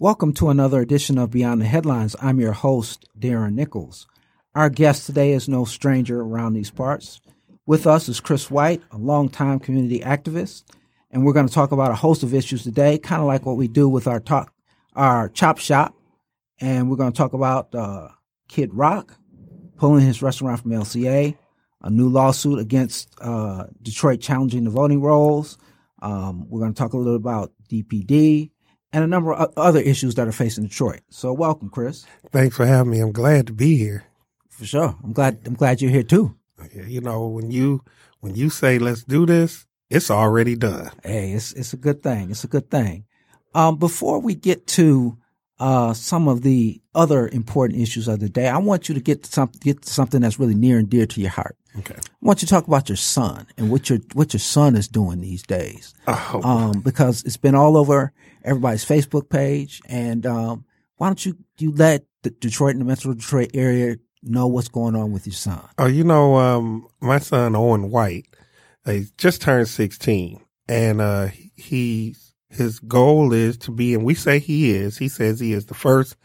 Welcome 0.00 0.32
to 0.36 0.48
another 0.48 0.80
edition 0.80 1.18
of 1.18 1.30
Beyond 1.30 1.60
the 1.60 1.66
Headlines. 1.66 2.16
I'm 2.22 2.40
your 2.40 2.52
host, 2.52 3.04
Darren 3.18 3.52
Nichols. 3.52 4.06
Our 4.54 4.70
guest 4.70 5.04
today 5.04 5.32
is 5.32 5.46
no 5.46 5.66
stranger 5.66 6.22
around 6.22 6.54
these 6.54 6.70
parts. 6.70 7.20
With 7.66 7.86
us 7.86 8.08
is 8.08 8.18
Chris 8.18 8.50
White, 8.50 8.80
a 8.90 8.96
longtime 8.96 9.58
community 9.58 10.00
activist, 10.00 10.64
and 11.10 11.22
we're 11.22 11.34
going 11.34 11.46
to 11.46 11.52
talk 11.52 11.70
about 11.70 11.90
a 11.90 11.96
host 11.96 12.22
of 12.22 12.32
issues 12.32 12.62
today, 12.62 12.96
kind 12.96 13.20
of 13.20 13.28
like 13.28 13.44
what 13.44 13.58
we 13.58 13.68
do 13.68 13.90
with 13.90 14.06
our 14.06 14.20
talk, 14.20 14.54
our 14.96 15.28
chop 15.28 15.58
shop, 15.58 15.94
and 16.62 16.88
we're 16.88 16.96
going 16.96 17.12
to 17.12 17.18
talk 17.18 17.34
about 17.34 17.74
uh, 17.74 18.08
Kid 18.48 18.72
Rock 18.72 19.18
pulling 19.76 20.06
his 20.06 20.22
restaurant 20.22 20.62
from 20.62 20.70
LCA, 20.70 21.36
a 21.82 21.90
new 21.90 22.08
lawsuit 22.08 22.58
against 22.58 23.14
uh, 23.20 23.66
Detroit 23.82 24.22
challenging 24.22 24.64
the 24.64 24.70
voting 24.70 25.02
rolls. 25.02 25.58
Um, 26.00 26.48
we're 26.48 26.60
going 26.60 26.72
to 26.72 26.78
talk 26.78 26.94
a 26.94 26.96
little 26.96 27.16
about 27.16 27.52
DPD 27.70 28.50
and 28.92 29.04
a 29.04 29.06
number 29.06 29.32
of 29.32 29.52
other 29.56 29.80
issues 29.80 30.14
that 30.16 30.26
are 30.26 30.32
facing 30.32 30.64
Detroit. 30.64 31.00
So 31.10 31.32
welcome, 31.32 31.70
Chris. 31.70 32.06
Thanks 32.30 32.56
for 32.56 32.66
having 32.66 32.92
me. 32.92 33.00
I'm 33.00 33.12
glad 33.12 33.46
to 33.48 33.52
be 33.52 33.76
here. 33.76 34.04
For 34.48 34.66
sure. 34.66 34.96
I'm 35.02 35.12
glad 35.12 35.40
I'm 35.46 35.54
glad 35.54 35.80
you're 35.80 35.90
here 35.90 36.02
too. 36.02 36.36
You 36.74 37.00
know, 37.00 37.26
when 37.26 37.50
you 37.50 37.82
when 38.20 38.34
you 38.34 38.50
say 38.50 38.78
let's 38.78 39.02
do 39.02 39.24
this, 39.26 39.66
it's 39.88 40.10
already 40.10 40.56
done. 40.56 40.90
Hey, 41.02 41.32
it's 41.32 41.52
it's 41.52 41.72
a 41.72 41.78
good 41.78 42.02
thing. 42.02 42.30
It's 42.30 42.44
a 42.44 42.48
good 42.48 42.70
thing. 42.70 43.06
Um, 43.54 43.78
before 43.78 44.20
we 44.20 44.34
get 44.34 44.66
to 44.68 45.18
uh, 45.58 45.92
some 45.92 46.28
of 46.28 46.42
the 46.42 46.80
other 46.94 47.28
important 47.28 47.80
issues 47.80 48.08
of 48.08 48.20
the 48.20 48.28
day, 48.28 48.48
I 48.48 48.58
want 48.58 48.88
you 48.88 48.94
to 48.94 49.00
get 49.00 49.24
to 49.24 49.32
some, 49.32 49.50
get 49.60 49.82
to 49.82 49.90
something 49.90 50.20
that's 50.20 50.38
really 50.38 50.54
near 50.54 50.78
and 50.78 50.88
dear 50.88 51.06
to 51.06 51.20
your 51.20 51.30
heart. 51.30 51.56
Okay. 51.78 51.94
I 51.96 52.16
want 52.20 52.42
you 52.42 52.46
to 52.46 52.52
talk 52.52 52.66
about 52.66 52.88
your 52.88 52.96
son 52.96 53.46
and 53.56 53.70
what 53.70 53.88
your 53.88 54.00
what 54.12 54.32
your 54.32 54.40
son 54.40 54.76
is 54.76 54.88
doing 54.88 55.20
these 55.20 55.42
days. 55.42 55.94
Oh. 56.06 56.40
Um, 56.42 56.80
because 56.80 57.22
it's 57.24 57.36
been 57.36 57.54
all 57.54 57.76
over 57.76 58.12
everybody's 58.44 58.84
Facebook 58.84 59.28
page. 59.28 59.80
And 59.86 60.26
um, 60.26 60.64
why 60.96 61.08
don't 61.08 61.24
you 61.24 61.36
you 61.58 61.72
let 61.72 62.04
the 62.22 62.30
Detroit 62.30 62.72
and 62.72 62.80
the 62.80 62.84
Metro 62.84 63.14
Detroit 63.14 63.50
area 63.54 63.96
know 64.22 64.46
what's 64.46 64.68
going 64.68 64.96
on 64.96 65.12
with 65.12 65.26
your 65.26 65.34
son? 65.34 65.60
Oh, 65.78 65.86
you 65.86 66.04
know, 66.04 66.36
um, 66.36 66.86
my 67.00 67.18
son 67.18 67.56
Owen 67.56 67.90
White, 67.90 68.26
uh, 68.84 68.92
he 68.92 69.06
just 69.16 69.40
turned 69.40 69.68
16, 69.68 70.40
and 70.68 71.00
uh, 71.00 71.28
he 71.56 72.14
his 72.50 72.80
goal 72.80 73.32
is 73.32 73.56
to 73.58 73.70
be, 73.70 73.94
and 73.94 74.04
we 74.04 74.14
say 74.14 74.38
he 74.38 74.70
is. 74.70 74.98
He 74.98 75.08
says 75.08 75.38
he 75.38 75.52
is 75.52 75.66
the 75.66 75.74
first 75.74 76.16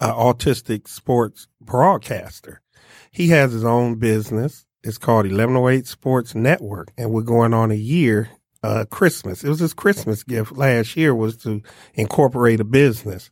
uh, 0.00 0.12
autistic 0.12 0.88
sports 0.88 1.48
broadcaster. 1.60 2.62
He 3.10 3.28
has 3.28 3.52
his 3.52 3.64
own 3.64 3.96
business. 3.96 4.65
It's 4.86 4.98
called 4.98 5.26
1108 5.26 5.84
Sports 5.84 6.36
Network, 6.36 6.92
and 6.96 7.10
we're 7.10 7.22
going 7.22 7.52
on 7.52 7.72
a 7.72 7.74
year 7.74 8.30
uh, 8.62 8.84
Christmas. 8.88 9.42
It 9.42 9.48
was 9.48 9.58
his 9.58 9.74
Christmas 9.74 10.22
gift 10.22 10.52
last 10.52 10.96
year 10.96 11.12
was 11.12 11.36
to 11.38 11.60
incorporate 11.94 12.60
a 12.60 12.64
business. 12.64 13.30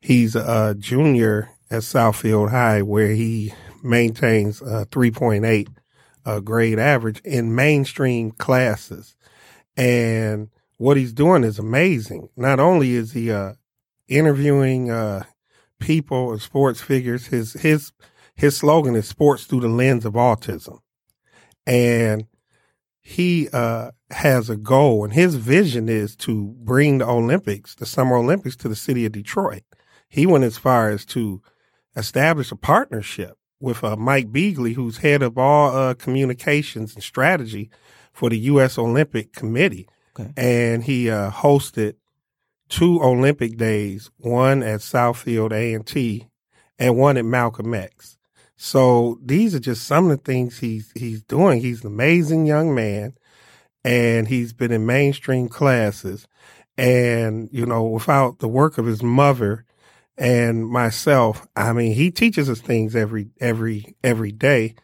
He's 0.00 0.34
a 0.34 0.74
junior 0.78 1.50
at 1.70 1.82
Southfield 1.82 2.50
High 2.50 2.80
where 2.80 3.10
he 3.10 3.52
maintains 3.82 4.62
a 4.62 4.86
3.8 4.86 5.68
uh, 6.24 6.40
grade 6.40 6.78
average 6.78 7.20
in 7.24 7.54
mainstream 7.54 8.30
classes. 8.30 9.16
And 9.76 10.48
what 10.78 10.96
he's 10.96 11.12
doing 11.12 11.44
is 11.44 11.58
amazing. 11.58 12.30
Not 12.38 12.58
only 12.58 12.94
is 12.94 13.12
he 13.12 13.30
uh, 13.30 13.52
interviewing 14.08 14.90
uh, 14.90 15.24
people 15.78 16.32
and 16.32 16.40
sports 16.40 16.80
figures, 16.80 17.26
his 17.26 17.52
his 17.52 17.92
his 18.34 18.56
slogan 18.56 18.94
is 18.96 19.06
"Sports 19.06 19.44
through 19.44 19.60
the 19.60 19.68
lens 19.68 20.04
of 20.04 20.14
autism," 20.14 20.80
and 21.66 22.26
he 23.00 23.48
uh, 23.52 23.92
has 24.10 24.50
a 24.50 24.56
goal, 24.56 25.04
and 25.04 25.12
his 25.12 25.36
vision 25.36 25.88
is 25.88 26.16
to 26.16 26.56
bring 26.58 26.98
the 26.98 27.08
Olympics, 27.08 27.74
the 27.74 27.86
Summer 27.86 28.16
Olympics, 28.16 28.56
to 28.56 28.68
the 28.68 28.76
city 28.76 29.04
of 29.04 29.12
Detroit. 29.12 29.62
He 30.08 30.26
went 30.26 30.44
as 30.44 30.58
far 30.58 30.90
as 30.90 31.04
to 31.06 31.42
establish 31.96 32.50
a 32.52 32.56
partnership 32.56 33.38
with 33.60 33.82
uh, 33.82 33.96
Mike 33.96 34.32
Beagley, 34.32 34.74
who's 34.74 34.98
head 34.98 35.22
of 35.22 35.38
all 35.38 35.74
uh, 35.74 35.94
communications 35.94 36.94
and 36.94 37.02
strategy 37.02 37.70
for 38.12 38.30
the 38.30 38.38
U.S. 38.38 38.78
Olympic 38.78 39.32
Committee. 39.32 39.88
Okay. 40.18 40.32
And 40.36 40.84
he 40.84 41.10
uh, 41.10 41.30
hosted 41.30 41.94
two 42.68 43.00
Olympic 43.02 43.56
days, 43.56 44.10
one 44.18 44.62
at 44.62 44.80
Southfield 44.80 45.52
A&T 45.52 46.26
and 46.78 46.96
one 46.96 47.16
at 47.16 47.24
Malcolm 47.24 47.74
X. 47.74 48.15
So 48.56 49.18
these 49.22 49.54
are 49.54 49.60
just 49.60 49.86
some 49.86 50.10
of 50.10 50.18
the 50.18 50.24
things 50.24 50.58
he's 50.58 50.90
he's 50.94 51.22
doing. 51.22 51.60
He's 51.60 51.82
an 51.82 51.88
amazing 51.88 52.46
young 52.46 52.74
man 52.74 53.14
and 53.84 54.26
he's 54.26 54.52
been 54.52 54.72
in 54.72 54.84
mainstream 54.84 55.48
classes. 55.48 56.26
And, 56.76 57.48
you 57.52 57.64
know, 57.64 57.84
without 57.84 58.40
the 58.40 58.48
work 58.48 58.78
of 58.78 58.86
his 58.86 59.02
mother 59.02 59.64
and 60.18 60.68
myself, 60.68 61.46
I 61.54 61.72
mean, 61.72 61.94
he 61.94 62.10
teaches 62.10 62.50
us 62.50 62.60
things 62.60 62.96
every, 62.96 63.30
every, 63.40 63.96
every 64.02 64.32
day. 64.32 64.74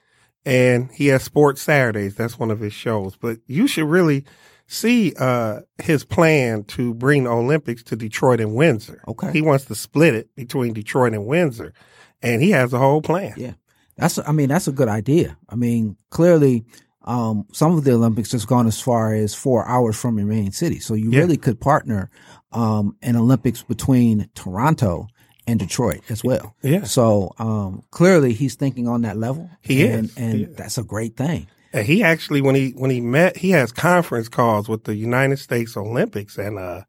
And 0.46 0.90
he 0.92 1.08
has 1.08 1.22
sports 1.22 1.62
Saturdays. 1.62 2.14
That's 2.14 2.38
one 2.38 2.50
of 2.50 2.60
his 2.60 2.72
shows. 2.72 3.16
But 3.16 3.38
you 3.46 3.66
should 3.66 3.88
really 3.88 4.24
see, 4.66 5.14
uh, 5.18 5.60
his 5.78 6.04
plan 6.04 6.64
to 6.64 6.94
bring 6.94 7.24
the 7.24 7.30
Olympics 7.30 7.82
to 7.84 7.96
Detroit 7.96 8.40
and 8.40 8.54
Windsor. 8.54 9.02
Okay. 9.06 9.32
He 9.32 9.42
wants 9.42 9.66
to 9.66 9.74
split 9.74 10.14
it 10.14 10.34
between 10.34 10.72
Detroit 10.72 11.12
and 11.12 11.26
Windsor. 11.26 11.74
And 12.22 12.40
he 12.40 12.50
has 12.50 12.72
a 12.72 12.78
whole 12.78 13.02
plan. 13.02 13.34
Yeah. 13.36 13.54
That's 13.97 14.19
I 14.19 14.32
mean 14.32 14.48
that's 14.48 14.69
a 14.69 14.72
good 14.72 14.88
idea. 14.88 15.36
I 15.48 15.54
mean 15.56 15.97
clearly 16.10 16.64
um, 17.04 17.47
some 17.53 17.76
of 17.76 17.82
the 17.84 17.92
Olympics 17.92 18.30
has 18.32 18.44
gone 18.44 18.66
as 18.69 18.80
far 18.80 19.12
as 19.12 19.34
four 19.34 19.66
hours 19.66 19.97
from 20.00 20.19
your 20.19 20.26
main 20.28 20.53
city, 20.53 20.78
so 20.78 20.94
you 20.94 21.10
Yeah. 21.10 21.20
really 21.20 21.36
could 21.36 21.60
partner 21.60 22.10
um, 22.52 22.97
an 23.02 23.16
Olympics 23.16 23.62
between 23.62 24.28
Toronto 24.34 25.08
and 25.47 25.58
Detroit 25.58 26.02
as 26.08 26.22
well. 26.22 26.54
Yeah. 26.62 26.84
So 26.84 27.34
um, 27.41 27.82
clearly 27.91 28.32
he's 28.34 28.54
thinking 28.54 28.86
on 28.86 29.02
that 29.02 29.16
level. 29.16 29.50
He 29.62 29.84
and, 29.86 30.04
is. 30.04 30.16
and 30.16 30.34
He 30.34 30.42
is. 30.44 30.54
that's 30.56 30.78
a 30.78 30.84
great 30.84 31.16
thing. 31.16 31.48
And 31.72 31.84
he 31.86 32.02
actually, 32.04 32.41
when 32.42 32.54
he 32.54 32.70
when 32.76 32.91
he 32.91 33.00
met, 33.00 33.36
he 33.38 33.50
has 33.50 33.72
conference 33.72 34.28
calls 34.28 34.69
with 34.69 34.84
the 34.84 34.94
United 34.94 35.38
States 35.38 35.76
Olympics, 35.76 36.36
and 36.38 36.58
uh, 36.58 36.82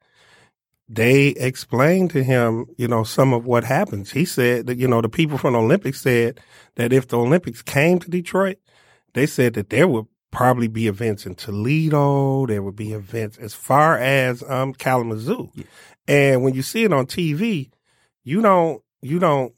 they 0.90 1.28
explained 1.30 2.12
to 2.12 2.24
him, 2.24 2.66
you 2.78 2.88
know, 2.88 3.04
some 3.04 3.34
of 3.34 3.46
what 3.46 3.64
happens. 3.64 4.12
He 4.12 4.26
said 4.26 4.68
that 4.68 4.78
you 4.78 4.88
know 4.88 5.02
the 5.02 5.10
people 5.10 5.38
from 5.38 5.54
the 5.54 5.60
Olympics 5.60 6.02
said 6.02 6.40
that 6.76 6.92
if 6.94 7.08
the 7.08 7.18
Olympics 7.18 7.62
came 7.62 8.00
to 8.00 8.10
Detroit, 8.10 8.58
they 9.14 9.26
said 9.26 9.54
that 9.54 9.70
there 9.70 9.88
would 9.88 10.06
probably 10.32 10.68
be 10.68 10.88
events 10.88 11.26
in 11.26 11.36
Toledo, 11.36 12.46
there 12.48 12.64
would 12.64 12.76
be 12.76 12.92
events 12.94 13.38
as 13.38 13.54
far 13.54 13.98
as 13.98 14.44
um 14.50 14.74
Kalamazoo, 14.74 15.52
and 16.08 16.44
when 16.44 16.54
you 16.54 16.62
see 16.62 16.84
it 16.84 16.92
on 16.94 17.06
TV, 17.06 17.70
you 18.24 18.42
don't 18.42 18.82
you 19.02 19.20
don't 19.20 19.54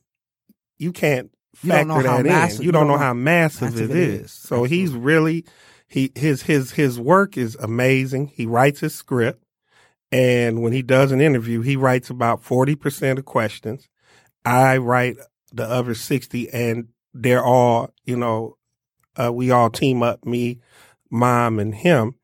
you 0.77 0.91
can't 0.91 1.31
You 1.63 1.71
don't 1.71 1.87
factor 1.87 2.03
know 2.03 2.09
how 2.09 2.17
that 2.17 2.23
massive- 2.25 2.59
in. 2.59 2.65
You 2.65 2.71
don't 2.73 2.87
know 2.87 2.97
how 2.97 3.13
massive, 3.13 3.61
massive 3.73 3.91
it 3.91 3.97
is. 3.97 4.21
is. 4.25 4.31
So 4.31 4.63
he's 4.65 4.91
really 4.91 5.45
he 5.87 6.11
his 6.15 6.41
his 6.43 6.71
his 6.71 6.99
work 6.99 7.37
is 7.37 7.55
amazing. 7.55 8.27
He 8.27 8.45
writes 8.45 8.81
his 8.81 8.93
script, 8.93 9.43
and 10.11 10.61
when 10.61 10.73
he 10.73 10.81
does 10.81 11.11
an 11.11 11.21
interview, 11.21 11.61
he 11.61 11.75
writes 11.75 12.09
about 12.09 12.43
forty 12.43 12.75
percent 12.75 13.19
of 13.19 13.25
questions. 13.25 13.87
I 14.43 14.77
write 14.77 15.17
the 15.53 15.65
other 15.65 15.95
sixty, 15.95 16.49
and 16.49 16.89
they're 17.13 17.43
all 17.43 17.93
you 18.03 18.15
know. 18.15 18.57
Uh, 19.17 19.31
we 19.31 19.49
all 19.49 19.69
team 19.69 20.03
up, 20.03 20.25
me, 20.25 20.59
mom, 21.09 21.57
and 21.57 21.73
him, 21.73 22.15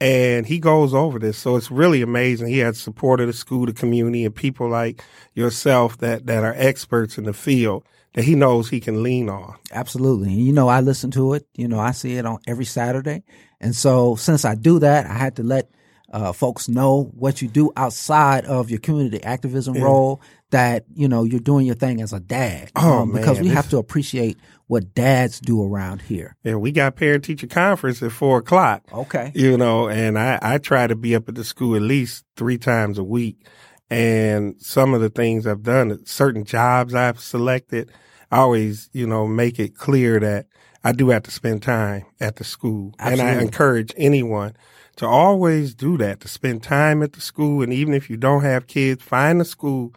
and 0.00 0.46
he 0.46 0.60
goes 0.60 0.94
over 0.94 1.18
this. 1.18 1.36
So 1.36 1.56
it's 1.56 1.70
really 1.70 2.00
amazing. 2.00 2.46
He 2.46 2.58
has 2.58 2.78
support 2.78 3.20
of 3.20 3.26
the 3.26 3.32
school, 3.32 3.66
the 3.66 3.72
community, 3.72 4.24
and 4.24 4.34
people 4.34 4.68
like 4.68 5.02
yourself 5.34 5.98
that 5.98 6.26
that 6.26 6.44
are 6.44 6.54
experts 6.56 7.18
in 7.18 7.24
the 7.24 7.32
field 7.32 7.84
that 8.14 8.24
he 8.24 8.34
knows 8.34 8.68
he 8.68 8.80
can 8.80 9.02
lean 9.02 9.28
on. 9.28 9.54
Absolutely. 9.72 10.32
You 10.32 10.52
know, 10.52 10.68
I 10.68 10.80
listen 10.80 11.10
to 11.12 11.34
it. 11.34 11.46
You 11.54 11.68
know, 11.68 11.78
I 11.78 11.92
see 11.92 12.16
it 12.16 12.26
on 12.26 12.38
every 12.46 12.64
Saturday. 12.64 13.22
And 13.60 13.74
so 13.74 14.16
since 14.16 14.44
I 14.44 14.54
do 14.54 14.78
that, 14.80 15.06
I 15.06 15.14
had 15.14 15.36
to 15.36 15.42
let 15.42 15.70
uh, 16.12 16.32
folks 16.32 16.68
know 16.68 17.10
what 17.14 17.42
you 17.42 17.48
do 17.48 17.70
outside 17.76 18.44
of 18.46 18.70
your 18.70 18.80
community 18.80 19.22
activism 19.22 19.74
role 19.74 20.20
that, 20.50 20.84
you 20.94 21.06
know, 21.08 21.24
you're 21.24 21.40
doing 21.40 21.66
your 21.66 21.74
thing 21.74 22.00
as 22.00 22.12
a 22.12 22.20
dad. 22.20 22.70
Oh, 22.76 23.04
because 23.06 23.36
man, 23.36 23.42
we 23.42 23.48
this- 23.48 23.56
have 23.56 23.70
to 23.70 23.78
appreciate 23.78 24.38
what 24.66 24.94
dads 24.94 25.40
do 25.40 25.62
around 25.62 26.02
here. 26.02 26.36
Yeah, 26.44 26.56
we 26.56 26.72
got 26.72 26.96
parent 26.96 27.24
teacher 27.24 27.46
conference 27.46 28.02
at 28.02 28.12
four 28.12 28.38
o'clock. 28.38 28.82
Okay. 28.92 29.32
You 29.34 29.56
know, 29.56 29.88
and 29.88 30.18
I, 30.18 30.38
I 30.40 30.58
try 30.58 30.86
to 30.86 30.96
be 30.96 31.14
up 31.14 31.28
at 31.28 31.34
the 31.34 31.44
school 31.44 31.74
at 31.74 31.82
least 31.82 32.24
three 32.36 32.58
times 32.58 32.98
a 32.98 33.04
week. 33.04 33.46
And 33.90 34.60
some 34.60 34.92
of 34.92 35.00
the 35.00 35.08
things 35.08 35.46
I've 35.46 35.62
done, 35.62 36.04
certain 36.04 36.44
jobs 36.44 36.94
I've 36.94 37.20
selected, 37.20 37.90
I 38.30 38.38
always, 38.38 38.90
you 38.92 39.06
know, 39.06 39.26
make 39.26 39.58
it 39.58 39.74
clear 39.74 40.20
that 40.20 40.46
I 40.84 40.92
do 40.92 41.08
have 41.08 41.22
to 41.24 41.30
spend 41.30 41.62
time 41.62 42.04
at 42.20 42.36
the 42.36 42.44
school. 42.44 42.94
Absolutely. 42.98 43.30
And 43.30 43.40
I 43.40 43.42
encourage 43.42 43.92
anyone 43.96 44.54
to 44.98 45.06
always 45.06 45.74
do 45.74 45.96
that, 45.98 46.20
to 46.20 46.28
spend 46.28 46.62
time 46.62 47.02
at 47.02 47.12
the 47.12 47.20
school. 47.20 47.62
And 47.62 47.72
even 47.72 47.94
if 47.94 48.10
you 48.10 48.16
don't 48.16 48.42
have 48.42 48.66
kids, 48.66 49.02
find 49.02 49.40
a 49.40 49.44
school 49.44 49.94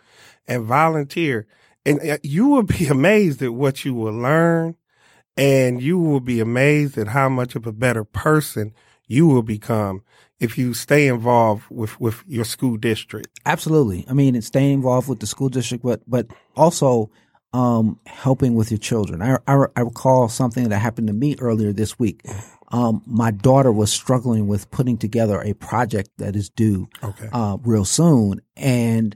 and 0.48 0.64
volunteer. 0.64 1.48
And 1.86 2.00
uh, 2.08 2.18
you 2.22 2.48
will 2.48 2.64
be 2.64 2.88
amazed 2.90 3.42
at 3.42 3.54
what 3.54 3.84
you 3.84 3.94
will 3.94 4.14
learn. 4.14 4.76
And 5.36 5.82
you 5.82 5.98
will 5.98 6.20
be 6.20 6.40
amazed 6.40 6.98
at 6.98 7.08
how 7.08 7.30
much 7.30 7.56
of 7.56 7.66
a 7.66 7.72
better 7.72 8.04
person 8.04 8.74
you 9.08 9.28
will 9.28 9.42
become 9.42 10.04
if 10.40 10.58
you 10.58 10.74
stay 10.74 11.08
involved 11.08 11.64
with, 11.70 12.00
with 12.00 12.24
your 12.28 12.46
school 12.46 12.78
district. 12.78 13.40
Absolutely. 13.46 14.06
I 14.08 14.14
mean, 14.14 14.36
it's 14.36 14.48
staying 14.48 14.74
involved 14.74 15.08
with 15.08 15.20
the 15.20 15.28
school 15.28 15.50
district, 15.50 15.84
but 15.84 16.02
but 16.08 16.28
also 16.56 17.10
um, 17.54 18.00
helping 18.06 18.56
with 18.56 18.72
your 18.72 18.78
children. 18.78 19.22
I, 19.22 19.38
I, 19.48 19.66
I 19.76 19.82
recall 19.82 20.30
something 20.30 20.70
that 20.70 20.80
happened 20.80 21.08
to 21.08 21.14
me 21.14 21.36
earlier 21.40 21.74
this 21.74 21.98
week. 21.98 22.22
Um, 22.72 23.04
my 23.06 23.32
daughter 23.32 23.72
was 23.72 23.92
struggling 23.92 24.48
with 24.48 24.72
putting 24.72 24.98
together 24.98 25.42
a 25.42 25.54
project 25.54 26.10
that 26.18 26.36
is 26.36 26.50
due 26.50 26.88
Okay. 27.04 27.30
uh, 27.32 27.58
real 27.64 27.86
soon, 27.86 28.42
and 28.56 29.16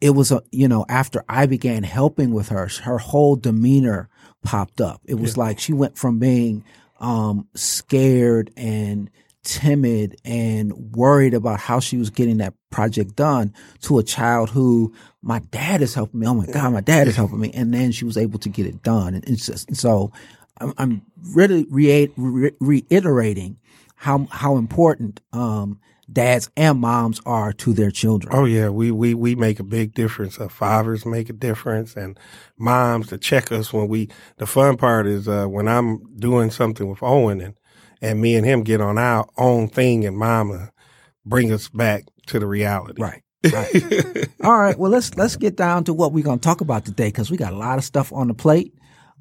it 0.00 0.10
was 0.10 0.30
a 0.30 0.42
you 0.50 0.68
know 0.68 0.84
after 0.88 1.24
I 1.28 1.46
began 1.46 1.82
helping 1.82 2.32
with 2.32 2.48
her, 2.50 2.68
her 2.82 2.98
whole 2.98 3.36
demeanor 3.36 4.08
popped 4.42 4.80
up. 4.80 5.00
It 5.06 5.14
was 5.14 5.36
like 5.38 5.58
she 5.58 5.72
went 5.72 5.96
from 5.96 6.18
being 6.18 6.62
um, 7.00 7.48
scared 7.54 8.50
and 8.56 9.10
timid 9.42 10.16
and 10.24 10.72
worried 10.96 11.34
about 11.34 11.60
how 11.60 11.78
she 11.80 11.96
was 11.96 12.10
getting 12.10 12.38
that 12.38 12.54
project 12.70 13.14
done 13.14 13.52
to 13.82 13.98
a 13.98 14.02
child 14.02 14.50
who 14.50 14.92
my 15.22 15.38
dad 15.50 15.82
is 15.82 15.94
helping 15.94 16.20
me. 16.20 16.26
Oh 16.26 16.34
my 16.34 16.46
God, 16.46 16.72
my 16.72 16.80
dad 16.80 17.08
is 17.08 17.16
helping 17.16 17.40
me. 17.40 17.50
And 17.52 17.72
then 17.72 17.92
she 17.92 18.04
was 18.06 18.16
able 18.16 18.38
to 18.40 18.48
get 18.48 18.66
it 18.66 18.82
done. 18.82 19.14
And 19.14 19.24
it's 19.28 19.46
just, 19.46 19.68
and 19.68 19.76
so 19.76 20.12
I'm, 20.60 20.72
I'm 20.78 21.02
really 21.34 21.66
re- 21.70 22.12
re- 22.16 22.52
reiterating 22.60 23.58
how, 23.96 24.26
how 24.30 24.56
important, 24.56 25.20
um, 25.32 25.80
dads 26.12 26.50
and 26.56 26.80
moms 26.80 27.20
are 27.24 27.52
to 27.52 27.72
their 27.72 27.90
children. 27.90 28.34
Oh 28.34 28.44
yeah, 28.44 28.68
we 28.68 28.90
we 28.90 29.14
we 29.14 29.34
make 29.34 29.58
a 29.60 29.64
big 29.64 29.94
difference. 29.94 30.38
Uh, 30.38 30.48
fathers 30.48 31.06
make 31.06 31.30
a 31.30 31.32
difference, 31.32 31.96
and 31.96 32.18
moms 32.58 33.08
to 33.08 33.18
check 33.18 33.50
us 33.52 33.72
when 33.72 33.88
we. 33.88 34.08
The 34.38 34.46
fun 34.46 34.76
part 34.76 35.06
is 35.06 35.28
uh, 35.28 35.46
when 35.46 35.68
I'm 35.68 36.16
doing 36.16 36.50
something 36.50 36.88
with 36.88 37.02
Owen, 37.02 37.40
and 37.40 37.54
and 38.00 38.20
me 38.20 38.36
and 38.36 38.46
him 38.46 38.62
get 38.62 38.80
on 38.80 38.98
our 38.98 39.26
own 39.36 39.68
thing, 39.68 40.04
and 40.04 40.16
Mama 40.16 40.70
bring 41.24 41.52
us 41.52 41.68
back 41.68 42.04
to 42.26 42.38
the 42.38 42.46
reality. 42.46 43.00
Right. 43.00 43.22
Right. 43.52 44.28
All 44.42 44.58
right. 44.58 44.78
Well, 44.78 44.90
let's 44.90 45.14
let's 45.16 45.36
get 45.36 45.56
down 45.56 45.84
to 45.84 45.94
what 45.94 46.12
we're 46.12 46.24
going 46.24 46.38
to 46.38 46.44
talk 46.44 46.60
about 46.60 46.84
today 46.84 47.08
because 47.08 47.30
we 47.30 47.36
got 47.36 47.52
a 47.52 47.56
lot 47.56 47.78
of 47.78 47.84
stuff 47.84 48.12
on 48.12 48.28
the 48.28 48.34
plate. 48.34 48.74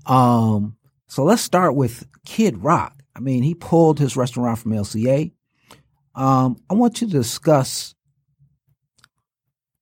Um, 0.05 0.77
so 1.13 1.23
let's 1.23 1.43
start 1.43 1.75
with 1.75 2.07
Kid 2.25 2.63
Rock. 2.63 3.03
I 3.15 3.19
mean, 3.19 3.43
he 3.43 3.53
pulled 3.53 3.99
his 3.99 4.17
restaurant 4.17 4.57
from 4.57 4.71
LCA. 4.71 5.31
Um, 6.15 6.57
I 6.71 6.73
want 6.73 7.01
you 7.01 7.07
to 7.07 7.13
discuss 7.13 7.93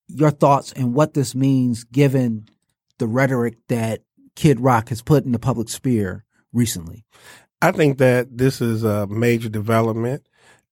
your 0.09 0.31
thoughts 0.31 0.73
and 0.73 0.93
what 0.93 1.13
this 1.13 1.33
means 1.33 1.85
given 1.85 2.49
the 2.97 3.07
rhetoric 3.07 3.55
that 3.69 4.01
Kid 4.35 4.59
Rock 4.59 4.89
has 4.89 5.01
put 5.01 5.23
in 5.23 5.31
the 5.31 5.39
public 5.39 5.69
sphere 5.69 6.25
recently. 6.51 7.05
I 7.61 7.71
think 7.71 7.97
that 7.99 8.37
this 8.37 8.59
is 8.59 8.83
a 8.83 9.07
major 9.07 9.47
development. 9.47 10.27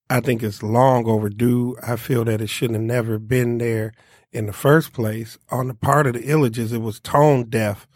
I 0.09 0.19
think 0.19 0.43
it's 0.43 0.61
long 0.61 1.07
overdue. 1.07 1.77
I 1.81 1.95
feel 1.95 2.25
that 2.25 2.41
it 2.41 2.49
shouldn't 2.49 2.79
have 2.79 2.85
never 2.85 3.17
been 3.17 3.59
there 3.59 3.93
in 4.33 4.45
the 4.45 4.51
first 4.51 4.91
place. 4.91 5.37
On 5.51 5.69
the 5.69 5.73
part 5.73 6.05
of 6.05 6.15
the 6.15 6.23
Ilitches, 6.23 6.73
it 6.73 6.79
was 6.79 6.99
tone 6.99 7.45
deaf 7.45 7.87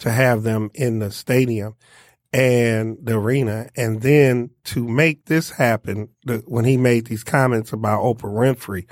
to 0.00 0.10
have 0.10 0.42
them 0.42 0.70
in 0.74 0.98
the 0.98 1.10
stadium 1.10 1.76
and 2.32 2.96
the 3.02 3.18
arena. 3.18 3.68
And 3.76 4.02
then 4.02 4.50
to 4.64 4.86
make 4.86 5.26
this 5.26 5.50
happen, 5.50 6.10
the, 6.24 6.42
when 6.46 6.64
he 6.64 6.76
made 6.76 7.06
these 7.06 7.24
comments 7.24 7.72
about 7.72 8.02
Oprah 8.02 8.32
Winfrey, 8.32 8.86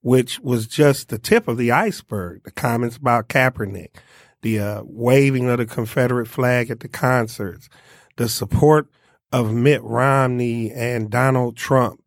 which 0.00 0.40
was 0.40 0.66
just 0.66 1.08
the 1.08 1.18
tip 1.18 1.48
of 1.48 1.56
the 1.56 1.70
iceberg, 1.70 2.42
the 2.44 2.50
comments 2.50 2.96
about 2.96 3.28
Kaepernick, 3.28 3.96
the 4.42 4.58
uh, 4.58 4.82
waving 4.84 5.48
of 5.48 5.58
the 5.58 5.66
Confederate 5.66 6.26
flag 6.26 6.70
at 6.70 6.80
the 6.80 6.88
concerts, 6.88 7.68
the 8.16 8.28
support 8.28 8.88
of 9.30 9.54
Mitt 9.54 9.82
Romney 9.82 10.70
and 10.72 11.08
Donald 11.08 11.56
Trump, 11.56 12.02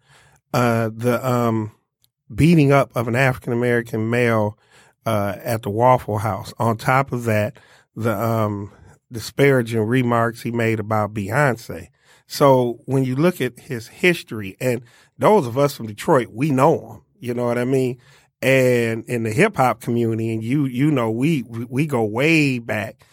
uh, 0.54 0.90
the 0.94 1.26
um, 1.28 1.72
beating 2.34 2.72
up 2.72 2.92
of 2.96 3.08
an 3.08 3.16
African 3.16 3.54
American 3.54 4.10
male 4.10 4.58
uh, 5.06 5.36
at 5.44 5.64
the 5.64 5.70
Waffle 5.70 6.20
House. 6.20 6.54
On 6.60 6.78
top 6.78 7.12
of 7.12 7.24
that, 7.24 7.58
the 7.96 8.14
um, 8.14 8.72
disparaging 9.16 9.80
remarks 9.82 10.42
he 10.42 10.52
made 10.52 10.78
about 10.80 11.14
Beyonce. 11.14 11.88
So 12.28 12.82
when 12.86 13.06
you 13.06 13.16
look 13.16 13.40
at 13.40 13.58
his 13.58 13.88
history, 13.88 14.58
and 14.60 14.82
those 15.18 15.48
of 15.48 15.58
us 15.58 15.74
from 15.74 15.88
Detroit, 15.88 16.28
we 16.34 16.52
know 16.52 16.92
him. 16.92 17.02
You 17.20 17.34
know 17.34 17.46
what 17.46 17.58
I 17.58 17.64
mean? 17.64 17.98
And 18.42 19.06
in 19.06 19.24
the 19.24 19.32
hip 19.32 19.56
hop 19.56 19.80
community, 19.80 20.34
and 20.34 20.44
you 20.44 20.66
you 20.66 20.92
know 20.92 21.10
we 21.10 21.44
we 21.44 21.88
go 21.88 22.04
way 22.04 22.60
back. 22.60 23.04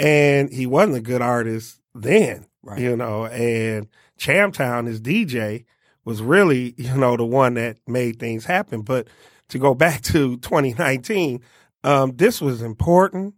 And 0.00 0.52
he 0.52 0.66
wasn't 0.66 0.96
a 0.96 1.00
good 1.00 1.22
artist 1.22 1.80
then, 1.94 2.46
Right. 2.64 2.80
you 2.80 2.96
know. 2.96 3.26
And 3.26 3.86
Champtown, 4.18 4.88
his 4.88 5.00
DJ, 5.00 5.64
was 6.04 6.20
really 6.20 6.74
you 6.76 6.96
know 6.96 7.16
the 7.16 7.24
one 7.24 7.54
that 7.54 7.78
made 7.86 8.18
things 8.18 8.44
happen. 8.44 8.82
But 8.82 9.06
to 9.50 9.58
go 9.60 9.72
back 9.74 10.02
to 10.12 10.36
2019, 10.38 11.40
um, 11.84 12.16
this 12.16 12.40
was 12.40 12.60
important, 12.60 13.34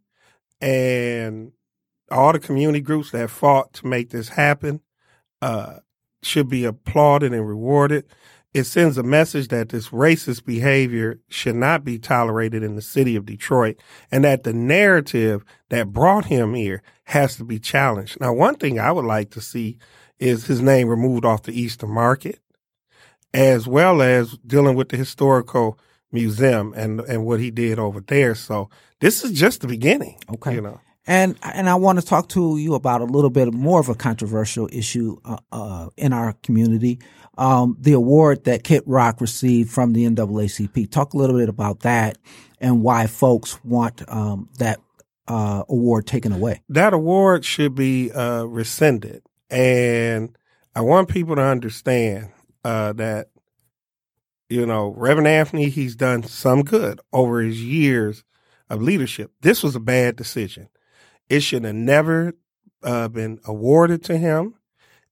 and 0.63 1.53
all 2.11 2.33
the 2.33 2.39
community 2.39 2.81
groups 2.81 3.11
that 3.11 3.31
fought 3.31 3.73
to 3.75 3.87
make 3.87 4.11
this 4.11 4.31
happen 4.31 4.81
uh, 5.43 5.77
should 6.23 6.49
be 6.49 6.65
applauded 6.65 7.33
and 7.33 7.47
rewarded. 7.47 8.05
It 8.55 8.65
sends 8.65 8.97
a 8.97 9.03
message 9.03 9.49
that 9.49 9.69
this 9.69 9.91
racist 9.91 10.47
behavior 10.47 11.21
should 11.29 11.57
not 11.57 11.85
be 11.85 11.99
tolerated 11.99 12.63
in 12.63 12.75
the 12.75 12.83
city 12.83 13.15
of 13.15 13.27
Detroit 13.27 13.77
and 14.11 14.25
that 14.25 14.45
the 14.45 14.55
narrative 14.55 15.45
that 15.69 15.93
brought 15.93 16.27
him 16.27 16.55
here 16.55 16.83
has 17.05 17.37
to 17.37 17.45
be 17.45 17.59
challenged. 17.59 18.19
Now, 18.19 18.33
one 18.33 18.55
thing 18.55 18.81
I 18.81 18.93
would 18.93 19.05
like 19.05 19.31
to 19.33 19.43
see 19.43 19.79
is 20.19 20.47
his 20.47 20.63
name 20.63 20.89
removed 20.89 21.27
off 21.27 21.43
the 21.43 21.61
Eastern 21.61 21.91
Market, 21.91 22.41
as 23.35 23.67
well 23.67 24.01
as 24.01 24.39
dealing 24.39 24.75
with 24.75 24.89
the 24.89 24.97
historical 24.97 25.79
museum 26.11 26.73
and, 26.75 27.01
and 27.01 27.27
what 27.27 27.41
he 27.41 27.51
did 27.51 27.79
over 27.79 28.01
there. 28.01 28.35
So 28.35 28.71
this 29.01 29.23
is 29.23 29.39
just 29.39 29.61
the 29.61 29.67
beginning. 29.67 30.19
Okay. 30.31 30.55
You 30.55 30.63
know. 30.63 30.81
And 31.07 31.37
and 31.43 31.69
I 31.69 31.77
want 31.77 32.01
to 32.01 32.05
talk 32.05 32.29
to 32.31 32.57
you 32.57 32.75
about 32.75 33.01
a 33.01 33.05
little 33.05 33.31
bit 33.31 33.53
more 33.53 33.79
of 33.79 33.89
a 33.89 33.95
controversial 33.95 34.69
issue 34.73 35.19
uh, 35.25 35.39
uh, 35.53 35.89
in 35.97 36.13
our 36.13 36.33
community. 36.43 36.99
Um, 37.39 37.77
the 37.79 37.93
award 37.93 38.45
that 38.45 38.65
Kid 38.65 38.83
Rock 38.87 39.21
received 39.21 39.71
from 39.71 39.93
the 39.93 40.05
NAACP. 40.05 40.91
Talk 40.91 41.13
a 41.13 41.17
little 41.17 41.37
bit 41.37 41.49
about 41.49 41.81
that 41.81 42.19
and 42.61 42.83
why 42.83 43.07
folks 43.07 43.63
want 43.63 44.03
um, 44.09 44.49
that 44.59 44.81
uh, 45.29 45.65
award 45.69 46.07
taken 46.07 46.33
away. 46.33 46.63
that 46.69 46.95
award 46.95 47.45
should 47.45 47.75
be 47.75 48.11
uh, 48.13 48.45
rescinded. 48.45 49.23
And 49.51 50.37
I 50.75 50.81
want 50.81 51.09
people 51.09 51.37
to 51.37 51.43
understand 51.43 52.31
uh, 52.65 52.93
that, 52.95 53.29
you 54.49 54.67
know, 54.67 54.95
Reverend 54.97 55.29
Anthony, 55.29 55.69
he's 55.69 55.97
done 55.97 56.23
some 56.23 56.63
good 56.63 57.01
over 57.13 57.41
his 57.41 57.63
years 57.63 58.25
of 58.69 58.83
leadership. 58.83 59.33
This 59.41 59.63
was 59.63 59.77
a 59.77 59.81
bad 59.81 60.17
decision. 60.17 60.69
It 61.29 61.41
should 61.41 61.65
have 61.65 61.75
never 61.75 62.35
uh, 62.83 63.09
been 63.09 63.41
awarded 63.45 64.05
to 64.05 64.17
him. 64.17 64.55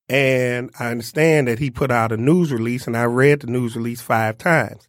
And 0.09 0.71
I 0.79 0.91
understand 0.91 1.49
that 1.49 1.59
he 1.59 1.71
put 1.71 1.91
out 1.91 2.13
a 2.13 2.17
news 2.17 2.53
release, 2.53 2.87
and 2.87 2.97
I 2.97 3.05
read 3.05 3.41
the 3.41 3.47
news 3.47 3.75
release 3.75 4.03
five 4.03 4.37
times. 4.37 4.89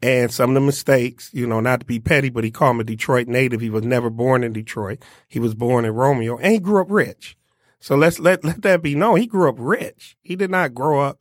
And 0.00 0.32
some 0.32 0.50
of 0.50 0.54
the 0.54 0.60
mistakes, 0.60 1.30
you 1.32 1.46
know, 1.46 1.60
not 1.60 1.80
to 1.80 1.86
be 1.86 2.00
petty, 2.00 2.28
but 2.28 2.44
he 2.44 2.50
called 2.50 2.80
a 2.80 2.84
Detroit 2.84 3.28
native. 3.28 3.60
He 3.60 3.70
was 3.70 3.84
never 3.84 4.10
born 4.10 4.42
in 4.42 4.52
Detroit. 4.52 5.02
He 5.28 5.38
was 5.38 5.54
born 5.54 5.84
in 5.84 5.92
Romeo, 5.92 6.36
and 6.38 6.52
he 6.52 6.58
grew 6.58 6.80
up 6.80 6.90
rich. 6.90 7.36
So 7.80 7.96
let's 7.96 8.18
let 8.20 8.44
let 8.44 8.62
that 8.62 8.82
be 8.82 8.94
known. 8.94 9.18
He 9.18 9.26
grew 9.26 9.48
up 9.48 9.56
rich. 9.58 10.16
He 10.22 10.36
did 10.36 10.50
not 10.50 10.74
grow 10.74 11.00
up 11.00 11.18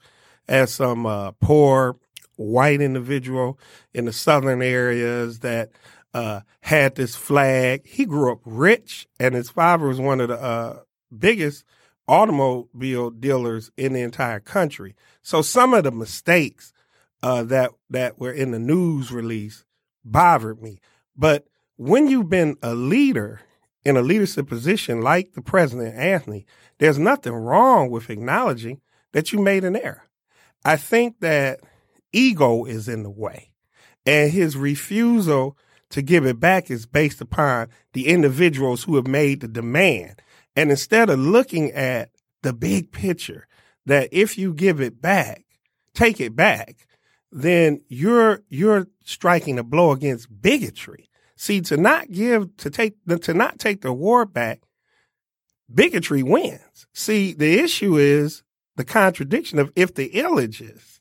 as 0.47 0.71
some 0.71 1.05
uh, 1.05 1.31
poor 1.39 1.97
white 2.37 2.81
individual 2.81 3.59
in 3.93 4.05
the 4.05 4.13
southern 4.13 4.61
areas 4.61 5.39
that 5.39 5.71
uh, 6.13 6.41
had 6.61 6.95
this 6.95 7.15
flag. 7.15 7.85
He 7.85 8.05
grew 8.05 8.31
up 8.31 8.39
rich, 8.45 9.07
and 9.19 9.35
his 9.35 9.49
father 9.49 9.87
was 9.87 9.99
one 9.99 10.21
of 10.21 10.29
the 10.29 10.41
uh, 10.41 10.79
biggest 11.17 11.63
automobile 12.07 13.09
dealers 13.09 13.71
in 13.77 13.93
the 13.93 14.01
entire 14.01 14.39
country. 14.39 14.95
So 15.21 15.41
some 15.41 15.73
of 15.73 15.83
the 15.83 15.91
mistakes 15.91 16.73
uh, 17.23 17.43
that 17.43 17.71
that 17.89 18.19
were 18.19 18.31
in 18.31 18.51
the 18.51 18.59
news 18.59 19.11
release 19.11 19.63
bothered 20.03 20.61
me. 20.61 20.79
But 21.15 21.45
when 21.77 22.07
you've 22.07 22.29
been 22.29 22.57
a 22.61 22.73
leader 22.73 23.41
in 23.85 23.97
a 23.97 24.01
leadership 24.01 24.47
position 24.47 25.01
like 25.01 25.33
the 25.33 25.41
president 25.41 25.95
Anthony, 25.95 26.45
there's 26.79 26.99
nothing 26.99 27.33
wrong 27.33 27.89
with 27.89 28.09
acknowledging 28.09 28.81
that 29.13 29.31
you 29.31 29.39
made 29.39 29.63
an 29.63 29.75
error. 29.75 30.03
I 30.63 30.77
think 30.77 31.19
that 31.19 31.59
ego 32.11 32.65
is 32.65 32.87
in 32.87 33.03
the 33.03 33.09
way. 33.09 33.53
And 34.05 34.31
his 34.31 34.57
refusal 34.57 35.57
to 35.91 36.01
give 36.01 36.25
it 36.25 36.39
back 36.39 36.71
is 36.71 36.85
based 36.85 37.21
upon 37.21 37.69
the 37.93 38.07
individuals 38.07 38.83
who 38.83 38.95
have 38.95 39.07
made 39.07 39.41
the 39.41 39.47
demand. 39.47 40.21
And 40.55 40.69
instead 40.71 41.09
of 41.09 41.19
looking 41.19 41.71
at 41.71 42.09
the 42.43 42.53
big 42.53 42.91
picture, 42.91 43.47
that 43.85 44.09
if 44.11 44.37
you 44.37 44.53
give 44.53 44.81
it 44.81 45.01
back, 45.01 45.43
take 45.93 46.19
it 46.19 46.35
back, 46.35 46.87
then 47.31 47.81
you're 47.87 48.41
you're 48.49 48.87
striking 49.03 49.57
a 49.57 49.63
blow 49.63 49.91
against 49.91 50.41
bigotry. 50.41 51.09
See, 51.35 51.61
to 51.61 51.77
not 51.77 52.11
give 52.11 52.55
to 52.57 52.69
take 52.69 52.95
to 53.21 53.33
not 53.33 53.59
take 53.59 53.81
the 53.81 53.89
award 53.89 54.33
back, 54.33 54.61
bigotry 55.73 56.23
wins. 56.23 56.87
See, 56.93 57.33
the 57.33 57.59
issue 57.59 57.97
is 57.97 58.43
the 58.75 58.85
contradiction 58.85 59.59
of 59.59 59.71
if 59.75 59.93
the 59.93 60.09
Ilitches 60.09 60.99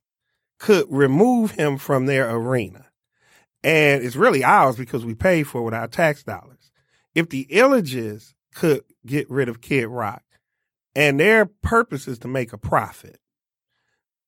could 0.59 0.87
remove 0.89 1.53
him 1.53 1.79
from 1.79 2.07
their 2.07 2.31
arena, 2.31 2.87
and 3.63 4.03
it's 4.03 4.17
really 4.17 4.43
ours 4.43 4.77
because 4.77 5.05
we 5.05 5.15
pay 5.15 5.43
for 5.43 5.61
it 5.61 5.65
with 5.65 5.75
our 5.75 5.89
tax 5.89 6.23
dollars. 6.23 6.71
If 7.15 7.29
the 7.29 7.47
Ilitches 7.51 8.35
could 8.55 8.83
get 9.05 9.31
rid 9.31 9.49
of 9.49 9.61
Kid 9.61 9.87
Rock, 9.89 10.23
and 10.95 11.21
their 11.21 11.47
purpose 11.47 12.09
is 12.09 12.19
to 12.21 12.29
make 12.29 12.53
a 12.53 12.59
profit, 12.59 13.19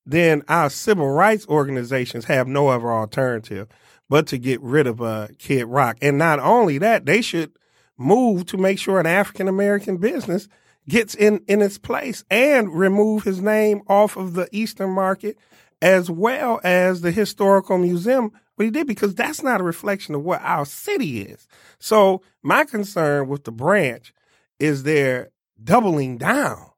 then 0.05 0.43
our 0.49 0.71
civil 0.71 1.09
rights 1.09 1.47
organizations 1.49 2.25
have 2.27 2.47
no 2.47 2.69
other 2.69 2.93
alternative 2.93 3.69
but 4.09 4.27
to 4.27 4.39
get 4.39 4.61
rid 4.61 4.87
of 4.87 5.01
uh, 5.01 5.29
Kid 5.39 5.65
Rock. 5.65 5.97
And 6.03 6.19
not 6.19 6.39
only 6.39 6.79
that, 6.79 7.07
they 7.07 7.23
should 7.23 7.53
move 7.97 8.47
to 8.47 8.59
make 8.59 8.79
sure 8.79 9.01
an 9.01 9.07
African 9.07 9.49
American 9.49 9.97
business 9.97 10.49
gets 10.89 11.15
in, 11.15 11.43
in 11.47 11.63
its 11.63 11.79
place 11.79 12.25
and 12.31 12.75
remove 12.75 13.23
his 13.23 13.41
name 13.41 13.83
off 13.87 14.17
of 14.17 14.35
the 14.35 14.49
Eastern 14.53 14.91
market 14.91 15.39
as 15.81 16.11
well 16.11 16.61
as 16.63 17.01
the 17.01 17.11
historical 17.11 17.79
museum 17.79 18.33
what 18.57 18.65
he 18.65 18.71
did 18.71 18.87
because 18.87 19.15
that's 19.15 19.43
not 19.43 19.61
a 19.61 19.65
reflection 19.65 20.15
of 20.15 20.23
what 20.23 20.41
our 20.43 20.65
city 20.67 21.23
is. 21.23 21.47
So 21.79 22.23
my 22.43 22.65
concern 22.65 23.29
with 23.29 23.45
the 23.45 23.53
branch 23.53 24.13
is 24.59 24.83
they're 24.83 25.31
doubling 25.63 26.19
down 26.19 26.71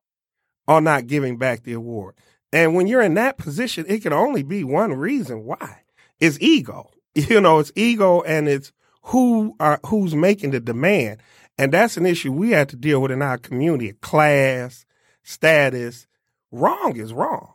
on 0.67 0.85
not 0.85 1.07
giving 1.07 1.37
back 1.37 1.63
the 1.63 1.73
award. 1.73 2.15
And 2.53 2.75
when 2.75 2.87
you're 2.87 3.03
in 3.03 3.15
that 3.15 3.37
position, 3.37 3.85
it 3.89 4.03
can 4.03 4.13
only 4.13 4.43
be 4.43 4.63
one 4.63 4.93
reason 4.93 5.45
why. 5.45 5.83
It's 6.21 6.39
ego. 6.41 6.91
You 7.17 7.41
know, 7.41 7.61
it's 7.61 7.71
ego 7.77 8.23
and 8.23 8.49
it's 8.49 8.73
who 9.03 9.55
are 9.61 9.79
who's 9.87 10.17
making 10.17 10.51
the 10.51 10.59
demand. 10.59 11.23
And 11.57 11.71
that's 11.71 11.97
an 11.97 12.07
issue 12.07 12.33
we 12.33 12.51
have 12.51 12.67
to 12.69 12.77
deal 12.77 13.01
with 13.01 13.13
in 13.13 13.23
our 13.23 13.39
community. 13.39 13.93
Class, 13.93 14.85
status, 15.23 16.09
wrong 16.51 16.97
is 16.97 17.13
wrong. 17.13 17.55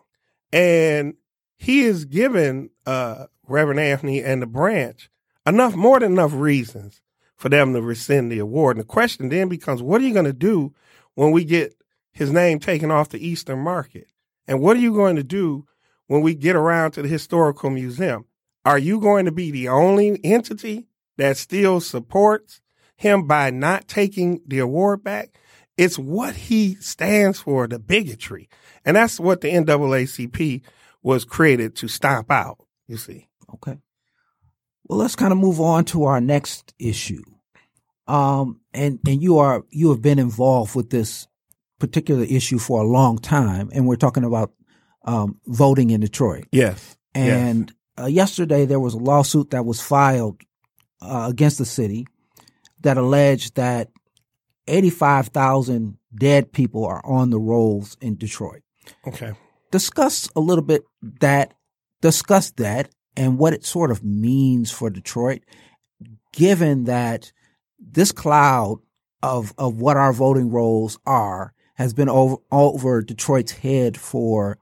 And 0.53 1.15
he 1.57 1.81
is 1.81 2.05
given 2.05 2.69
uh, 2.85 3.25
Reverend 3.49 3.79
Anthony 3.79 4.23
and 4.23 4.41
the 4.41 4.47
branch 4.47 5.09
enough, 5.45 5.75
more 5.75 5.99
than 5.99 6.13
enough 6.13 6.33
reasons 6.33 7.01
for 7.35 7.49
them 7.49 7.73
to 7.73 7.81
rescind 7.81 8.31
the 8.31 8.39
award. 8.39 8.77
And 8.77 8.83
the 8.83 8.87
question 8.87 9.29
then 9.29 9.49
becomes, 9.49 9.81
what 9.81 10.01
are 10.01 10.05
you 10.05 10.13
going 10.13 10.25
to 10.25 10.33
do 10.33 10.73
when 11.15 11.31
we 11.31 11.43
get 11.43 11.73
his 12.11 12.31
name 12.31 12.59
taken 12.59 12.91
off 12.91 13.09
the 13.09 13.25
Eastern 13.25 13.59
market? 13.59 14.07
And 14.47 14.61
what 14.61 14.77
are 14.77 14.81
you 14.81 14.93
going 14.93 15.15
to 15.15 15.23
do 15.23 15.65
when 16.07 16.21
we 16.21 16.35
get 16.35 16.55
around 16.55 16.91
to 16.91 17.01
the 17.01 17.07
historical 17.07 17.69
museum? 17.69 18.25
Are 18.65 18.79
you 18.79 18.99
going 18.99 19.25
to 19.25 19.31
be 19.31 19.51
the 19.51 19.69
only 19.69 20.19
entity 20.23 20.87
that 21.17 21.37
still 21.37 21.79
supports 21.79 22.61
him 22.97 23.25
by 23.25 23.51
not 23.51 23.87
taking 23.87 24.41
the 24.45 24.59
award 24.59 25.03
back? 25.03 25.39
It's 25.77 25.97
what 25.97 26.35
he 26.35 26.75
stands 26.75 27.39
for, 27.39 27.67
the 27.67 27.79
bigotry. 27.79 28.49
And 28.83 28.97
that's 28.97 29.19
what 29.19 29.39
the 29.39 29.49
NAACP 29.49 30.61
was 31.01 31.23
created 31.23 31.75
to 31.77 31.87
stomp 31.87 32.29
out, 32.29 32.57
you 32.85 32.97
see. 32.97 33.29
Okay. 33.55 33.77
Well, 34.85 34.99
let's 34.99 35.15
kind 35.15 35.31
of 35.31 35.37
move 35.37 35.61
on 35.61 35.85
to 35.85 36.05
our 36.05 36.19
next 36.19 36.73
issue. 36.79 37.23
Um, 38.07 38.61
and, 38.73 38.99
and 39.05 39.21
you 39.21 39.37
are, 39.37 39.63
you 39.69 39.89
have 39.91 40.01
been 40.01 40.17
involved 40.17 40.75
with 40.75 40.89
this 40.89 41.27
particular 41.79 42.23
issue 42.23 42.57
for 42.57 42.81
a 42.81 42.87
long 42.87 43.19
time, 43.19 43.69
and 43.73 43.87
we're 43.87 43.95
talking 43.95 44.23
about 44.23 44.51
um, 45.05 45.39
voting 45.45 45.91
in 45.91 46.01
Detroit. 46.01 46.45
Yes. 46.51 46.97
And 47.15 47.69
yes. 47.69 47.75
Uh, 47.99 48.07
yesterday 48.07 48.65
there 48.65 48.79
was 48.79 48.93
a 48.93 48.97
lawsuit 48.97 49.49
that 49.49 49.65
was 49.65 49.81
filed 49.81 50.41
uh, 51.01 51.27
against 51.29 51.57
the 51.57 51.65
city 51.65 52.07
that 52.81 52.97
alleged 52.97 53.55
that 53.55 53.89
85,000 54.67 55.97
dead 56.15 56.53
people 56.53 56.85
are 56.85 57.01
on 57.05 57.29
the 57.29 57.39
rolls 57.39 57.97
in 57.99 58.15
Detroit. 58.15 58.61
Okay. 59.05 59.33
Discuss 59.71 60.29
a 60.35 60.39
little 60.39 60.63
bit 60.63 60.83
that, 61.19 61.55
discuss 62.01 62.51
that 62.51 62.89
and 63.15 63.37
what 63.37 63.53
it 63.53 63.65
sort 63.65 63.91
of 63.91 64.03
means 64.03 64.71
for 64.71 64.89
Detroit, 64.89 65.41
given 66.31 66.85
that 66.85 67.31
this 67.79 68.11
cloud 68.11 68.79
of, 69.21 69.53
of 69.57 69.79
what 69.79 69.97
our 69.97 70.13
voting 70.13 70.49
rolls 70.49 70.97
are 71.05 71.53
has 71.75 71.93
been 71.93 72.09
over, 72.09 72.37
over 72.51 73.01
Detroit's 73.01 73.51
head 73.51 73.97
for 73.97 74.57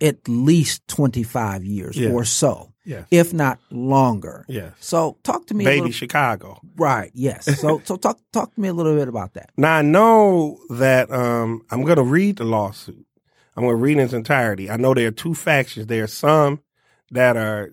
at 0.00 0.28
least 0.28 0.86
25 0.88 1.64
years 1.64 1.98
or 1.98 2.24
so. 2.24 2.72
Yes. 2.84 3.08
If 3.10 3.32
not 3.32 3.58
longer. 3.70 4.44
Yes. 4.48 4.72
So 4.78 5.18
talk 5.24 5.46
to 5.48 5.54
me 5.54 5.64
Baby 5.64 5.80
little, 5.80 5.92
Chicago. 5.92 6.60
Right, 6.76 7.10
yes. 7.14 7.46
So 7.60 7.82
so 7.84 7.96
talk 7.96 8.20
talk 8.32 8.54
to 8.54 8.60
me 8.60 8.68
a 8.68 8.72
little 8.72 8.94
bit 8.94 9.08
about 9.08 9.34
that. 9.34 9.50
Now 9.56 9.74
I 9.76 9.82
know 9.82 10.58
that 10.70 11.10
um, 11.10 11.62
I'm 11.70 11.82
gonna 11.82 12.04
read 12.04 12.36
the 12.36 12.44
lawsuit. 12.44 13.04
I'm 13.56 13.64
gonna 13.64 13.74
read 13.74 13.96
in 13.98 14.04
its 14.04 14.12
entirety. 14.12 14.70
I 14.70 14.76
know 14.76 14.94
there 14.94 15.08
are 15.08 15.12
two 15.12 15.34
factions. 15.34 15.88
There 15.88 16.04
are 16.04 16.08
some 16.08 16.60
that 17.10 17.36
are 17.36 17.72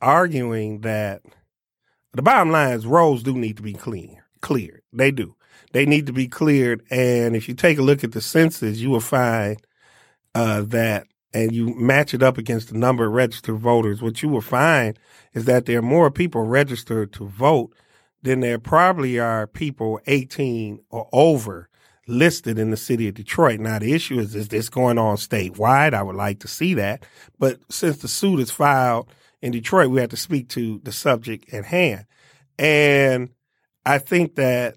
arguing 0.00 0.80
that 0.80 1.22
the 2.12 2.22
bottom 2.22 2.50
line 2.50 2.72
is 2.72 2.86
roads 2.86 3.22
do 3.22 3.34
need 3.34 3.56
to 3.56 3.62
be 3.62 3.74
clean, 3.74 4.20
cleared. 4.40 4.82
They 4.92 5.10
do 5.10 5.36
they 5.72 5.86
need 5.86 6.06
to 6.06 6.12
be 6.12 6.28
cleared. 6.28 6.82
And 6.90 7.36
if 7.36 7.48
you 7.48 7.54
take 7.54 7.78
a 7.78 7.82
look 7.82 8.04
at 8.04 8.12
the 8.12 8.20
census, 8.20 8.78
you 8.78 8.90
will 8.90 9.00
find 9.00 9.58
uh, 10.34 10.62
that, 10.62 11.06
and 11.34 11.52
you 11.52 11.74
match 11.74 12.14
it 12.14 12.22
up 12.22 12.38
against 12.38 12.68
the 12.68 12.78
number 12.78 13.06
of 13.06 13.12
registered 13.12 13.58
voters, 13.58 14.00
what 14.00 14.22
you 14.22 14.28
will 14.28 14.40
find 14.40 14.98
is 15.34 15.44
that 15.44 15.66
there 15.66 15.78
are 15.78 15.82
more 15.82 16.10
people 16.10 16.42
registered 16.42 17.12
to 17.14 17.26
vote 17.26 17.74
than 18.22 18.40
there 18.40 18.58
probably 18.58 19.18
are 19.18 19.46
people 19.46 20.00
18 20.06 20.80
or 20.90 21.08
over 21.12 21.67
listed 22.08 22.58
in 22.58 22.70
the 22.70 22.76
city 22.76 23.08
of 23.08 23.14
Detroit. 23.14 23.60
Now, 23.60 23.78
the 23.78 23.92
issue 23.92 24.18
is, 24.18 24.34
is 24.34 24.48
this 24.48 24.68
going 24.68 24.98
on 24.98 25.16
statewide? 25.16 25.94
I 25.94 26.02
would 26.02 26.16
like 26.16 26.40
to 26.40 26.48
see 26.48 26.74
that. 26.74 27.04
But 27.38 27.60
since 27.70 27.98
the 27.98 28.08
suit 28.08 28.40
is 28.40 28.50
filed 28.50 29.08
in 29.42 29.52
Detroit, 29.52 29.90
we 29.90 30.00
have 30.00 30.10
to 30.10 30.16
speak 30.16 30.48
to 30.50 30.80
the 30.82 30.92
subject 30.92 31.52
at 31.52 31.64
hand. 31.64 32.06
And 32.58 33.30
I 33.84 33.98
think 33.98 34.34
that 34.36 34.76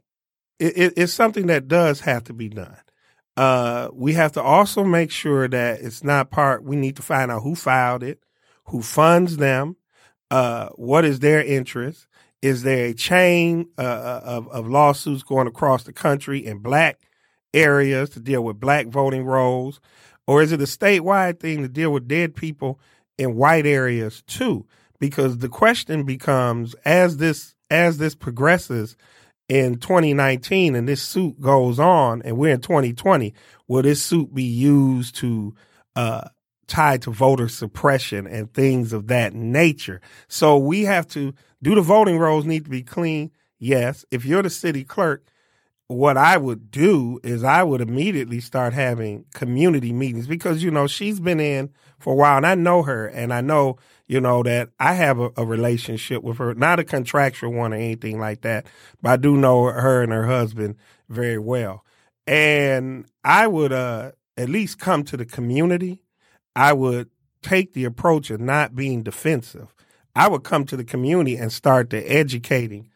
it, 0.60 0.94
it's 0.96 1.14
something 1.14 1.48
that 1.48 1.68
does 1.68 2.02
have 2.02 2.26
to 2.26 2.34
be 2.34 2.50
done. 2.50 2.78
Uh, 3.38 3.90
we 3.94 4.14
have 4.14 4.34
to 4.34 4.42
also 4.42 4.84
make 4.84 5.10
sure 5.10 5.48
that 5.48 5.82
it's 5.82 6.04
not 6.04 6.32
part. 6.32 6.64
We 6.64 6.76
need 6.76 6.98
to 6.98 7.02
find 7.02 7.32
out 7.32 7.44
who 7.44 7.56
filed 7.56 8.04
it, 8.04 8.22
who 8.66 8.82
funds 8.82 9.38
them, 9.38 9.78
uh, 10.30 10.70
what 10.76 11.06
is 11.06 11.20
their 11.20 11.44
interest. 11.44 12.08
Is 12.42 12.64
there 12.64 12.88
a 12.88 12.94
chain 12.94 13.68
uh, 13.78 13.82
uh, 13.82 14.22
of, 14.24 14.48
of 14.50 14.68
lawsuits 14.68 15.24
going 15.24 15.48
across 15.48 15.84
the 15.84 15.94
country 15.94 16.46
in 16.46 16.58
black 16.58 17.00
areas 17.54 18.10
to 18.12 18.20
deal 18.20 18.44
with 18.44 18.60
black 18.60 18.88
voting 18.88 19.26
rolls? 19.26 19.80
Or 20.28 20.42
is 20.42 20.52
it 20.52 20.62
a 20.62 20.66
statewide 20.66 21.40
thing 21.40 21.62
to 21.62 21.68
deal 21.68 21.92
with 21.92 22.08
dead 22.08 22.36
people 22.36 22.80
in 23.18 23.36
white 23.36 23.66
areas 23.66 24.22
too? 24.28 24.66
Because 25.00 25.40
the 25.40 25.50
question 25.50 26.04
becomes 26.04 26.76
as 26.86 27.18
this 27.18 27.56
as 27.70 27.98
this 27.98 28.16
progresses, 28.16 28.98
in 29.52 29.76
2019 29.76 30.76
and 30.76 30.88
this 30.88 31.02
suit 31.02 31.42
goes 31.42 31.78
on 31.78 32.22
and 32.22 32.38
we're 32.38 32.54
in 32.54 32.62
2020, 32.62 33.34
will 33.68 33.82
this 33.82 34.02
suit 34.02 34.34
be 34.34 34.44
used 34.44 35.14
to 35.18 35.54
uh, 35.98 36.30
tied 36.68 37.02
to 37.02 37.12
voter 37.12 37.50
suppression 37.50 38.28
and 38.28 38.54
things 38.54 38.94
of 38.94 39.08
that 39.08 39.34
nature? 39.34 40.00
So 40.30 40.58
we 40.58 40.86
have 40.86 41.06
to 41.10 41.34
do 41.62 41.76
the 41.76 41.82
voting 41.82 42.18
rolls 42.18 42.46
need 42.46 42.64
to 42.64 42.70
be 42.70 42.82
clean. 42.82 43.30
Yes. 43.60 44.06
If 44.10 44.24
you're 44.24 44.42
the 44.42 44.50
city 44.50 44.86
clerk, 44.86 45.26
what 45.92 46.18
I 46.18 46.38
would 46.38 46.72
do 46.72 47.20
is 47.24 47.44
I 47.44 47.64
would 47.64 47.82
immediately 47.82 48.40
start 48.40 48.74
having 48.74 49.26
community 49.34 49.94
meetings 49.94 50.28
because, 50.28 50.64
you 50.64 50.72
know, 50.72 50.88
she's 50.88 51.20
been 51.20 51.40
in 51.40 51.70
for 52.00 52.14
a 52.14 52.16
while 52.16 52.38
and 52.38 52.48
I 52.48 52.56
know 52.56 52.84
her 52.84 53.08
and 53.08 53.34
I 53.34 53.42
know 53.42 53.78
you 54.12 54.20
know, 54.20 54.44
that 54.44 54.72
I 54.78 54.92
have 54.96 55.20
a, 55.20 55.32
a, 55.38 55.46
relationship 55.46 56.22
with 56.22 56.38
her, 56.40 56.54
not 56.54 56.82
a 56.82 56.84
contractual 56.84 57.54
one 57.54 57.72
or 57.72 57.78
anything 57.78 58.20
like 58.20 58.42
that, 58.42 58.66
but 59.02 59.12
I 59.12 59.16
do 59.16 59.38
know 59.38 59.64
her 59.64 60.04
and 60.04 60.12
her 60.12 60.28
husband 60.28 60.76
very 61.08 61.40
well. 61.40 61.86
And 62.28 63.06
I 63.24 63.48
would 63.48 63.72
uh, 63.72 64.12
at 64.36 64.50
least 64.50 64.80
come 64.80 65.06
to 65.06 65.16
the 65.16 65.24
community. 65.24 66.04
I 66.58 66.74
would 66.74 67.10
take 67.42 67.72
the 67.72 67.86
approach 67.86 68.30
of 68.32 68.42
not 68.42 68.76
being 68.76 69.02
defensive. 69.02 69.74
I 70.14 70.28
would 70.28 70.44
come 70.44 70.66
to 70.66 70.76
the 70.76 70.84
community 70.84 71.38
and 71.38 71.50
start 71.50 71.90
the 71.90 72.00
educating 72.00 72.90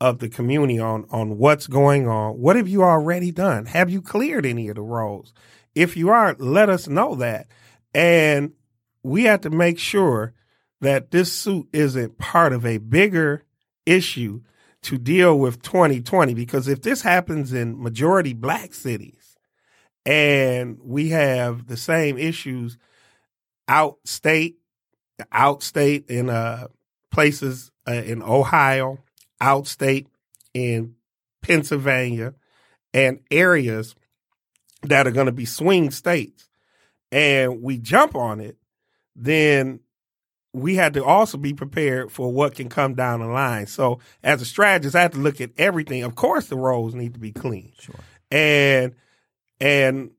of 0.00 0.18
the 0.18 0.28
community 0.28 0.78
on 0.78 1.06
on 1.10 1.38
what's 1.38 1.66
going 1.66 2.08
on. 2.08 2.34
What 2.34 2.56
have 2.56 2.68
you 2.68 2.82
already 2.82 3.30
done? 3.30 3.66
Have 3.66 3.90
you 3.90 4.00
cleared 4.00 4.46
any 4.46 4.68
of 4.68 4.76
the 4.76 4.82
rolls? 4.82 5.34
If 5.74 5.96
you 5.96 6.08
are, 6.08 6.34
let 6.38 6.68
us 6.68 6.88
know 6.88 7.14
that. 7.16 7.46
And 7.94 8.52
we 9.02 9.24
have 9.24 9.42
to 9.42 9.50
make 9.50 9.78
sure 9.78 10.34
that 10.80 11.10
this 11.10 11.32
suit 11.32 11.68
isn't 11.72 12.18
part 12.18 12.52
of 12.52 12.64
a 12.64 12.78
bigger 12.78 13.44
issue 13.84 14.40
to 14.82 14.96
deal 14.96 15.38
with 15.38 15.62
2020 15.62 16.32
because 16.32 16.66
if 16.66 16.80
this 16.80 17.02
happens 17.02 17.52
in 17.52 17.80
majority 17.82 18.32
black 18.32 18.72
cities 18.72 19.36
and 20.06 20.78
we 20.82 21.10
have 21.10 21.66
the 21.66 21.76
same 21.76 22.16
issues 22.16 22.78
outstate 23.68 24.54
outstate 25.34 26.08
in 26.08 26.30
uh 26.30 26.66
places 27.10 27.70
uh, 27.86 27.92
in 27.92 28.22
Ohio 28.22 28.98
outstate 29.40 30.06
in 30.54 30.94
Pennsylvania 31.42 32.34
and 32.92 33.20
areas 33.30 33.94
that 34.82 35.06
are 35.06 35.12
going 35.12 35.26
to 35.26 35.32
be 35.32 35.44
swing 35.44 35.90
states 35.90 36.48
and 37.12 37.62
we 37.62 37.78
jump 37.78 38.14
on 38.14 38.40
it 38.40 38.56
then 39.14 39.80
we 40.52 40.74
had 40.74 40.94
to 40.94 41.04
also 41.04 41.38
be 41.38 41.54
prepared 41.54 42.10
for 42.10 42.32
what 42.32 42.54
can 42.54 42.68
come 42.68 42.94
down 42.94 43.20
the 43.20 43.26
line. 43.26 43.66
So 43.66 44.00
as 44.22 44.42
a 44.42 44.44
strategist, 44.44 44.96
I 44.96 45.02
have 45.02 45.12
to 45.12 45.18
look 45.18 45.40
at 45.40 45.50
everything. 45.56 46.02
Of 46.02 46.14
course, 46.14 46.46
the 46.46 46.56
roads 46.56 46.94
need 46.94 47.14
to 47.14 47.20
be 47.20 47.32
clean. 47.32 47.72
Sure. 47.78 47.94
And 48.30 48.94
and 49.60 50.10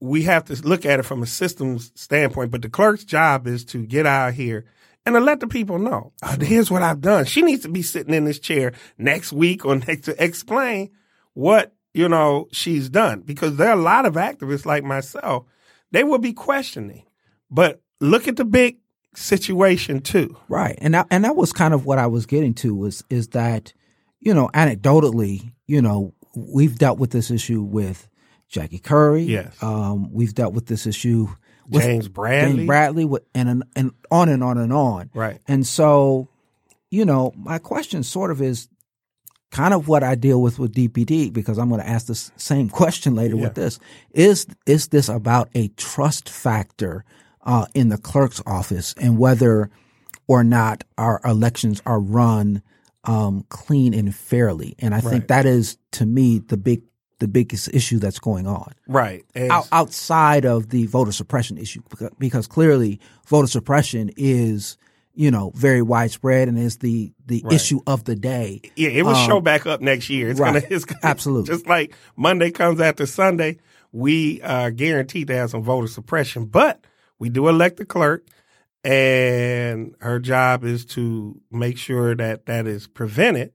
we 0.00 0.24
have 0.24 0.44
to 0.46 0.54
look 0.66 0.84
at 0.84 0.98
it 0.98 1.04
from 1.04 1.22
a 1.22 1.26
systems 1.26 1.92
standpoint. 1.94 2.50
But 2.50 2.62
the 2.62 2.68
clerk's 2.68 3.04
job 3.04 3.46
is 3.46 3.64
to 3.66 3.86
get 3.86 4.04
out 4.04 4.34
here 4.34 4.66
and 5.04 5.14
to 5.14 5.20
let 5.20 5.40
the 5.40 5.46
people 5.46 5.78
know, 5.78 6.12
oh, 6.22 6.36
here's 6.40 6.70
what 6.70 6.82
I've 6.82 7.00
done. 7.00 7.24
She 7.24 7.42
needs 7.42 7.62
to 7.62 7.68
be 7.68 7.82
sitting 7.82 8.14
in 8.14 8.24
this 8.24 8.38
chair 8.38 8.72
next 8.98 9.32
week 9.32 9.64
or 9.64 9.76
next 9.86 10.02
to 10.02 10.22
explain 10.22 10.90
what, 11.34 11.74
you 11.92 12.08
know, 12.08 12.48
she's 12.52 12.88
done. 12.88 13.20
Because 13.20 13.56
there 13.56 13.70
are 13.70 13.78
a 13.78 13.82
lot 13.82 14.06
of 14.06 14.14
activists 14.14 14.66
like 14.66 14.84
myself, 14.84 15.46
they 15.90 16.04
will 16.04 16.18
be 16.18 16.32
questioning. 16.32 17.04
But 17.50 17.82
look 18.00 18.28
at 18.28 18.36
the 18.36 18.44
big 18.44 18.78
situation 19.14 20.00
too. 20.00 20.36
Right. 20.48 20.78
And 20.78 20.94
that, 20.94 21.06
and 21.10 21.24
that 21.24 21.36
was 21.36 21.52
kind 21.52 21.74
of 21.74 21.84
what 21.84 21.98
I 21.98 22.06
was 22.06 22.26
getting 22.26 22.54
to 22.54 22.74
was 22.74 23.02
is 23.10 23.28
that, 23.28 23.72
you 24.20 24.32
know, 24.32 24.48
anecdotally, 24.54 25.52
you 25.66 25.82
know, 25.82 26.14
we've 26.34 26.78
dealt 26.78 26.98
with 26.98 27.10
this 27.10 27.30
issue 27.30 27.62
with 27.62 28.08
Jackie 28.48 28.78
Currie. 28.78 29.22
Yes. 29.22 29.60
Um, 29.62 30.12
we've 30.12 30.34
dealt 30.34 30.54
with 30.54 30.66
this 30.66 30.86
issue 30.86 31.28
with 31.68 31.82
James 31.82 32.08
Bradley. 32.08 32.56
James 32.56 32.66
Bradley 32.66 33.04
with, 33.04 33.22
and 33.34 33.64
and 33.76 33.92
on 34.10 34.28
and 34.28 34.42
on 34.44 34.58
and 34.58 34.72
on. 34.72 35.10
Right. 35.14 35.40
And 35.48 35.66
so, 35.66 36.28
you 36.90 37.04
know, 37.04 37.32
my 37.36 37.58
question 37.58 38.02
sort 38.02 38.30
of 38.30 38.40
is 38.42 38.68
kind 39.50 39.74
of 39.74 39.86
what 39.86 40.02
I 40.02 40.14
deal 40.14 40.40
with 40.40 40.58
with 40.58 40.74
DPD 40.74 41.32
because 41.32 41.58
I'm 41.58 41.68
going 41.68 41.80
to 41.80 41.88
ask 41.88 42.06
the 42.06 42.14
same 42.14 42.68
question 42.80 43.14
later 43.14 43.36
Yeah. 43.36 43.42
with 43.44 43.54
this. 43.54 43.78
Is 44.12 44.46
is 44.66 44.88
this 44.88 45.08
about 45.08 45.48
a 45.54 45.68
trust 45.68 46.28
factor 46.28 47.04
uh, 47.44 47.66
in 47.74 47.88
the 47.88 47.98
clerk's 47.98 48.42
office 48.46 48.94
and 49.00 49.18
whether 49.18 49.70
or 50.28 50.44
not 50.44 50.84
our 50.96 51.20
elections 51.24 51.82
are 51.84 52.00
run 52.00 52.62
um, 53.04 53.44
clean 53.48 53.92
and 53.94 54.14
fairly? 54.14 54.74
And 54.78 54.94
I 54.94 55.00
think 55.00 55.28
that 55.28 55.44
is 55.46 55.76
to 55.92 56.06
me 56.06 56.38
the 56.38 56.56
big 56.56 56.82
the 57.22 57.28
biggest 57.28 57.68
issue 57.72 57.98
that's 58.00 58.18
going 58.18 58.46
on 58.46 58.72
Right. 58.88 59.24
Out, 59.36 59.68
outside 59.70 60.44
of 60.44 60.70
the 60.70 60.86
voter 60.86 61.12
suppression 61.12 61.56
issue 61.56 61.80
because, 61.88 62.10
because 62.18 62.46
clearly 62.48 62.98
voter 63.28 63.46
suppression 63.46 64.10
is 64.16 64.76
you 65.14 65.30
know 65.30 65.52
very 65.54 65.82
widespread 65.82 66.48
and 66.48 66.58
is 66.58 66.78
the 66.78 67.12
the 67.26 67.42
Right. 67.44 67.52
issue 67.54 67.80
of 67.86 68.04
the 68.04 68.16
day. 68.16 68.60
Yeah, 68.76 68.88
it 68.88 69.02
will 69.04 69.14
Um, 69.14 69.28
show 69.28 69.40
back 69.40 69.66
up 69.66 69.80
next 69.80 70.10
year. 70.10 70.30
It's 70.30 70.40
right. 70.40 70.54
gonna, 70.54 70.66
it's 70.74 70.84
gonna, 70.84 71.00
Absolutely. 71.04 71.54
just 71.54 71.66
like 71.66 71.94
Monday 72.16 72.50
comes 72.50 72.80
after 72.80 73.06
Sunday. 73.06 73.58
We 73.92 74.40
are 74.42 74.70
guaranteed 74.70 75.28
to 75.28 75.34
have 75.36 75.50
some 75.50 75.62
voter 75.62 75.86
suppression, 75.86 76.46
but 76.46 76.84
we 77.20 77.28
do 77.28 77.46
elect 77.48 77.76
the 77.76 77.84
clerk, 77.84 78.24
and 78.84 79.94
her 80.00 80.18
job 80.18 80.64
is 80.64 80.84
to 80.86 81.40
make 81.50 81.78
sure 81.78 82.14
that 82.16 82.46
that 82.46 82.66
is 82.66 82.86
prevented. 82.88 83.52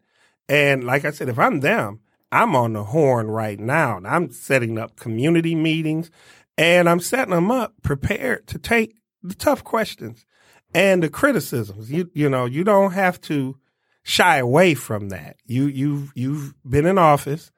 And 0.48 0.84
like 0.84 1.06
I 1.06 1.12
said, 1.12 1.28
if 1.28 1.38
I'm 1.40 1.60
them, 1.60 2.00
I'm 2.32 2.56
on 2.56 2.74
the 2.74 2.84
horn 2.84 3.28
right 3.28 3.60
now. 3.60 4.00
I'm 4.06 4.32
setting 4.32 4.78
up 4.78 4.96
community 4.96 5.56
meetings, 5.56 6.12
and 6.58 6.90
I'm 6.90 7.00
setting 7.00 7.34
them 7.34 7.52
up 7.52 7.74
prepared 7.84 8.48
to 8.48 8.58
take 8.58 8.98
the 9.24 9.36
tough 9.36 9.64
questions 9.64 10.26
and 10.74 11.04
the 11.04 11.10
criticisms. 11.10 11.92
You 11.92 12.10
you 12.14 12.30
know 12.30 12.46
you 12.46 12.64
don't 12.64 12.92
have 12.92 13.20
to 13.22 13.58
shy 14.04 14.38
away 14.38 14.74
from 14.74 15.10
that. 15.10 15.38
You 15.46 15.68
you've 15.68 16.12
you've 16.16 16.54
been 16.68 16.86
in 16.86 16.98
office 16.98 17.52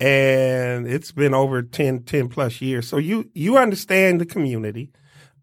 and 0.00 0.86
it's 0.86 1.10
been 1.10 1.34
over 1.34 1.62
10, 1.62 2.04
10 2.04 2.28
plus 2.28 2.60
years. 2.60 2.86
So 2.86 2.98
you 2.98 3.30
you 3.34 3.58
understand 3.58 4.20
the 4.20 4.26
community. 4.26 4.92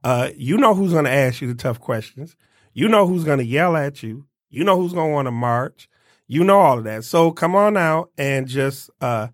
Uh, 0.03 0.29
you 0.35 0.57
know 0.57 0.73
who's 0.73 0.93
going 0.93 1.05
to 1.05 1.11
ask 1.11 1.41
you 1.41 1.47
the 1.47 1.55
tough 1.55 1.79
questions. 1.79 2.35
You 2.73 2.87
know 2.87 3.07
who's 3.07 3.23
going 3.23 3.39
to 3.39 3.45
yell 3.45 3.75
at 3.75 4.03
you. 4.03 4.27
You 4.49 4.63
know 4.63 4.77
who's 4.77 4.93
going 4.93 5.09
to 5.09 5.13
want 5.13 5.25
to 5.27 5.31
march. 5.31 5.89
You 6.27 6.43
know 6.43 6.59
all 6.59 6.77
of 6.79 6.83
that. 6.85 7.03
So 7.03 7.31
come 7.31 7.55
on 7.55 7.77
out 7.77 8.09
and 8.17 8.47
just 8.47 8.89
uh, 9.01 9.27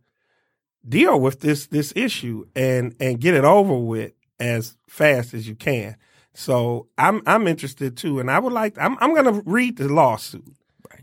deal 0.88 1.20
with 1.20 1.40
this 1.40 1.68
this 1.68 1.94
issue 1.96 2.46
and 2.56 2.96
and 3.00 3.20
get 3.20 3.34
it 3.34 3.46
over 3.46 3.78
with 3.78 4.14
as 4.40 4.78
fast 4.88 5.34
as 5.34 5.48
you 5.48 5.56
can. 5.56 5.96
So 6.34 6.88
I'm 6.98 7.22
I'm 7.26 7.48
interested 7.48 7.98
too, 7.98 8.20
and 8.20 8.30
I 8.30 8.40
would 8.40 8.54
like 8.54 8.78
I'm 8.78 8.98
I'm 9.00 9.14
going 9.14 9.34
to 9.34 9.42
read 9.46 9.78
the 9.78 9.88
lawsuit. 9.88 10.56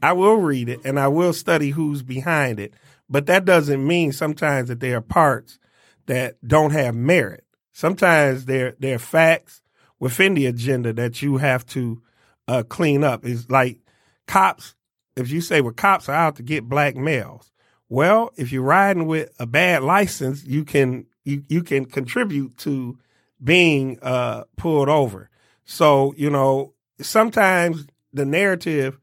I 0.03 0.13
will 0.13 0.37
read 0.37 0.69
it 0.69 0.81
and 0.85 0.99
I 0.99 1.09
will 1.09 1.33
study 1.33 1.71
who's 1.71 2.03
behind 2.03 2.61
it, 2.61 2.75
but 3.09 3.27
that 3.27 3.45
doesn't 3.45 3.85
mean 3.85 4.13
sometimes 4.13 4.69
that 4.69 4.81
there 4.81 4.99
are 4.99 5.03
parts 5.03 5.59
that 6.07 6.37
don't 6.47 6.71
have 6.71 6.95
merit. 6.95 7.45
Sometimes 7.73 8.45
there 8.47 8.75
there 8.79 8.97
are 8.97 9.01
facts 9.01 9.63
within 9.99 10.35
the 10.35 10.47
agenda 10.47 10.93
that 10.93 11.23
you 11.23 11.39
have 11.39 11.67
to 11.67 12.03
uh, 12.47 12.63
clean 12.69 13.05
up. 13.05 13.25
It's 13.25 13.49
like 13.51 13.81
cops. 14.27 14.75
If 15.19 15.31
you 15.31 15.41
say, 15.41 15.61
"Well, 15.61 15.73
cops 15.73 16.09
are 16.09 16.15
out 16.15 16.37
to 16.37 16.43
get 16.43 16.69
black 16.69 16.97
males," 16.97 17.51
well, 17.89 18.33
if 18.37 18.53
you're 18.53 18.63
riding 18.63 19.07
with 19.07 19.31
a 19.39 19.47
bad 19.47 19.83
license, 19.83 20.45
you 20.45 20.65
can 20.65 21.07
you 21.25 21.43
you 21.49 21.63
can 21.63 21.85
contribute 21.85 22.57
to 22.59 22.99
being 23.43 23.99
uh, 24.03 24.45
pulled 24.57 24.89
over. 24.89 25.31
So 25.65 26.15
you 26.17 26.31
know 26.31 26.75
sometimes 27.01 27.87
the 28.13 28.25
narrative 28.25 28.99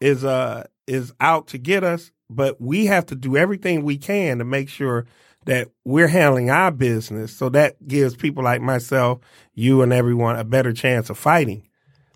is 0.00 0.24
uh 0.24 0.66
is 0.86 1.12
out 1.20 1.48
to 1.48 1.58
get 1.58 1.84
us, 1.84 2.10
but 2.30 2.60
we 2.60 2.86
have 2.86 3.06
to 3.06 3.14
do 3.14 3.36
everything 3.36 3.84
we 3.84 3.98
can 3.98 4.38
to 4.38 4.44
make 4.44 4.68
sure 4.68 5.06
that 5.44 5.68
we're 5.84 6.08
handling 6.08 6.50
our 6.50 6.70
business. 6.70 7.34
So 7.34 7.48
that 7.50 7.86
gives 7.86 8.14
people 8.16 8.44
like 8.44 8.60
myself, 8.60 9.20
you, 9.54 9.82
and 9.82 9.92
everyone 9.92 10.36
a 10.36 10.44
better 10.44 10.72
chance 10.72 11.10
of 11.10 11.18
fighting 11.18 11.68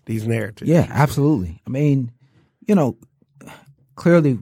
these 0.05 0.27
narratives. 0.27 0.69
Yeah, 0.69 0.87
absolutely. 0.89 1.61
I 1.65 1.69
mean, 1.69 2.11
you 2.67 2.75
know, 2.75 2.97
clearly 3.95 4.39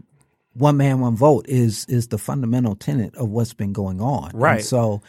one 0.54 0.78
man 0.78 1.00
one 1.00 1.16
vote 1.16 1.46
is 1.48 1.86
is 1.88 2.08
the 2.08 2.18
fundamental 2.18 2.76
tenet 2.76 3.16
of 3.16 3.30
what's 3.30 3.54
been 3.54 3.74
going 3.74 4.02
on. 4.02 4.32
And 4.32 4.42
Right. 4.42 4.64
so 4.64 5.02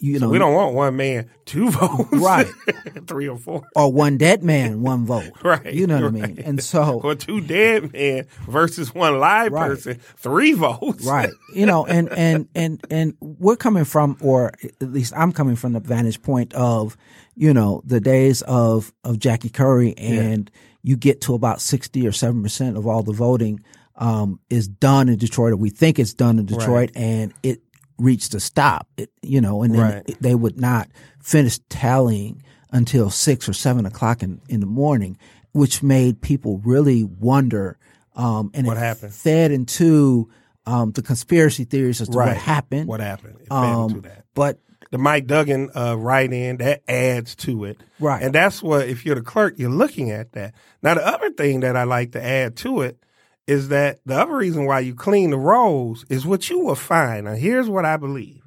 you 0.00 0.20
know 0.20 0.28
we 0.28 0.38
don't 0.38 0.54
want 0.54 0.74
one 0.74 0.96
man, 0.96 1.28
two 1.44 1.70
votes, 1.72 2.08
Right. 2.12 2.46
three 3.06 3.28
or 3.28 3.36
four, 3.36 3.64
or 3.74 3.92
one 3.92 4.16
dead 4.18 4.42
man 4.44 4.80
one 4.82 5.06
vote. 5.06 5.30
Right, 5.44 5.72
You 5.72 5.86
know 5.86 5.96
what 5.96 6.04
I 6.06 6.10
mean? 6.10 6.38
And 6.44 6.62
so 6.62 7.00
or 7.02 7.14
two 7.14 7.40
dead 7.40 7.92
men 7.92 8.26
versus 8.48 8.94
one 8.94 9.18
live 9.18 9.52
Right. 9.52 9.68
person, 9.68 9.98
three 10.16 10.52
votes. 10.52 11.04
right 11.04 11.30
you 11.54 11.66
know 11.66 11.84
and 11.86 12.08
and 12.10 12.48
and 12.54 12.80
and 12.90 13.14
we're 13.20 13.56
coming 13.56 13.84
from 13.84 14.16
or 14.20 14.52
at 14.80 14.92
least 14.92 15.12
i'm 15.16 15.32
coming 15.32 15.56
from 15.56 15.72
the 15.72 15.80
vantage 15.80 16.20
point 16.22 16.52
of 16.54 16.96
you 17.34 17.54
know 17.54 17.82
the 17.84 18.00
days 18.00 18.42
of 18.42 18.92
of 19.04 19.18
jackie 19.18 19.48
currie 19.48 19.96
and 19.96 20.50
you 20.82 20.96
get 20.96 21.20
to 21.22 21.34
about 21.34 21.60
60 21.60 22.06
or 22.06 22.12
7 22.12 22.42
percent 22.42 22.76
of 22.76 22.86
all 22.86 23.02
the 23.02 23.12
voting 23.12 23.60
um, 23.98 24.38
is 24.48 24.68
done 24.68 25.08
in 25.08 25.16
detroit 25.18 25.52
or 25.52 25.56
we 25.56 25.70
think 25.70 25.98
it's 25.98 26.14
done 26.14 26.38
in 26.38 26.46
detroit 26.46 26.90
and 26.94 27.34
it 27.42 27.60
reached 27.98 28.32
a 28.34 28.40
stop 28.40 28.86
it, 28.96 29.10
you 29.22 29.40
know 29.40 29.62
and 29.62 29.74
then 29.74 29.80
Right. 29.80 30.02
it- 30.06 30.22
they 30.22 30.34
would 30.36 30.60
not 30.60 30.88
finish 31.22 31.58
tallying 31.68 32.42
until 32.70 33.10
six 33.10 33.48
or 33.48 33.52
seven 33.52 33.86
o'clock 33.86 34.22
in, 34.22 34.40
in 34.48 34.60
the 34.60 34.66
morning 34.66 35.18
which 35.52 35.82
made 35.82 36.20
people 36.20 36.58
really 36.64 37.02
wonder 37.02 37.76
um, 38.14 38.50
and 38.54 38.66
What 38.66 38.76
it 38.76 38.80
happened? 38.80 39.12
fed 39.12 39.50
into 39.52 40.28
um, 40.66 40.92
the 40.92 41.02
conspiracy 41.02 41.64
theories 41.64 42.00
as 42.00 42.08
to 42.10 42.18
Right. 42.18 42.28
what 42.28 42.36
happened. 42.36 42.88
What 42.88 43.00
happened? 43.00 43.36
It 43.40 43.48
fed 43.48 43.52
Um, 43.56 43.90
into 43.90 44.00
that. 44.02 44.24
But 44.34 44.60
the 44.90 44.98
Mike 44.98 45.26
Duggan 45.26 45.70
uh, 45.74 45.96
write 45.96 46.32
in 46.32 46.58
that 46.58 46.82
adds 46.88 47.34
to 47.36 47.64
it. 47.64 47.78
Right. 47.98 48.22
And 48.22 48.34
that's 48.34 48.62
what, 48.62 48.86
if 48.88 49.06
you're 49.06 49.14
the 49.14 49.22
clerk, 49.22 49.54
you're 49.58 49.70
looking 49.70 50.10
at 50.10 50.32
that. 50.32 50.54
Now, 50.82 50.94
the 50.94 51.06
other 51.06 51.30
thing 51.30 51.60
that 51.60 51.74
I 51.76 51.84
like 51.84 52.12
to 52.12 52.22
add 52.24 52.56
to 52.56 52.82
it 52.82 52.98
is 53.48 53.68
that 53.68 53.98
the 54.04 54.14
other 54.14 54.36
reason 54.36 54.66
why 54.66 54.78
you 54.78 54.94
clean 54.94 55.30
the 55.30 55.38
rolls 55.38 56.04
is 56.10 56.26
what 56.26 56.50
you 56.50 56.58
will 56.58 56.74
find. 56.74 57.24
Now, 57.24 57.32
here's 57.32 57.68
what 57.68 57.86
I 57.86 57.96
believe. 57.96 58.42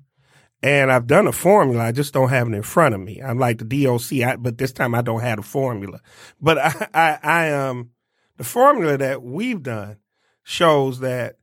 And 0.62 0.92
I've 0.92 1.08
done 1.08 1.26
a 1.26 1.32
formula. 1.32 1.84
I 1.84 1.92
just 1.92 2.14
don't 2.14 2.30
have 2.30 2.48
it 2.48 2.54
in 2.54 2.62
front 2.62 2.94
of 2.94 3.02
me. 3.02 3.20
I'm 3.20 3.40
like 3.40 3.58
the 3.58 3.84
DOC, 3.84 4.22
I, 4.22 4.36
but 4.36 4.60
this 4.60 4.72
time 4.72 4.94
I 4.94 5.02
don't 5.02 5.22
have 5.22 5.40
a 5.40 5.44
formula. 5.44 6.02
But 6.40 6.58
I, 6.60 6.88
I, 6.94 7.20
I 7.24 7.52
um, 7.52 7.90
the 8.38 8.44
formula 8.44 8.96
that 8.98 9.24
we've 9.24 9.64
done 9.64 9.98
shows 10.44 11.00
that 11.00 11.38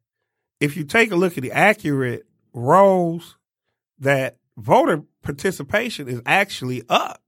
if 0.61 0.77
you 0.77 0.85
take 0.85 1.11
a 1.11 1.17
look 1.17 1.37
at 1.37 1.43
the 1.43 1.51
accurate 1.51 2.27
rolls, 2.53 3.37
that 3.99 4.37
voter 4.57 5.03
participation 5.23 6.07
is 6.07 6.23
actually 6.25 6.85
up 6.89 7.21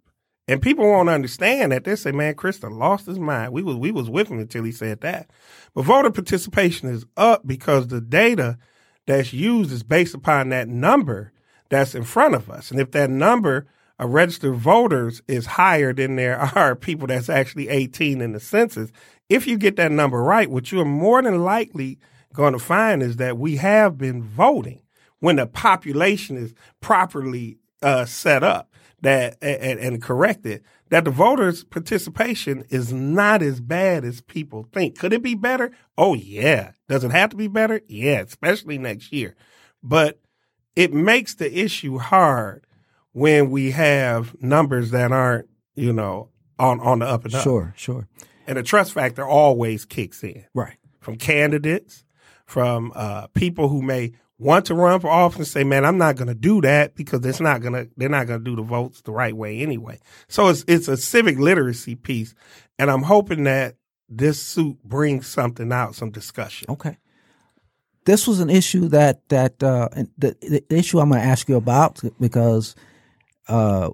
And 0.51 0.61
people 0.61 0.85
won't 0.85 1.09
understand 1.09 1.71
that. 1.71 1.85
They 1.85 1.95
say, 1.95 2.11
man, 2.11 2.35
Krista 2.35 2.77
lost 2.77 3.07
his 3.07 3.21
mind. 3.21 3.53
We 3.53 3.63
was, 3.63 3.77
we 3.77 3.93
was 3.93 4.11
with 4.11 4.29
him 4.29 4.41
until 4.41 4.65
he 4.65 4.73
said 4.73 5.01
that. 5.03 5.31
But 5.75 5.85
voter 5.85 6.11
participation 6.11 6.89
is 6.89 7.07
up 7.17 7.47
because 7.47 7.87
the 7.87 8.01
data 8.01 8.59
that's 9.07 9.33
used 9.33 9.71
is 9.71 9.85
based 9.85 10.13
upon 10.13 10.49
that 10.49 10.67
number 10.67 11.33
that's 11.69 11.95
in 11.95 12.03
front 12.03 12.35
of 12.35 12.51
us. 12.51 12.73
And 12.73 12.81
if 12.81 12.91
that 12.91 13.11
number 13.11 13.69
of 14.01 14.11
registered 14.11 14.57
voters 14.57 15.23
is 15.29 15.47
higher 15.47 15.93
than 15.93 16.17
there 16.17 16.37
are 16.57 16.75
people 16.75 17.07
that's 17.07 17.29
actually 17.29 17.69
18 17.69 18.21
in 18.21 18.33
the 18.33 18.41
census, 18.41 18.91
if 19.29 19.47
you 19.47 19.57
get 19.57 19.77
that 19.77 19.93
number 19.93 20.21
right, 20.21 20.51
what 20.51 20.73
you're 20.73 20.85
more 20.85 21.23
than 21.23 21.45
likely 21.45 22.01
going 22.33 22.55
to 22.55 22.59
find 22.59 23.05
is 23.05 23.19
that 23.19 23.39
we 23.39 23.55
have 23.55 23.97
been 23.97 24.21
voting 24.21 24.83
when 25.21 25.37
the 25.37 25.47
population 25.47 26.37
is 26.37 26.55
properly 26.81 27.59
uh, 27.83 28.05
set 28.05 28.43
up 28.43 28.71
that 29.03 29.37
and, 29.43 29.79
and 29.81 30.03
it. 30.47 30.63
that 30.91 31.05
the 31.05 31.11
voters 31.11 31.65
participation 31.65 32.65
is 32.71 32.93
not 32.93 33.43
as 33.43 33.61
bad 33.61 34.05
as 34.05 34.21
people 34.21 34.67
think 34.73 34.99
could 34.99 35.13
it 35.13 35.23
be 35.23 35.35
better 35.35 35.71
oh 35.97 36.15
yeah 36.15 36.73
does 36.89 37.05
it 37.05 37.11
have 37.11 37.31
to 37.31 37.37
be 37.37 37.49
better 37.49 37.81
yeah 37.89 38.21
especially 38.21 38.79
next 38.79 39.13
year 39.13 39.35
but 39.83 40.21
it 40.77 40.93
makes 40.93 41.35
the 41.35 41.59
issue 41.59 41.99
hard 41.99 42.67
when 43.13 43.51
we 43.51 43.71
have 43.73 44.41
numbers 44.43 44.91
that 44.91 45.13
aren't 45.13 45.49
you 45.75 45.93
know 45.93 46.29
on 46.59 46.79
on 46.81 46.99
the 46.99 47.07
up 47.07 47.25
and 47.25 47.35
up 47.35 47.43
Sure, 47.43 47.73
sure. 47.77 48.07
and 48.47 48.57
the 48.59 48.63
trust 48.63 48.93
factor 48.93 49.25
always 49.27 49.85
kicks 49.85 50.23
in 50.23 50.45
Right. 50.55 50.77
from 51.01 51.17
candidates, 51.17 52.05
from 52.45 52.93
uh, 52.95 53.29
people 53.29 53.69
who 53.69 53.81
may 53.81 54.13
want 54.41 54.65
to 54.67 54.75
run 54.75 54.99
for 55.01 55.11
office 55.11 55.39
and 55.39 55.47
say, 55.47 55.65
"Man, 55.65 55.85
I'm 55.85 55.99
not 55.99 56.17
going 56.17 56.29
to 56.29 56.35
do 56.35 56.61
that 56.63 56.97
because 56.97 57.25
it's 57.25 57.41
not 57.41 57.61
going 57.61 57.75
to 57.75 57.89
they're 57.97 58.09
not 58.09 58.27
going 58.27 58.41
to 58.41 58.45
do 58.45 58.57
the 58.57 58.63
votes 58.63 59.03
the 59.03 59.13
right 59.13 59.37
way 59.37 59.61
anyway." 59.61 60.01
So 60.29 60.49
it's 60.49 60.65
it's 60.67 60.89
a 60.89 60.97
civic 60.97 61.39
literacy 61.39 61.95
piece, 61.95 62.35
and 62.79 62.91
I'm 62.91 63.03
hoping 63.03 63.45
that 63.45 63.77
this 64.09 64.43
suit 64.43 64.83
brings 64.83 65.27
something 65.27 65.71
out, 65.73 65.95
some 65.95 66.11
discussion. 66.11 66.71
Okay. 66.71 66.97
This 68.07 68.27
was 68.27 68.41
an 68.41 68.51
issue 68.51 68.89
that 68.89 69.29
that 69.29 69.63
uh, 69.63 69.89
the, 70.19 70.35
the 70.41 70.65
issue 70.71 70.99
I'm 70.99 71.11
going 71.11 71.21
to 71.21 71.27
ask 71.27 71.49
you 71.49 71.57
about 71.57 72.01
because 72.19 72.75
uh, 73.47 73.91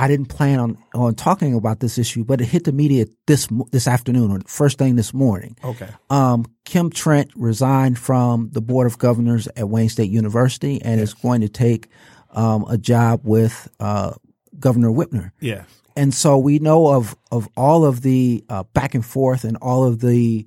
I 0.00 0.06
didn't 0.06 0.26
plan 0.26 0.60
on 0.60 0.78
on 0.94 1.14
talking 1.16 1.54
about 1.54 1.80
this 1.80 1.98
issue, 1.98 2.24
but 2.24 2.40
it 2.40 2.44
hit 2.46 2.62
the 2.64 2.72
media 2.72 3.06
this 3.26 3.48
this 3.72 3.88
afternoon 3.88 4.30
or 4.30 4.40
first 4.46 4.78
thing 4.78 4.94
this 4.94 5.12
morning. 5.12 5.56
Okay. 5.64 5.88
Um, 6.08 6.46
Kim 6.64 6.88
Trent 6.88 7.32
resigned 7.34 7.98
from 7.98 8.50
the 8.52 8.60
board 8.60 8.86
of 8.86 8.98
governors 8.98 9.48
at 9.56 9.68
Wayne 9.68 9.88
State 9.88 10.10
University 10.10 10.80
and 10.80 11.00
is 11.00 11.14
going 11.14 11.40
to 11.40 11.48
take 11.48 11.88
um, 12.30 12.64
a 12.68 12.78
job 12.78 13.22
with 13.24 13.68
uh, 13.80 14.12
Governor 14.58 14.90
Whitmer. 14.90 15.32
Yes. 15.40 15.66
And 15.96 16.14
so 16.14 16.38
we 16.38 16.60
know 16.60 16.86
of 16.94 17.16
of 17.32 17.48
all 17.56 17.84
of 17.84 18.02
the 18.02 18.44
uh, 18.48 18.62
back 18.72 18.94
and 18.94 19.04
forth 19.04 19.42
and 19.42 19.56
all 19.56 19.84
of 19.84 19.98
the 19.98 20.46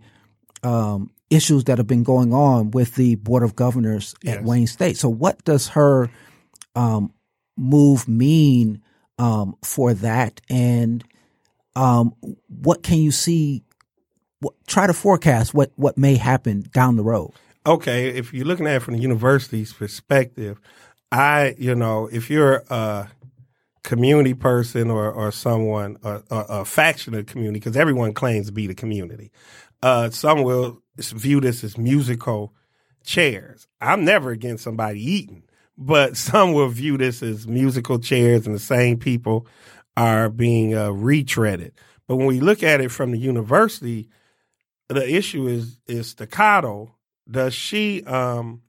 um, 0.64 1.12
issues 1.30 1.66
that 1.66 1.78
have 1.78 1.88
been 1.88 2.04
going 2.04 2.34
on 2.34 2.72
with 2.72 2.96
the 2.96 3.16
board 3.16 3.44
of 3.44 3.56
governors 3.56 4.16
Yes. 4.24 4.38
at 4.38 4.44
Wayne 4.46 4.68
State. 4.68 4.96
So 4.98 5.10
what 5.10 5.44
does 5.44 5.70
her 5.70 6.10
um, 6.76 7.14
move 7.58 8.08
mean 8.08 8.81
um, 9.22 9.56
for 9.64 9.94
that? 9.94 10.42
And 10.50 11.04
um, 11.76 12.16
what 12.48 12.84
can 12.84 12.98
you 12.98 13.12
see? 13.12 13.64
What, 14.40 14.56
try 14.68 14.88
to 14.88 14.94
forecast 14.94 15.54
what 15.54 15.72
what 15.76 15.98
may 15.98 16.16
happen 16.16 16.66
down 16.74 16.96
the 16.96 17.04
road. 17.04 17.32
okay, 17.66 18.10
if 18.10 18.34
you're 18.34 18.46
looking 18.46 18.68
at 18.68 18.78
it 18.78 18.80
from 18.82 18.96
the 18.96 19.02
university's 19.02 19.74
perspective, 19.74 20.60
I, 21.12 21.56
you 21.58 21.76
know, 21.76 22.10
if 22.12 22.30
you're 22.30 22.64
a 22.70 23.10
community 23.84 24.34
person 24.34 24.90
or, 24.90 25.12
or 25.12 25.32
someone, 25.32 25.98
a, 26.04 26.22
a, 26.30 26.38
a 26.62 26.66
faction 26.66 27.14
of 27.14 27.26
the 27.26 27.32
community, 27.32 27.60
because 27.60 27.78
everyone 27.78 28.14
claims 28.14 28.48
to 28.48 28.52
be 28.52 28.68
the 28.68 28.76
community, 28.76 29.32
uh, 29.84 30.10
some 30.10 30.44
will 30.44 30.82
view 30.98 31.42
this 31.42 31.64
as 31.64 31.78
musical 31.78 32.54
chairs. 33.04 33.68
I'm 33.80 34.06
never 34.06 34.32
against 34.32 34.64
somebody 34.64 35.00
eating, 35.04 35.44
but 35.82 36.16
some 36.30 36.54
will 36.54 36.70
view 36.70 36.98
this 36.98 37.24
as 37.24 37.48
musical 37.48 38.00
chairs 38.00 38.46
and 38.46 38.56
the 38.56 38.60
same 38.60 38.98
people 38.98 39.48
are 39.98 40.30
being 40.30 40.74
uh, 40.74 40.90
retreaded. 40.90 41.72
But 42.08 42.16
when 42.18 42.28
we 42.28 42.40
look 42.40 42.64
at 42.64 42.82
it 42.82 42.90
from 42.90 43.12
the 43.12 43.18
university, 43.18 44.10
the 44.90 45.08
issue 45.08 45.48
is 45.48 45.80
is 45.88 46.14
Stancato. 46.14 46.92
Does 47.30 47.54
she 47.54 48.04
um 48.04 48.62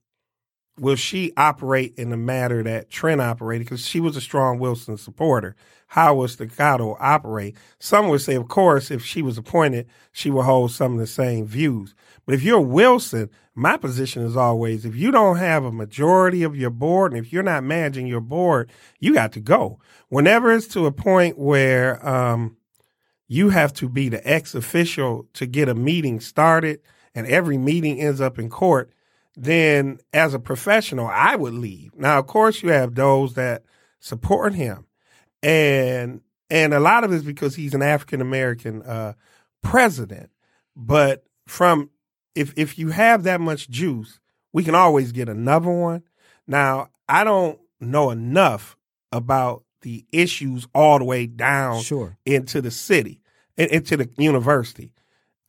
will 0.79 0.97
she 0.97 1.33
operate 1.37 1.95
in 1.97 2.11
the 2.11 2.17
manner 2.17 2.63
that 2.63 2.91
Trent 2.91 3.21
operated? 3.21 3.67
Because 3.67 3.87
she 3.87 4.01
was 4.01 4.17
a 4.17 4.21
strong 4.21 4.59
Wilson 4.59 4.97
supporter. 4.97 5.55
How 5.89 6.15
will 6.15 6.27
Stancato 6.27 6.97
operate? 6.99 7.57
Some 7.79 8.09
would 8.09 8.23
say, 8.23 8.35
of 8.35 8.49
course, 8.49 8.91
if 8.91 9.05
she 9.05 9.21
was 9.21 9.37
appointed, 9.37 9.87
she 10.11 10.31
would 10.31 10.45
hold 10.45 10.71
some 10.71 10.95
of 10.95 10.99
the 10.99 11.07
same 11.07 11.47
views. 11.47 11.95
But 12.25 12.35
if 12.35 12.43
you're 12.43 12.61
Wilson, 12.61 13.29
my 13.55 13.77
position 13.77 14.23
is 14.23 14.37
always 14.37 14.85
if 14.85 14.97
you 14.97 15.11
don't 15.11 15.37
have 15.37 15.65
a 15.65 15.73
majority 15.73 16.43
of 16.43 16.57
your 16.57 16.71
board 16.71 17.13
and 17.13 17.25
if 17.25 17.33
you're 17.33 17.43
not 17.43 17.65
managing 17.65 18.07
your 18.07 18.21
board, 18.21 18.71
you 18.99 19.13
got 19.13 19.33
to 19.33 19.41
go. 19.41 19.79
Whenever 20.09 20.53
it's 20.53 20.67
to 20.69 20.87
a 20.87 20.93
point 20.93 21.39
where 21.39 22.05
um 22.07 22.57
you 23.29 23.51
have 23.51 23.73
to 23.75 23.89
be 23.89 24.09
the 24.09 24.27
ex 24.29 24.55
official 24.55 25.27
to 25.35 25.47
get 25.47 25.69
a 25.69 25.75
meeting 25.75 26.21
started 26.21 26.81
and 27.15 27.27
every 27.27 27.59
meeting 27.59 28.01
ends 28.01 28.21
up 28.21 28.39
in 28.39 28.49
court, 28.49 28.91
then 29.35 29.99
as 30.13 30.35
a 30.35 30.39
professional, 30.39 31.07
I 31.07 31.37
would 31.37 31.55
leave. 31.55 31.95
Now, 31.97 32.19
of 32.19 32.27
course, 32.27 32.63
you 32.63 32.71
have 32.71 32.95
those 32.95 33.35
that 33.35 33.65
support 34.01 34.55
him. 34.55 34.87
And 35.43 36.21
and 36.51 36.75
a 36.75 36.81
lot 36.81 37.03
of 37.05 37.13
it 37.13 37.17
is 37.17 37.23
because 37.25 37.55
he's 37.57 37.75
an 37.75 37.83
African 37.83 38.21
American 38.21 38.83
uh, 38.83 39.15
president. 39.63 40.31
But 40.77 41.25
from 41.47 41.91
if 42.35 42.53
if 42.57 42.79
you 42.79 42.91
have 42.91 43.25
that 43.25 43.41
much 43.41 43.69
juice, 43.69 44.21
we 44.53 44.65
can 44.65 44.75
always 44.75 45.13
get 45.13 45.29
another 45.29 45.71
one. 45.71 46.03
Now, 46.47 46.89
I 47.09 47.25
don't 47.25 47.59
know 47.81 48.11
enough 48.11 48.77
about 49.11 49.65
the 49.83 50.05
issues 50.13 50.67
all 50.75 50.99
the 50.99 51.05
way 51.05 51.27
down 51.27 51.83
Sure. 51.83 52.17
into 52.25 52.61
the 52.61 52.71
city, 52.71 53.21
into 53.57 53.97
the 53.97 54.09
university. 54.17 54.93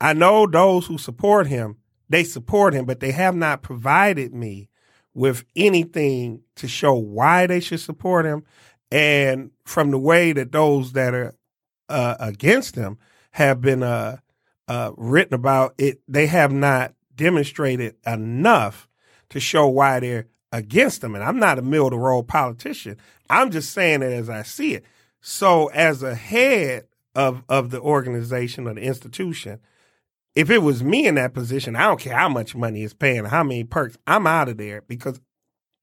I 0.01 0.13
know 0.13 0.47
those 0.47 0.87
who 0.87 0.97
support 0.97 1.47
him, 1.47 1.77
they 2.13 2.23
support 2.23 2.73
him, 2.73 2.85
but 2.85 2.99
they 2.99 3.11
have 3.11 3.35
not 3.35 3.61
provided 3.61 4.33
me 4.33 4.69
with 5.13 5.43
anything 5.55 6.41
to 6.55 6.67
show 6.67 6.93
why 6.93 7.47
they 7.47 7.59
should 7.59 7.79
support 7.79 8.25
him. 8.25 8.43
And 8.91 9.51
from 9.65 9.91
the 9.91 9.99
way 9.99 10.33
that 10.33 10.51
those 10.51 10.93
that 10.93 11.13
are 11.13 11.35
uh, 11.89 12.15
against 12.19 12.75
him 12.75 12.97
have 13.31 13.61
been 13.61 13.83
uh, 13.83 14.17
uh, 14.67 14.91
written 14.95 15.33
about, 15.33 15.73
it 15.77 16.01
they 16.07 16.27
have 16.27 16.51
not 16.51 16.93
demonstrated 17.15 17.95
enough 18.05 18.87
to 19.29 19.39
show 19.39 19.67
why 19.67 19.99
they're 19.99 20.27
against 20.51 21.03
him. 21.03 21.15
And 21.15 21.23
I'm 21.23 21.39
not 21.39 21.57
a 21.57 21.63
middle 21.63 21.87
of 21.87 21.91
the 21.91 21.97
road 21.97 22.27
politician. 22.27 22.97
I'm 23.29 23.49
just 23.49 23.71
saying 23.71 24.03
it 24.03 24.11
as 24.11 24.29
I 24.29 24.43
see 24.43 24.75
it. 24.75 24.85
So 25.21 25.67
as 25.67 26.03
a 26.03 26.15
head 26.15 26.87
of 27.15 27.43
of 27.49 27.71
the 27.71 27.81
organization 27.81 28.67
or 28.67 28.75
the 28.75 28.81
institution, 28.81 29.59
if 30.35 30.49
it 30.49 30.59
was 30.59 30.83
me 30.83 31.05
in 31.05 31.15
that 31.15 31.33
position, 31.33 31.75
I 31.75 31.83
don't 31.83 31.99
care 31.99 32.17
how 32.17 32.29
much 32.29 32.55
money 32.55 32.83
is 32.83 32.93
paying, 32.93 33.25
how 33.25 33.43
many 33.43 33.63
perks, 33.63 33.97
I'm 34.07 34.25
out 34.25 34.49
of 34.49 34.57
there 34.57 34.81
because 34.81 35.19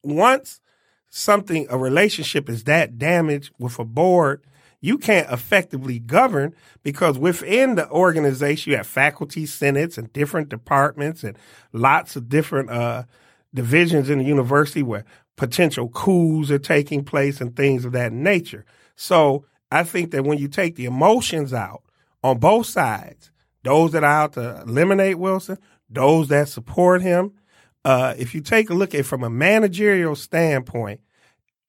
once 0.03 0.61
something, 1.09 1.67
a 1.71 1.79
relationship 1.79 2.49
is 2.49 2.65
that 2.65 2.99
damaged 2.99 3.53
with 3.59 3.79
a 3.79 3.85
board, 3.85 4.43
you 4.81 4.97
can't 4.97 5.31
effectively 5.31 5.99
govern 5.99 6.55
because 6.83 7.19
within 7.19 7.75
the 7.75 7.89
organization, 7.91 8.71
you 8.71 8.77
have 8.77 8.87
faculty 8.87 9.47
senates 9.47 9.99
and 9.99 10.13
different 10.13 10.49
departments 10.49 11.23
and 11.23 11.39
lots 11.73 12.17
of 12.17 12.29
different 12.29 12.71
uh, 12.71 13.05
divisions 13.53 14.09
in 14.09 14.19
the 14.19 14.25
university 14.25 14.83
where 14.83 15.05
potential 15.37 15.89
coups 15.89 16.51
are 16.51 16.59
taking 16.59 17.05
place 17.05 17.41
and 17.41 17.55
things 17.55 17.85
of 17.85 17.93
that 17.93 18.13
nature. 18.13 18.65
So 18.97 19.45
I 19.71 19.85
think 19.85 20.11
that 20.11 20.25
when 20.25 20.39
you 20.39 20.49
take 20.49 20.77
the 20.77 20.87
emotions 20.87 21.53
out 21.53 21.83
on 22.25 22.39
both 22.39 22.67
sides, 22.67 23.30
those 23.63 23.93
that 23.93 24.05
are 24.05 24.23
out 24.23 24.33
to 24.35 24.63
eliminate 24.63 25.19
Wilson, 25.19 25.59
those 25.89 26.29
that 26.29 26.49
support 26.49 27.03
him, 27.03 27.33
uh, 27.85 28.15
if 28.19 28.35
you 28.35 28.41
take 28.41 28.71
a 28.71 28.75
look 28.75 28.95
at 28.95 29.01
it 29.01 29.03
from 29.05 29.25
a 29.25 29.31
managerial 29.31 30.15
standpoint, 30.15 31.01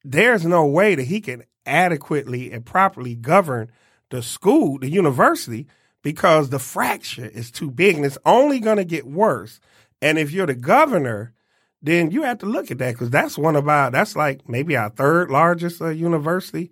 there's 0.03 0.45
no 0.45 0.65
way 0.65 0.95
that 0.95 1.03
he 1.03 1.21
can 1.21 1.43
adequately 1.65 2.51
and 2.51 2.65
properly 2.65 3.15
govern 3.15 3.71
the 4.09 4.21
school, 4.21 4.79
the 4.79 4.89
university, 4.89 5.67
because 6.01 6.49
the 6.49 6.59
fracture 6.59 7.25
is 7.25 7.51
too 7.51 7.71
big 7.71 7.95
and 7.95 8.05
it's 8.05 8.17
only 8.25 8.59
going 8.59 8.77
to 8.77 8.83
get 8.83 9.05
worse. 9.05 9.59
And 10.01 10.17
if 10.17 10.31
you're 10.31 10.47
the 10.47 10.55
governor, 10.55 11.33
then 11.81 12.11
you 12.11 12.23
have 12.23 12.39
to 12.39 12.45
look 12.45 12.71
at 12.71 12.77
that 12.79 12.93
because 12.93 13.09
that's 13.09 13.37
one 13.37 13.55
of 13.55 13.67
our, 13.67 13.91
that's 13.91 14.15
like 14.15 14.47
maybe 14.49 14.75
our 14.75 14.89
third 14.89 15.29
largest 15.29 15.81
uh, 15.81 15.89
university. 15.89 16.71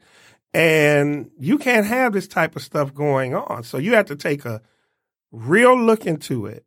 And 0.53 1.29
you 1.39 1.59
can't 1.59 1.85
have 1.85 2.13
this 2.13 2.27
type 2.27 2.55
of 2.55 2.63
stuff 2.63 2.93
going 2.93 3.35
on. 3.35 3.63
So 3.63 3.77
you 3.77 3.93
have 3.93 4.07
to 4.07 4.15
take 4.15 4.45
a 4.45 4.61
real 5.31 5.79
look 5.79 6.05
into 6.05 6.45
it, 6.45 6.65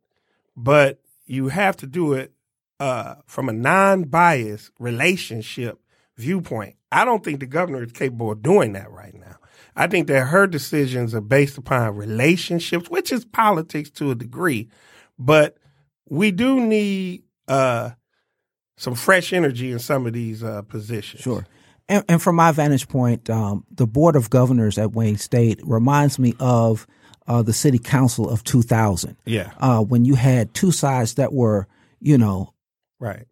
but 0.55 0.99
you 1.25 1.49
have 1.49 1.77
to 1.77 1.87
do 1.87 2.13
it 2.13 2.33
uh, 2.79 3.15
from 3.25 3.49
a 3.49 3.53
non-biased 3.53 4.71
relationship 4.79 5.79
viewpoint. 6.17 6.75
I 6.91 7.05
don't 7.05 7.23
think 7.23 7.39
the 7.39 7.45
governor 7.45 7.83
is 7.83 7.91
capable 7.91 8.31
of 8.31 8.41
doing 8.41 8.73
that 8.73 8.91
right 8.91 9.13
now. 9.15 9.37
I 9.75 9.87
think 9.87 10.07
that 10.07 10.27
her 10.27 10.45
decisions 10.45 11.15
are 11.15 11.21
based 11.21 11.57
upon 11.57 11.95
relationships, 11.95 12.89
which 12.89 13.11
is 13.11 13.25
politics 13.25 13.89
to 13.91 14.11
a 14.11 14.15
degree, 14.15 14.69
but 15.17 15.57
we 16.07 16.31
do 16.31 16.59
need 16.59 17.23
uh, 17.47 17.91
some 18.77 18.95
fresh 18.95 19.33
energy 19.33 19.71
in 19.71 19.79
some 19.79 20.05
of 20.05 20.13
these 20.13 20.43
uh, 20.43 20.61
positions. 20.63 21.23
Sure. 21.23 21.45
And, 21.89 22.03
and, 22.07 22.21
from 22.21 22.37
my 22.37 22.51
vantage 22.51 22.87
point, 22.87 23.29
um, 23.29 23.65
the 23.69 23.85
board 23.85 24.15
of 24.15 24.29
governors 24.29 24.77
at 24.77 24.93
Wayne 24.93 25.17
State 25.17 25.59
reminds 25.63 26.17
me 26.17 26.33
of 26.39 26.87
uh, 27.27 27.41
the 27.41 27.53
city 27.53 27.79
council 27.79 28.29
of 28.29 28.43
2000. 28.43 29.15
Yeah. 29.25 29.51
Uh, 29.59 29.81
when 29.81 30.05
you 30.05 30.15
had 30.15 30.53
two 30.53 30.71
sides 30.71 31.15
that 31.15 31.33
were, 31.33 31.67
you 31.99 32.17
know, 32.17 32.53
right, 32.99 33.25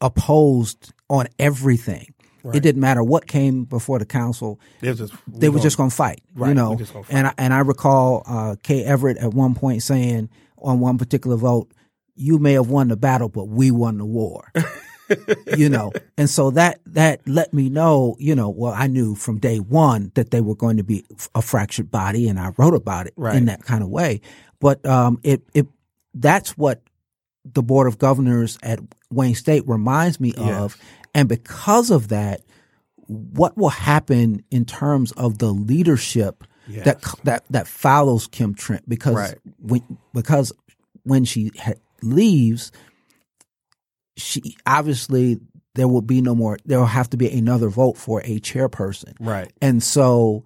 opposed 0.00 0.92
on 1.08 1.26
everything. 1.38 2.14
Right. 2.42 2.56
It 2.56 2.62
didn't 2.62 2.80
matter 2.80 3.02
what 3.02 3.26
came 3.26 3.64
before 3.64 3.98
the 3.98 4.06
council. 4.06 4.58
Just, 4.82 5.12
they 5.28 5.50
were 5.50 5.60
just 5.60 5.76
going 5.76 5.90
to 5.90 5.96
fight, 5.96 6.22
right, 6.34 6.48
you 6.48 6.54
know. 6.54 6.78
And 7.10 7.26
I, 7.26 7.34
and 7.36 7.52
I 7.52 7.58
recall 7.58 8.22
uh, 8.26 8.56
Kay 8.62 8.82
Everett 8.82 9.18
at 9.18 9.34
one 9.34 9.54
point 9.54 9.82
saying 9.82 10.30
on 10.56 10.80
one 10.80 10.96
particular 10.96 11.36
vote, 11.36 11.70
"You 12.14 12.38
may 12.38 12.54
have 12.54 12.70
won 12.70 12.88
the 12.88 12.96
battle, 12.96 13.28
but 13.28 13.48
we 13.48 13.70
won 13.70 13.98
the 13.98 14.06
war." 14.06 14.50
you 15.56 15.68
know, 15.68 15.92
and 16.16 16.28
so 16.28 16.50
that 16.52 16.80
that 16.86 17.26
let 17.26 17.52
me 17.52 17.68
know, 17.68 18.16
you 18.18 18.34
know, 18.34 18.48
well, 18.48 18.72
I 18.72 18.86
knew 18.86 19.14
from 19.14 19.38
day 19.38 19.58
one 19.58 20.12
that 20.14 20.30
they 20.30 20.40
were 20.40 20.54
going 20.54 20.76
to 20.76 20.84
be 20.84 21.04
a 21.34 21.42
fractured 21.42 21.90
body, 21.90 22.28
and 22.28 22.38
I 22.38 22.52
wrote 22.56 22.74
about 22.74 23.06
it 23.06 23.14
right. 23.16 23.36
in 23.36 23.46
that 23.46 23.64
kind 23.64 23.82
of 23.82 23.88
way. 23.88 24.20
But 24.60 24.84
um, 24.86 25.20
it 25.22 25.42
it 25.54 25.66
that's 26.14 26.56
what 26.56 26.82
the 27.44 27.62
board 27.62 27.86
of 27.86 27.98
governors 27.98 28.58
at 28.62 28.80
Wayne 29.10 29.34
State 29.34 29.66
reminds 29.66 30.20
me 30.20 30.34
yes. 30.36 30.60
of, 30.60 30.76
and 31.14 31.28
because 31.28 31.90
of 31.90 32.08
that, 32.08 32.42
what 33.06 33.56
will 33.56 33.70
happen 33.70 34.44
in 34.50 34.64
terms 34.64 35.12
of 35.12 35.38
the 35.38 35.52
leadership 35.52 36.44
yes. 36.68 36.84
that 36.84 37.02
that 37.24 37.44
that 37.50 37.66
follows 37.66 38.26
Kim 38.26 38.54
Trent? 38.54 38.88
Because 38.88 39.14
right. 39.14 39.38
when 39.58 39.98
because 40.14 40.52
when 41.04 41.24
she 41.24 41.50
ha- 41.58 41.72
leaves 42.02 42.72
she 44.16 44.56
obviously 44.66 45.40
there 45.74 45.88
will 45.88 46.02
be 46.02 46.20
no 46.20 46.34
more 46.34 46.58
there 46.64 46.78
will 46.78 46.86
have 46.86 47.10
to 47.10 47.16
be 47.16 47.30
another 47.30 47.68
vote 47.68 47.96
for 47.96 48.20
a 48.22 48.40
chairperson. 48.40 49.14
Right. 49.20 49.52
And 49.62 49.82
so 49.82 50.44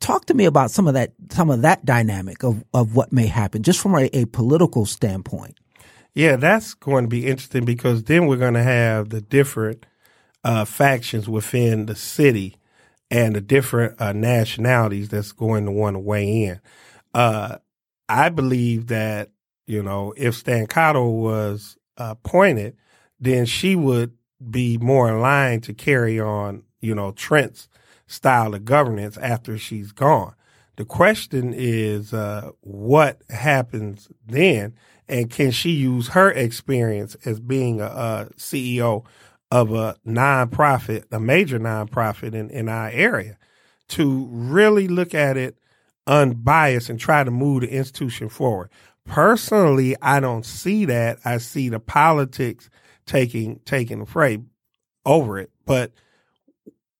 talk 0.00 0.26
to 0.26 0.34
me 0.34 0.44
about 0.46 0.70
some 0.70 0.88
of 0.88 0.94
that 0.94 1.12
some 1.30 1.50
of 1.50 1.62
that 1.62 1.84
dynamic 1.84 2.42
of 2.42 2.64
of 2.74 2.94
what 2.94 3.12
may 3.12 3.26
happen 3.26 3.62
just 3.62 3.80
from 3.80 3.94
a, 3.94 4.08
a 4.12 4.24
political 4.26 4.86
standpoint. 4.86 5.58
Yeah 6.14 6.36
that's 6.36 6.74
going 6.74 7.04
to 7.04 7.08
be 7.08 7.26
interesting 7.26 7.64
because 7.64 8.04
then 8.04 8.26
we're 8.26 8.36
going 8.36 8.54
to 8.54 8.62
have 8.62 9.10
the 9.10 9.20
different 9.20 9.86
uh, 10.42 10.64
factions 10.64 11.28
within 11.28 11.86
the 11.86 11.94
city 11.94 12.56
and 13.10 13.34
the 13.34 13.40
different 13.40 14.00
uh, 14.00 14.12
nationalities 14.12 15.08
that's 15.10 15.32
going 15.32 15.66
to 15.66 15.70
want 15.70 15.94
to 15.94 16.00
weigh 16.00 16.44
in. 16.44 16.60
Uh, 17.12 17.58
i 18.08 18.28
believe 18.28 18.86
that 18.88 19.30
you 19.66 19.82
know 19.82 20.14
if 20.16 20.42
Stancato 20.42 21.54
was 22.00 22.10
appointed, 22.10 22.76
then 23.18 23.46
she 23.46 23.76
would 23.76 24.12
be 24.50 24.78
more 24.78 25.08
in 25.08 25.20
line 25.20 25.60
to 25.62 25.74
carry 25.74 26.18
on, 26.18 26.62
you 26.80 26.94
know, 26.94 27.12
Trent's 27.12 27.68
style 28.06 28.54
of 28.54 28.64
governance 28.64 29.16
after 29.18 29.58
she's 29.58 29.92
gone. 29.92 30.34
The 30.76 30.84
question 30.84 31.52
is, 31.54 32.14
uh, 32.14 32.52
what 32.60 33.20
happens 33.28 34.08
then? 34.26 34.74
And 35.08 35.28
can 35.28 35.50
she 35.50 35.70
use 35.70 36.08
her 36.08 36.30
experience 36.30 37.16
as 37.24 37.40
being 37.40 37.80
a, 37.80 37.86
a 37.86 38.28
CEO 38.36 39.04
of 39.50 39.72
a 39.72 39.96
nonprofit, 40.06 41.04
a 41.10 41.20
major 41.20 41.58
nonprofit 41.58 42.34
in, 42.34 42.48
in 42.50 42.68
our 42.68 42.88
area 42.88 43.36
to 43.88 44.28
really 44.30 44.88
look 44.88 45.14
at 45.14 45.36
it 45.36 45.58
unbiased 46.06 46.88
and 46.88 46.98
try 46.98 47.24
to 47.24 47.30
move 47.30 47.62
the 47.62 47.68
institution 47.68 48.28
forward? 48.28 48.70
Personally, 49.06 49.96
I 50.00 50.20
don't 50.20 50.44
see 50.44 50.84
that. 50.86 51.18
I 51.24 51.38
see 51.38 51.68
the 51.68 51.80
politics 51.80 52.70
taking 53.06 53.60
taking 53.64 54.00
the 54.00 54.06
fray 54.06 54.38
over 55.04 55.38
it. 55.38 55.50
But 55.66 55.92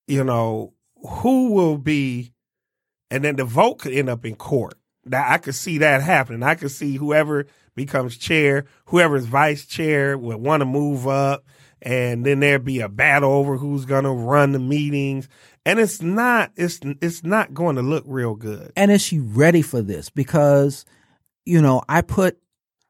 you 0.07 0.25
know, 0.25 0.75
who 0.97 1.53
will 1.53 1.79
be 1.79 2.33
and 3.11 3.25
then 3.25 3.37
the 3.37 3.45
vote 3.45 3.79
could 3.79 3.93
end 3.93 4.09
up 4.09 4.25
in 4.25 4.37
court. 4.37 4.75
Now 5.05 5.25
I 5.27 5.39
could 5.39 5.55
see 5.55 5.79
that 5.79 6.03
happening. 6.03 6.43
I 6.43 6.55
could 6.55 6.71
see 6.71 6.97
whoever 6.97 7.47
becomes 7.75 8.17
chair, 8.17 8.67
whoever's 8.87 9.27
vice 9.27 9.67
chair 9.67 10.19
would 10.19 10.39
want 10.39 10.61
to 10.61 10.67
move 10.67 11.07
up 11.07 11.45
and 11.83 12.27
then 12.27 12.41
there'd 12.41 12.65
be 12.65 12.81
a 12.81 12.89
battle 12.89 13.33
over 13.33 13.57
who's 13.57 13.85
going 13.85 14.05
to 14.05 14.11
run 14.11 14.53
the 14.53 14.59
meetings 14.59 15.29
and 15.65 15.79
it's 15.79 16.03
not 16.03 16.53
it's 16.57 16.81
it's 17.01 17.25
not 17.25 17.55
going 17.55 17.77
to 17.77 17.83
look 17.83 18.05
real 18.07 18.35
good. 18.35 18.73
And 18.77 18.91
is 18.91 19.03
she 19.03 19.19
ready 19.19 19.63
for 19.63 19.83
this 19.83 20.11
because 20.11 20.85
you 21.45 21.61
know, 21.63 21.83
I 21.89 22.03
put 22.03 22.39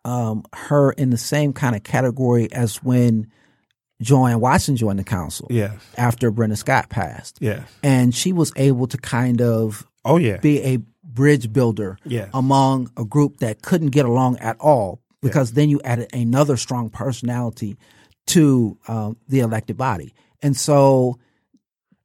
um, 0.04 0.44
her 0.54 0.92
in 0.92 1.10
the 1.10 1.18
same 1.18 1.52
kind 1.52 1.76
of 1.76 1.82
category 1.82 2.52
as 2.52 2.76
when 2.82 3.30
JoAnn 4.02 4.40
Watson 4.40 4.76
joined 4.76 4.98
the 4.98 5.04
council. 5.04 5.46
Yes. 5.50 5.74
After 5.96 6.30
Brenda 6.30 6.56
Scott 6.56 6.88
passed. 6.88 7.38
Yes. 7.40 7.68
And 7.82 8.14
she 8.14 8.32
was 8.32 8.52
able 8.56 8.86
to 8.88 8.96
kind 8.96 9.40
of 9.42 9.86
oh 10.04 10.16
yeah 10.16 10.38
be 10.38 10.62
a 10.62 10.78
bridge 11.04 11.52
builder 11.52 11.98
yes. 12.04 12.30
among 12.32 12.90
a 12.96 13.04
group 13.04 13.38
that 13.38 13.62
couldn't 13.62 13.88
get 13.88 14.06
along 14.06 14.38
at 14.38 14.56
all 14.60 15.00
because 15.20 15.50
yes. 15.50 15.56
then 15.56 15.68
you 15.68 15.80
added 15.84 16.08
another 16.14 16.56
strong 16.56 16.88
personality 16.88 17.76
to 18.26 18.78
um, 18.88 19.16
the 19.28 19.40
elected 19.40 19.76
body. 19.76 20.14
And 20.40 20.56
so 20.56 21.18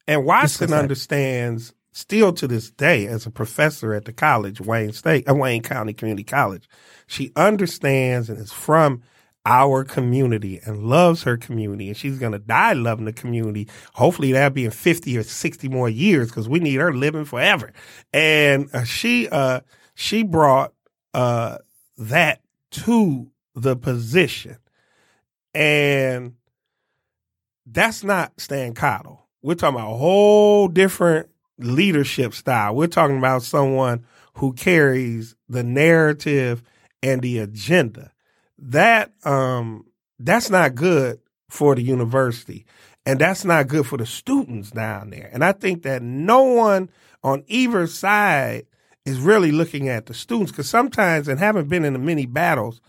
and 0.07 0.25
Watson 0.25 0.73
understands 0.73 1.73
still 1.95 2.33
to 2.33 2.45
this 2.45 2.69
day 2.69 3.07
as 3.07 3.25
a 3.25 3.31
professor 3.31 3.93
at 3.93 4.03
the 4.03 4.11
college, 4.11 4.59
Wayne 4.59 4.91
State, 4.91 5.27
uh, 5.29 5.33
Wayne 5.33 5.63
County 5.63 5.93
Community 5.93 6.25
College. 6.25 6.67
She 7.07 7.31
understands 7.37 8.29
and 8.29 8.37
is 8.37 8.51
from 8.51 9.01
our 9.45 9.85
community 9.85 10.59
and 10.65 10.83
loves 10.83 11.23
her 11.23 11.37
community 11.37 11.87
and 11.87 11.95
she's 11.95 12.19
going 12.19 12.33
to 12.33 12.39
die 12.39 12.73
loving 12.73 13.05
the 13.05 13.13
community. 13.13 13.69
Hopefully 13.93 14.33
that'll 14.33 14.49
be 14.49 14.65
in 14.65 14.71
50 14.71 15.17
or 15.17 15.23
60 15.23 15.69
more 15.69 15.87
years 15.87 16.29
because 16.29 16.49
we 16.49 16.59
need 16.59 16.75
her 16.75 16.93
living 16.93 17.23
forever. 17.23 17.71
And 18.11 18.69
uh, 18.73 18.83
she, 18.83 19.29
uh, 19.29 19.61
she 19.93 20.23
brought, 20.23 20.73
uh, 21.13 21.59
that 21.97 22.41
to 22.71 23.31
the 23.53 23.77
position. 23.77 24.57
And 25.53 26.33
that's 27.65 28.03
not 28.03 28.35
Stancato. 28.35 29.19
We're 29.41 29.55
talking 29.55 29.79
about 29.79 29.93
a 29.93 29.97
whole 29.97 30.67
different 30.67 31.29
leadership 31.57 32.33
style. 32.33 32.75
We're 32.75 32.87
talking 32.87 33.17
about 33.17 33.43
someone 33.43 34.05
who 34.35 34.53
carries 34.53 35.35
the 35.47 35.63
narrative 35.63 36.61
and 37.01 37.21
the 37.21 37.39
agenda. 37.39 38.11
That 38.57 39.11
um 39.25 39.85
that's 40.19 40.49
not 40.49 40.75
good 40.75 41.19
for 41.49 41.75
the 41.75 41.81
university. 41.81 42.65
And 43.05 43.19
that's 43.19 43.45
not 43.45 43.67
good 43.67 43.85
for 43.85 43.97
the 43.97 44.05
students 44.05 44.71
down 44.71 45.11
there. 45.11 45.29
And 45.31 45.43
I 45.43 45.51
think 45.51 45.83
that 45.83 46.01
no 46.01 46.43
one 46.43 46.89
on 47.23 47.43
either 47.47 47.85
side 47.85 48.65
is 49.05 49.19
really 49.19 49.51
looking 49.51 49.87
at 49.87 50.07
the 50.07 50.13
students 50.13 50.51
because 50.51 50.69
sometimes, 50.69 51.27
and 51.27 51.39
having 51.39 51.67
been 51.67 51.85
in 51.85 51.93
the 51.93 51.99
many 51.99 52.25
battles, 52.25 52.81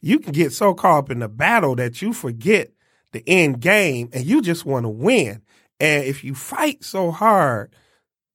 you 0.00 0.18
can 0.18 0.32
get 0.32 0.52
so 0.52 0.74
caught 0.74 1.04
up 1.04 1.10
in 1.10 1.20
the 1.20 1.28
battle 1.28 1.76
that 1.76 2.02
you 2.02 2.12
forget 2.12 2.72
the 3.12 3.22
end 3.28 3.60
game 3.60 4.08
and 4.12 4.24
you 4.24 4.42
just 4.42 4.64
want 4.64 4.84
to 4.84 4.88
win. 4.88 5.42
And 5.78 6.04
if 6.04 6.24
you 6.24 6.34
fight 6.34 6.82
so 6.82 7.12
hard 7.12 7.72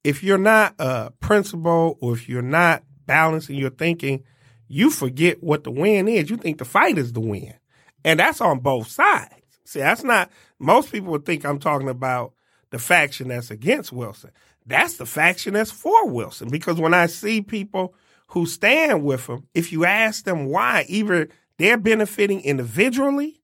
if 0.06 0.24
you're 0.24 0.38
not 0.38 0.76
a 0.78 1.12
principal 1.20 1.98
or 2.00 2.13
if 2.13 2.30
you're 2.30 2.44
not 2.44 2.84
balancing 3.08 3.56
your 3.56 3.72
thinking, 3.72 4.24
you 4.68 4.91
forget 4.91 5.44
what 5.44 5.63
the 5.63 5.72
win 5.72 6.08
is. 6.08 6.30
You 6.30 6.38
think 6.38 6.60
the 6.60 6.65
fight 6.65 7.00
is 7.00 7.12
the 7.12 7.20
win. 7.20 7.56
And 8.04 8.20
that's 8.20 8.39
on 8.39 8.60
both 8.60 8.88
sides. 8.88 9.34
See, 9.63 9.80
that's 9.80 10.04
not, 10.04 10.30
most 10.60 10.91
people 10.91 11.12
would 11.12 11.26
think 11.26 11.44
I'm 11.44 11.58
talking 11.58 11.89
about 11.89 12.34
the 12.70 12.78
faction 12.78 13.30
that's 13.30 13.50
against 13.50 13.91
Wilson. 13.91 14.30
That's 14.68 14.98
the 14.98 15.08
faction 15.08 15.56
that's 15.56 15.72
for 15.72 16.08
Wilson. 16.08 16.50
Because 16.50 16.80
when 16.80 16.94
I 16.94 17.08
see 17.08 17.41
people 17.41 17.96
who 18.28 18.46
stand 18.46 19.04
with 19.04 19.26
him, 19.26 19.48
if 19.56 19.72
you 19.72 19.86
ask 19.86 20.24
them 20.24 20.46
why, 20.46 20.86
either 20.88 21.30
they're 21.58 21.78
benefiting 21.78 22.41
individually 22.41 23.41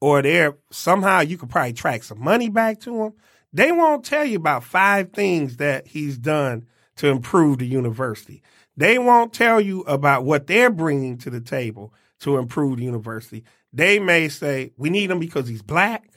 or 0.00 0.22
they're 0.22 0.56
somehow 0.70 1.20
you 1.20 1.36
could 1.36 1.50
probably 1.50 1.74
track 1.74 2.04
some 2.04 2.24
money 2.24 2.48
back 2.48 2.80
to 2.80 2.96
them 2.96 3.12
they 3.54 3.72
won't 3.72 4.04
tell 4.04 4.24
you 4.24 4.36
about 4.36 4.64
five 4.64 5.12
things 5.12 5.56
that 5.56 5.86
he's 5.86 6.18
done 6.18 6.66
to 6.96 7.08
improve 7.08 7.58
the 7.58 7.66
university. 7.66 8.42
They 8.76 8.98
won't 8.98 9.32
tell 9.32 9.60
you 9.60 9.82
about 9.82 10.24
what 10.24 10.48
they're 10.48 10.70
bringing 10.70 11.16
to 11.18 11.30
the 11.30 11.40
table 11.40 11.94
to 12.20 12.36
improve 12.36 12.78
the 12.78 12.84
university. 12.84 13.44
They 13.72 13.98
may 14.00 14.28
say, 14.28 14.72
we 14.76 14.90
need 14.90 15.10
him 15.10 15.20
because 15.20 15.48
he's 15.48 15.62
black, 15.62 16.08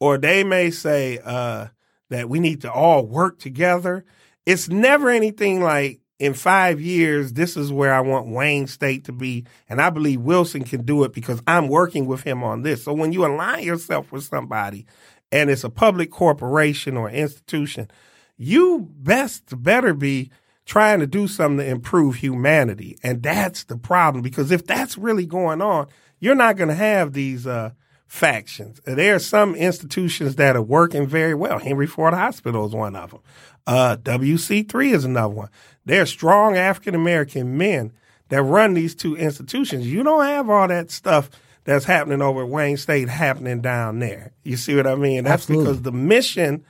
or 0.00 0.18
they 0.18 0.42
may 0.44 0.70
say 0.70 1.20
uh, 1.24 1.68
that 2.10 2.28
we 2.28 2.40
need 2.40 2.62
to 2.62 2.72
all 2.72 3.06
work 3.06 3.38
together. 3.38 4.04
It's 4.44 4.68
never 4.68 5.08
anything 5.08 5.62
like, 5.62 6.00
in 6.20 6.32
five 6.32 6.80
years, 6.80 7.32
this 7.32 7.56
is 7.56 7.72
where 7.72 7.92
I 7.92 8.00
want 8.00 8.28
Wayne 8.28 8.68
State 8.68 9.04
to 9.06 9.12
be. 9.12 9.44
And 9.68 9.80
I 9.82 9.90
believe 9.90 10.20
Wilson 10.20 10.62
can 10.62 10.84
do 10.84 11.02
it 11.02 11.12
because 11.12 11.42
I'm 11.46 11.66
working 11.66 12.06
with 12.06 12.22
him 12.22 12.44
on 12.44 12.62
this. 12.62 12.84
So 12.84 12.92
when 12.92 13.12
you 13.12 13.26
align 13.26 13.64
yourself 13.64 14.12
with 14.12 14.22
somebody 14.22 14.86
and 15.34 15.50
it's 15.50 15.64
a 15.64 15.68
public 15.68 16.12
corporation 16.12 16.96
or 16.96 17.10
institution, 17.10 17.90
you 18.36 18.88
best 18.98 19.60
better 19.60 19.92
be 19.92 20.30
trying 20.64 21.00
to 21.00 21.08
do 21.08 21.26
something 21.26 21.58
to 21.58 21.68
improve 21.68 22.14
humanity. 22.14 22.96
And 23.02 23.20
that's 23.20 23.64
the 23.64 23.76
problem 23.76 24.22
because 24.22 24.52
if 24.52 24.64
that's 24.64 24.96
really 24.96 25.26
going 25.26 25.60
on, 25.60 25.88
you're 26.20 26.36
not 26.36 26.56
going 26.56 26.68
to 26.68 26.74
have 26.76 27.14
these 27.14 27.48
uh, 27.48 27.70
factions. 28.06 28.80
There 28.84 29.16
are 29.16 29.18
some 29.18 29.56
institutions 29.56 30.36
that 30.36 30.54
are 30.54 30.62
working 30.62 31.04
very 31.04 31.34
well. 31.34 31.58
Henry 31.58 31.88
Ford 31.88 32.14
Hospital 32.14 32.64
is 32.66 32.72
one 32.72 32.94
of 32.94 33.10
them. 33.10 33.20
Uh, 33.66 33.96
WC3 34.02 34.92
is 34.92 35.04
another 35.04 35.34
one. 35.34 35.48
They're 35.84 36.06
strong 36.06 36.56
African 36.56 36.94
American 36.94 37.58
men 37.58 37.92
that 38.28 38.42
run 38.42 38.74
these 38.74 38.94
two 38.94 39.16
institutions. 39.16 39.88
You 39.88 40.04
don't 40.04 40.24
have 40.24 40.48
all 40.48 40.68
that 40.68 40.92
stuff 40.92 41.28
that's 41.64 41.84
happening 41.84 42.22
over 42.22 42.42
at 42.42 42.48
Wayne 42.48 42.76
State 42.76 43.08
happening 43.08 43.60
down 43.60 43.98
there. 43.98 44.32
You 44.42 44.56
see 44.56 44.76
what 44.76 44.86
I 44.86 44.94
mean? 44.94 45.24
That's 45.24 45.44
Absolutely. 45.44 45.64
because 45.64 45.82
the 45.82 45.92
mission 45.92 46.64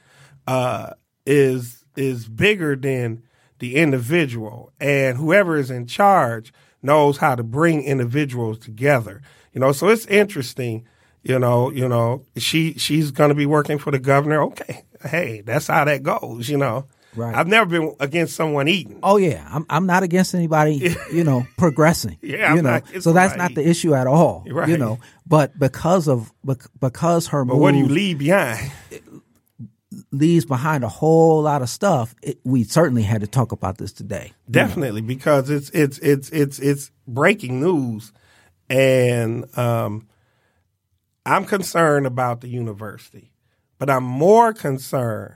uh, 0.47 0.91
is 1.27 1.85
is 1.97 2.29
bigger 2.29 2.77
than 2.77 3.23
the 3.59 3.77
individual, 3.77 4.73
and 4.81 5.17
whoever 5.17 5.57
is 5.57 5.71
in 5.71 5.87
charge 5.87 6.53
knows 6.83 7.19
how 7.19 7.35
to 7.35 7.43
bring 7.43 7.83
individuals 7.83 8.59
together. 8.59 9.23
You 9.53 9.61
know, 9.61 9.73
so 9.73 9.89
it's 9.89 10.07
interesting. 10.07 10.87
You 11.23 11.39
know, 11.39 11.71
you 11.71 11.89
know, 11.89 12.25
she 12.37 12.75
she's 12.75 13.11
going 13.11 13.31
to 13.31 13.35
be 13.35 13.47
working 13.47 13.79
for 13.79 13.91
the 13.91 13.99
governor. 13.99 14.43
Okay, 14.43 14.85
hey, 15.03 15.41
that's 15.41 15.67
how 15.67 15.85
that 15.85 16.03
goes. 16.03 16.49
You 16.49 16.59
know, 16.59 16.87
Right. 17.17 17.35
I've 17.35 17.47
never 17.47 17.67
been 17.67 17.95
against 18.01 18.35
someone 18.35 18.69
eating. 18.69 18.99
Oh 19.03 19.17
yeah, 19.17 19.47
I'm 19.51 19.65
I'm 19.71 19.87
not 19.87 20.03
against 20.03 20.35
anybody, 20.35 20.95
you 21.13 21.25
know, 21.25 21.47
progressing. 21.57 22.19
Yeah, 22.23 22.51
I'm 22.51 22.57
you 22.57 22.63
know, 22.63 22.81
so 23.01 23.13
that's 23.13 23.37
not 23.37 23.55
the 23.55 23.67
issue 23.67 23.95
at 23.95 24.07
all. 24.07 24.45
Right. 24.51 24.69
You 24.69 24.79
know, 24.79 24.99
but 25.27 25.57
because 25.59 26.09
of 26.09 26.33
bec- 26.43 26.69
because 26.81 27.29
her 27.29 27.45
But 27.45 27.55
move 27.55 27.63
what 27.63 27.73
do 27.73 27.79
you 27.79 27.89
leave 27.89 28.19
behind? 28.19 28.73
leaves 30.11 30.45
behind 30.45 30.85
a 30.85 30.89
whole 30.89 31.43
lot 31.43 31.63
of 31.63 31.69
stuff, 31.69 32.15
it, 32.23 32.39
we 32.45 32.65
certainly 32.65 33.03
had 33.03 33.21
to 33.21 33.27
talk 33.27 33.53
about 33.53 33.79
this 33.79 33.93
today. 33.93 34.33
Definitely, 34.51 35.03
because 35.03 35.51
it's 35.51 35.71
it's 35.71 35.99
it's 35.99 36.31
it's 36.31 36.59
it's 36.59 36.91
breaking 37.07 37.61
news, 37.61 38.13
and 38.69 39.47
um, 39.59 40.09
I'm 41.27 41.45
concerned 41.45 42.07
about 42.07 42.41
the 42.41 42.49
university, 42.49 43.33
but 43.79 43.91
I'm 43.91 44.05
more 44.05 44.53
concerned 44.53 45.35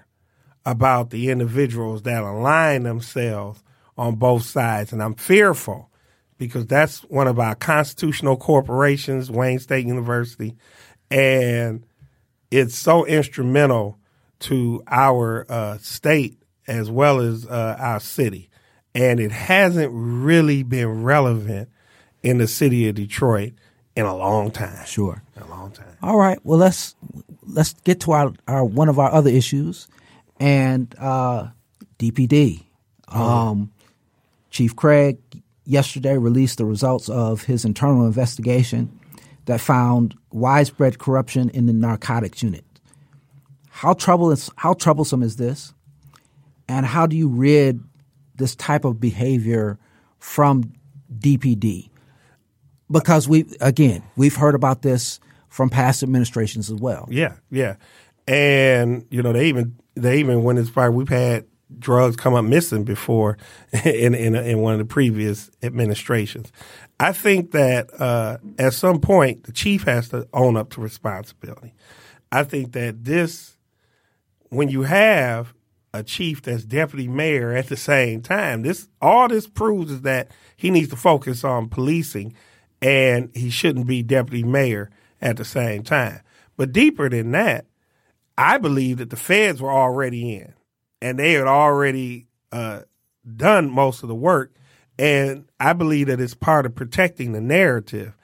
about 0.68 1.08
the 1.08 1.30
individuals 1.30 2.02
that 2.02 2.22
align 2.22 2.82
themselves 2.82 3.62
on 3.96 4.16
both 4.16 4.42
sides, 4.42 4.92
and 4.92 5.02
I'm 5.02 5.14
fearful 5.14 5.90
because 6.36 6.66
that's 6.66 7.00
one 7.04 7.26
of 7.26 7.38
our 7.38 7.54
constitutional 7.54 8.36
corporations, 8.36 9.30
Wayne 9.30 9.58
State 9.58 9.86
University, 9.86 10.54
and 11.10 11.84
it's 12.50 12.76
so 12.76 13.06
instrumental 13.06 13.98
to 14.40 14.82
our 14.88 15.46
uh, 15.48 15.78
state 15.78 16.40
as 16.66 16.90
well 16.90 17.18
as 17.18 17.46
uh, 17.46 17.76
our 17.78 17.98
city. 17.98 18.50
And 18.94 19.20
it 19.20 19.32
hasn't 19.32 19.90
really 19.92 20.62
been 20.62 21.02
relevant 21.02 21.70
in 22.22 22.38
the 22.38 22.46
city 22.46 22.88
of 22.88 22.94
Detroit 22.94 23.54
in 23.96 24.04
a 24.04 24.14
long 24.14 24.50
time. 24.50 24.84
Sure. 24.86 25.22
In 25.34 25.42
a 25.42 25.48
long 25.48 25.72
time. 25.72 25.96
All 26.02 26.18
right. 26.18 26.38
Well, 26.44 26.58
let's 26.58 26.94
let's 27.46 27.72
get 27.84 28.00
to 28.00 28.12
our, 28.12 28.32
our 28.46 28.64
one 28.64 28.88
of 28.88 28.98
our 28.98 29.10
other 29.10 29.30
issues, 29.30 29.88
and 30.38 30.94
uh, 30.98 31.48
DPD. 31.98 32.64
Um, 33.08 33.72
Chief 34.50 34.74
Craig 34.74 35.18
yesterday 35.64 36.16
released 36.16 36.58
the 36.58 36.64
results 36.64 37.08
of 37.08 37.42
his 37.44 37.64
internal 37.64 38.06
investigation 38.06 38.98
that 39.44 39.60
found 39.60 40.14
widespread 40.30 40.98
corruption 40.98 41.50
in 41.50 41.66
the 41.66 41.72
narcotics 41.72 42.42
unit. 42.42 42.64
How 43.70 43.94
trouble 43.94 44.30
is, 44.30 44.50
how 44.56 44.74
troublesome 44.74 45.22
is 45.22 45.36
this, 45.36 45.72
and 46.68 46.84
how 46.84 47.06
do 47.06 47.16
you 47.16 47.28
rid 47.28 47.80
this 48.36 48.54
type 48.56 48.84
of 48.84 49.00
behavior 49.00 49.78
from 50.18 50.72
DPD? 51.12 51.90
Because 52.90 53.28
we 53.28 53.46
again 53.60 54.02
we've 54.16 54.36
heard 54.36 54.54
about 54.54 54.82
this 54.82 55.20
from 55.48 55.70
past 55.70 56.02
administrations 56.02 56.70
as 56.70 56.80
well. 56.80 57.06
Yeah, 57.10 57.36
yeah. 57.50 57.76
And, 58.28 59.06
you 59.10 59.22
know, 59.22 59.32
they 59.32 59.48
even 59.48 59.76
they 59.94 60.18
even 60.20 60.42
went 60.44 60.58
as 60.58 60.68
far 60.68 60.92
we've 60.92 61.08
had 61.08 61.46
drugs 61.78 62.16
come 62.16 62.34
up 62.34 62.44
missing 62.44 62.84
before 62.84 63.38
in 63.84 64.14
in, 64.14 64.34
in 64.34 64.60
one 64.60 64.74
of 64.74 64.78
the 64.78 64.84
previous 64.84 65.50
administrations. 65.62 66.52
I 67.00 67.12
think 67.12 67.52
that 67.52 67.88
uh, 68.00 68.38
at 68.58 68.74
some 68.74 69.00
point 69.00 69.44
the 69.44 69.52
chief 69.52 69.84
has 69.84 70.10
to 70.10 70.28
own 70.34 70.56
up 70.56 70.70
to 70.70 70.80
responsibility. 70.80 71.72
I 72.30 72.44
think 72.44 72.72
that 72.72 73.04
this 73.04 73.56
when 74.50 74.68
you 74.68 74.82
have 74.82 75.54
a 75.94 76.02
chief 76.02 76.42
that's 76.42 76.64
deputy 76.64 77.08
mayor 77.08 77.52
at 77.52 77.68
the 77.68 77.76
same 77.76 78.20
time, 78.20 78.62
this 78.62 78.88
all 79.00 79.28
this 79.28 79.46
proves 79.46 79.90
is 79.90 80.02
that 80.02 80.30
he 80.54 80.70
needs 80.70 80.90
to 80.90 80.96
focus 80.96 81.44
on 81.44 81.68
policing 81.68 82.34
and 82.82 83.30
he 83.34 83.48
shouldn't 83.48 83.86
be 83.86 84.02
deputy 84.02 84.42
mayor 84.42 84.90
at 85.20 85.38
the 85.38 85.44
same 85.44 85.82
time. 85.82 86.20
But 86.56 86.72
deeper 86.72 87.08
than 87.08 87.30
that, 87.32 87.66
I 88.38 88.56
believe 88.58 88.98
that 88.98 89.10
the 89.10 89.16
feds 89.16 89.60
were 89.60 89.72
already 89.72 90.36
in 90.36 90.54
and 91.02 91.18
they 91.18 91.32
had 91.32 91.48
already 91.48 92.28
uh, 92.52 92.82
done 93.36 93.68
most 93.68 94.04
of 94.04 94.08
the 94.08 94.14
work. 94.14 94.54
And 94.96 95.46
I 95.58 95.72
believe 95.72 96.06
that 96.06 96.20
it's 96.20 96.34
part 96.34 96.64
of 96.64 96.76
protecting 96.76 97.32
the 97.32 97.40
narrative. 97.40 98.14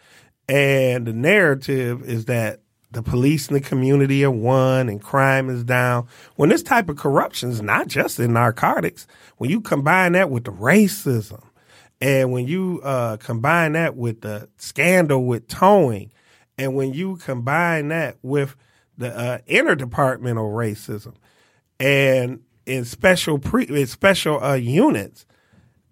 And 0.48 1.04
the 1.04 1.12
narrative 1.12 2.08
is 2.08 2.26
that 2.26 2.60
the 2.92 3.02
police 3.02 3.48
and 3.48 3.56
the 3.56 3.60
community 3.60 4.24
are 4.24 4.30
one 4.30 4.88
and 4.88 5.02
crime 5.02 5.50
is 5.50 5.64
down. 5.64 6.06
When 6.36 6.48
this 6.48 6.62
type 6.62 6.88
of 6.88 6.96
corruption 6.96 7.50
is 7.50 7.60
not 7.60 7.88
just 7.88 8.20
in 8.20 8.34
narcotics, 8.34 9.08
when 9.38 9.50
you 9.50 9.60
combine 9.60 10.12
that 10.12 10.30
with 10.30 10.44
the 10.44 10.52
racism 10.52 11.42
and 12.00 12.30
when 12.30 12.46
you 12.46 12.80
uh, 12.84 13.16
combine 13.16 13.72
that 13.72 13.96
with 13.96 14.20
the 14.20 14.48
scandal 14.58 15.24
with 15.24 15.48
towing 15.48 16.12
and 16.56 16.76
when 16.76 16.94
you 16.94 17.16
combine 17.16 17.88
that 17.88 18.16
with 18.22 18.54
the 18.96 19.16
uh, 19.16 19.38
interdepartmental 19.48 20.52
racism 20.52 21.14
and 21.80 22.40
in 22.66 22.84
special 22.84 23.38
pre 23.38 23.64
in 23.64 23.86
special 23.86 24.42
uh, 24.42 24.54
units, 24.54 25.26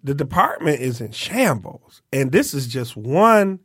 the 0.03 0.13
department 0.13 0.81
is 0.81 1.01
in 1.01 1.11
shambles. 1.11 2.01
And 2.11 2.31
this 2.31 2.53
is 2.53 2.67
just 2.67 2.95
one 2.95 3.59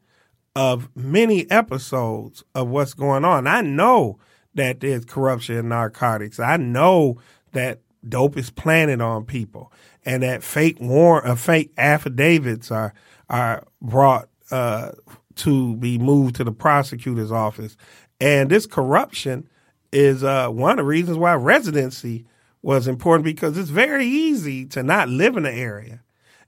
of 0.55 0.89
many 0.95 1.51
episodes 1.51 2.45
of 2.55 2.69
what's 2.69 2.95
going 2.95 3.25
on. 3.25 3.47
I 3.47 3.61
know 3.61 4.19
that 4.55 4.81
there's 4.81 5.05
corruption 5.05 5.57
in 5.57 5.69
narcotics. 5.69 6.41
I 6.41 6.57
know 6.57 7.19
that 7.53 7.81
dope 8.09 8.37
is 8.37 8.51
planted 8.51 9.01
on 9.01 9.25
people 9.25 9.73
and 10.05 10.23
that 10.23 10.43
fake 10.43 10.79
war 10.81 11.27
uh, 11.27 11.35
fake 11.35 11.73
affidavits 11.77 12.71
are 12.71 12.95
are 13.29 13.65
brought 13.81 14.29
uh, 14.51 14.93
to 15.37 15.77
be 15.77 15.99
moved 15.99 16.37
to 16.37 16.45
the 16.45 16.53
prosecutor's 16.53 17.33
office. 17.33 17.77
And 18.21 18.51
this 18.51 18.67
corruption 18.67 19.49
is 19.93 20.25
uh, 20.25 20.49
one 20.49 20.73
of 20.73 20.77
the 20.79 20.85
reasons 20.85 21.19
why 21.19 21.35
residency 21.35 22.27
was 22.63 22.89
important 22.89 23.25
because 23.25 23.57
it's 23.57 23.71
very 23.71 24.07
easy 24.07 24.67
to 24.67 24.83
not 24.83 25.09
live 25.09 25.37
in 25.37 25.45
the 25.45 25.53
area 25.53 26.03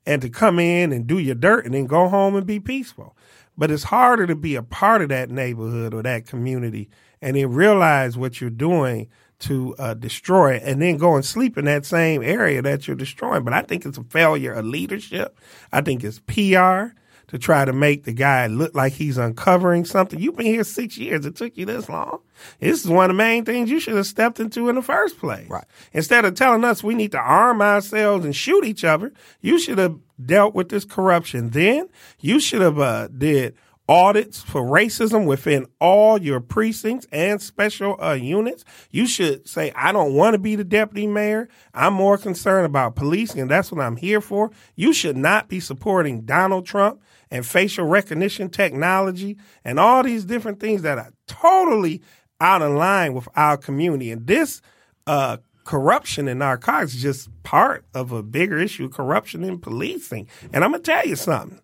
and 0.04 0.20
to 0.22 0.28
come 0.28 0.58
in 0.58 0.92
and 0.92 1.06
do 1.06 1.18
your 1.18 1.34
dirt 1.34 1.64
and 1.64 1.74
then 1.74 1.86
go 1.86 2.08
home 2.08 2.34
and 2.34 2.46
be 2.46 2.58
peaceful. 2.58 3.16
But 3.56 3.70
it's 3.70 3.84
harder 3.84 4.26
to 4.26 4.34
be 4.34 4.56
a 4.56 4.62
part 4.62 5.02
of 5.02 5.08
that 5.10 5.30
neighborhood 5.30 5.94
or 5.94 6.02
that 6.02 6.26
community 6.26 6.88
and 7.22 7.36
then 7.36 7.52
realize 7.52 8.16
what 8.16 8.40
you're 8.40 8.50
doing 8.50 9.08
to 9.40 9.74
uh, 9.78 9.94
destroy 9.94 10.54
it 10.54 10.62
and 10.64 10.82
then 10.82 10.96
go 10.96 11.14
and 11.14 11.24
sleep 11.24 11.56
in 11.56 11.64
that 11.64 11.86
same 11.86 12.22
area 12.22 12.60
that 12.62 12.86
you're 12.86 12.96
destroying. 12.96 13.44
But 13.44 13.54
I 13.54 13.62
think 13.62 13.86
it's 13.86 13.98
a 13.98 14.04
failure 14.04 14.52
of 14.52 14.66
leadership. 14.66 15.38
I 15.72 15.80
think 15.80 16.04
it's 16.04 16.20
PR 16.20 16.94
to 17.30 17.38
try 17.38 17.64
to 17.64 17.72
make 17.72 18.04
the 18.04 18.12
guy 18.12 18.48
look 18.48 18.74
like 18.74 18.92
he's 18.92 19.16
uncovering 19.16 19.84
something. 19.84 20.18
You've 20.18 20.36
been 20.36 20.46
here 20.46 20.64
six 20.64 20.98
years. 20.98 21.24
It 21.24 21.36
took 21.36 21.56
you 21.56 21.64
this 21.64 21.88
long. 21.88 22.18
This 22.58 22.84
is 22.84 22.90
one 22.90 23.04
of 23.04 23.16
the 23.16 23.22
main 23.22 23.44
things 23.44 23.70
you 23.70 23.78
should 23.78 23.94
have 23.94 24.06
stepped 24.06 24.40
into 24.40 24.68
in 24.68 24.74
the 24.74 24.82
first 24.82 25.18
place. 25.18 25.48
Right. 25.48 25.64
Instead 25.92 26.24
of 26.24 26.34
telling 26.34 26.64
us 26.64 26.82
we 26.82 26.94
need 26.94 27.12
to 27.12 27.18
arm 27.18 27.62
ourselves 27.62 28.24
and 28.24 28.34
shoot 28.34 28.64
each 28.64 28.84
other, 28.84 29.12
you 29.40 29.60
should 29.60 29.78
have 29.78 29.96
dealt 30.24 30.54
with 30.54 30.70
this 30.70 30.84
corruption 30.84 31.50
then. 31.50 31.88
You 32.18 32.40
should 32.40 32.62
have 32.62 32.80
uh, 32.80 33.08
did 33.08 33.54
audits 33.90 34.40
for 34.40 34.62
racism 34.62 35.26
within 35.26 35.66
all 35.80 36.22
your 36.22 36.38
precincts 36.38 37.08
and 37.10 37.42
special 37.42 38.00
uh, 38.00 38.12
units. 38.12 38.64
You 38.92 39.04
should 39.04 39.48
say, 39.48 39.72
I 39.74 39.90
don't 39.90 40.14
want 40.14 40.34
to 40.34 40.38
be 40.38 40.54
the 40.54 40.62
deputy 40.62 41.08
mayor. 41.08 41.48
I'm 41.74 41.94
more 41.94 42.16
concerned 42.16 42.66
about 42.66 42.94
policing, 42.94 43.40
and 43.40 43.50
that's 43.50 43.72
what 43.72 43.84
I'm 43.84 43.96
here 43.96 44.20
for. 44.20 44.52
You 44.76 44.92
should 44.92 45.16
not 45.16 45.48
be 45.48 45.58
supporting 45.58 46.20
Donald 46.20 46.66
Trump 46.66 47.02
and 47.32 47.44
facial 47.44 47.84
recognition 47.84 48.48
technology 48.48 49.36
and 49.64 49.80
all 49.80 50.04
these 50.04 50.24
different 50.24 50.60
things 50.60 50.82
that 50.82 50.98
are 50.98 51.12
totally 51.26 52.00
out 52.40 52.62
of 52.62 52.70
line 52.70 53.12
with 53.12 53.28
our 53.34 53.56
community. 53.56 54.12
And 54.12 54.24
this 54.24 54.62
uh, 55.08 55.38
corruption 55.64 56.28
in 56.28 56.38
narcotics 56.38 56.94
is 56.94 57.02
just 57.02 57.42
part 57.42 57.84
of 57.92 58.12
a 58.12 58.22
bigger 58.22 58.56
issue 58.56 58.88
corruption 58.88 59.42
in 59.42 59.58
policing. 59.58 60.28
And 60.52 60.62
I'm 60.62 60.70
going 60.70 60.80
to 60.80 60.92
tell 60.92 61.04
you 61.04 61.16
something 61.16 61.60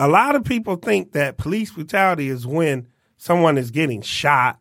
a 0.00 0.08
lot 0.08 0.34
of 0.34 0.44
people 0.44 0.76
think 0.76 1.12
that 1.12 1.36
police 1.36 1.72
brutality 1.72 2.30
is 2.30 2.46
when 2.46 2.88
someone 3.18 3.58
is 3.58 3.70
getting 3.70 4.00
shot 4.00 4.58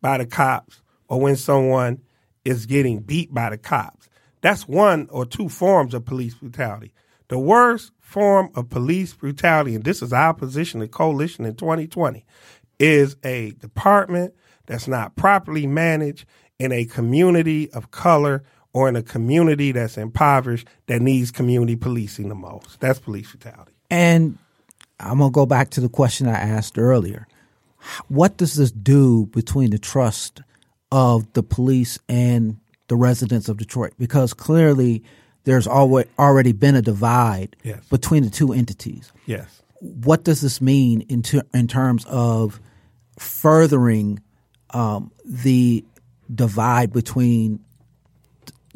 by 0.00 0.16
the 0.16 0.24
cops 0.24 0.80
or 1.06 1.20
when 1.20 1.36
someone 1.36 2.00
is 2.46 2.64
getting 2.64 3.00
beat 3.00 3.32
by 3.32 3.50
the 3.50 3.58
cops. 3.58 4.08
That's 4.40 4.66
one 4.66 5.06
or 5.10 5.26
two 5.26 5.50
forms 5.50 5.92
of 5.92 6.06
police 6.06 6.32
brutality. 6.32 6.94
The 7.28 7.38
worst 7.38 7.92
form 8.00 8.50
of 8.54 8.70
police 8.70 9.12
brutality, 9.12 9.74
and 9.74 9.84
this 9.84 10.00
is 10.00 10.14
our 10.14 10.32
position, 10.32 10.80
the 10.80 10.88
coalition 10.88 11.44
in 11.44 11.56
2020, 11.56 12.24
is 12.78 13.16
a 13.22 13.50
department 13.52 14.32
that's 14.64 14.88
not 14.88 15.14
properly 15.14 15.66
managed 15.66 16.24
in 16.58 16.72
a 16.72 16.86
community 16.86 17.70
of 17.72 17.90
color 17.90 18.44
or 18.72 18.88
in 18.88 18.96
a 18.96 19.02
community 19.02 19.72
that's 19.72 19.98
impoverished 19.98 20.66
that 20.86 21.02
needs 21.02 21.30
community 21.30 21.76
policing 21.76 22.30
the 22.30 22.34
most. 22.34 22.80
That's 22.80 22.98
police 22.98 23.30
brutality. 23.30 23.72
And 23.90 24.38
I'm 25.00 25.18
going 25.18 25.30
to 25.30 25.34
go 25.34 25.46
back 25.46 25.70
to 25.70 25.80
the 25.80 25.88
question 25.88 26.28
I 26.28 26.34
asked 26.34 26.78
earlier. 26.78 27.26
What 28.08 28.36
does 28.36 28.54
this 28.54 28.70
do 28.70 29.26
between 29.26 29.70
the 29.70 29.78
trust 29.78 30.42
of 30.92 31.32
the 31.32 31.42
police 31.42 31.98
and 32.08 32.58
the 32.88 32.96
residents 32.96 33.48
of 33.48 33.56
Detroit? 33.56 33.94
Because 33.98 34.34
clearly 34.34 35.02
there's 35.44 35.66
already 35.66 36.52
been 36.52 36.76
a 36.76 36.82
divide 36.82 37.56
yes. 37.62 37.84
between 37.88 38.24
the 38.24 38.30
two 38.30 38.52
entities. 38.52 39.10
Yes. 39.26 39.62
What 39.80 40.24
does 40.24 40.42
this 40.42 40.60
mean 40.60 41.02
in, 41.02 41.22
ter- 41.22 41.46
in 41.54 41.66
terms 41.66 42.04
of 42.04 42.60
furthering 43.18 44.20
um, 44.70 45.10
the 45.24 45.84
divide 46.32 46.92
between 46.92 47.60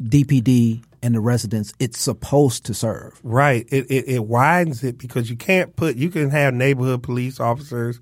DPD 0.01 0.83
and 1.05 1.13
the 1.13 1.19
residents 1.19 1.71
it's 1.79 1.99
supposed 1.99 2.65
to 2.65 2.73
serve. 2.73 3.19
Right. 3.21 3.67
It, 3.71 3.85
it, 3.91 4.07
it 4.07 4.25
widens 4.25 4.83
it 4.83 4.97
because 4.97 5.29
you 5.29 5.35
can't 5.35 5.75
put 5.75 5.95
you 5.97 6.09
can 6.09 6.31
have 6.31 6.55
neighborhood 6.55 7.03
police 7.03 7.39
officers, 7.39 7.99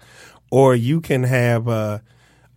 or 0.49 0.73
you 0.73 1.01
can 1.01 1.23
have 1.23 1.67
uh, 1.67 1.99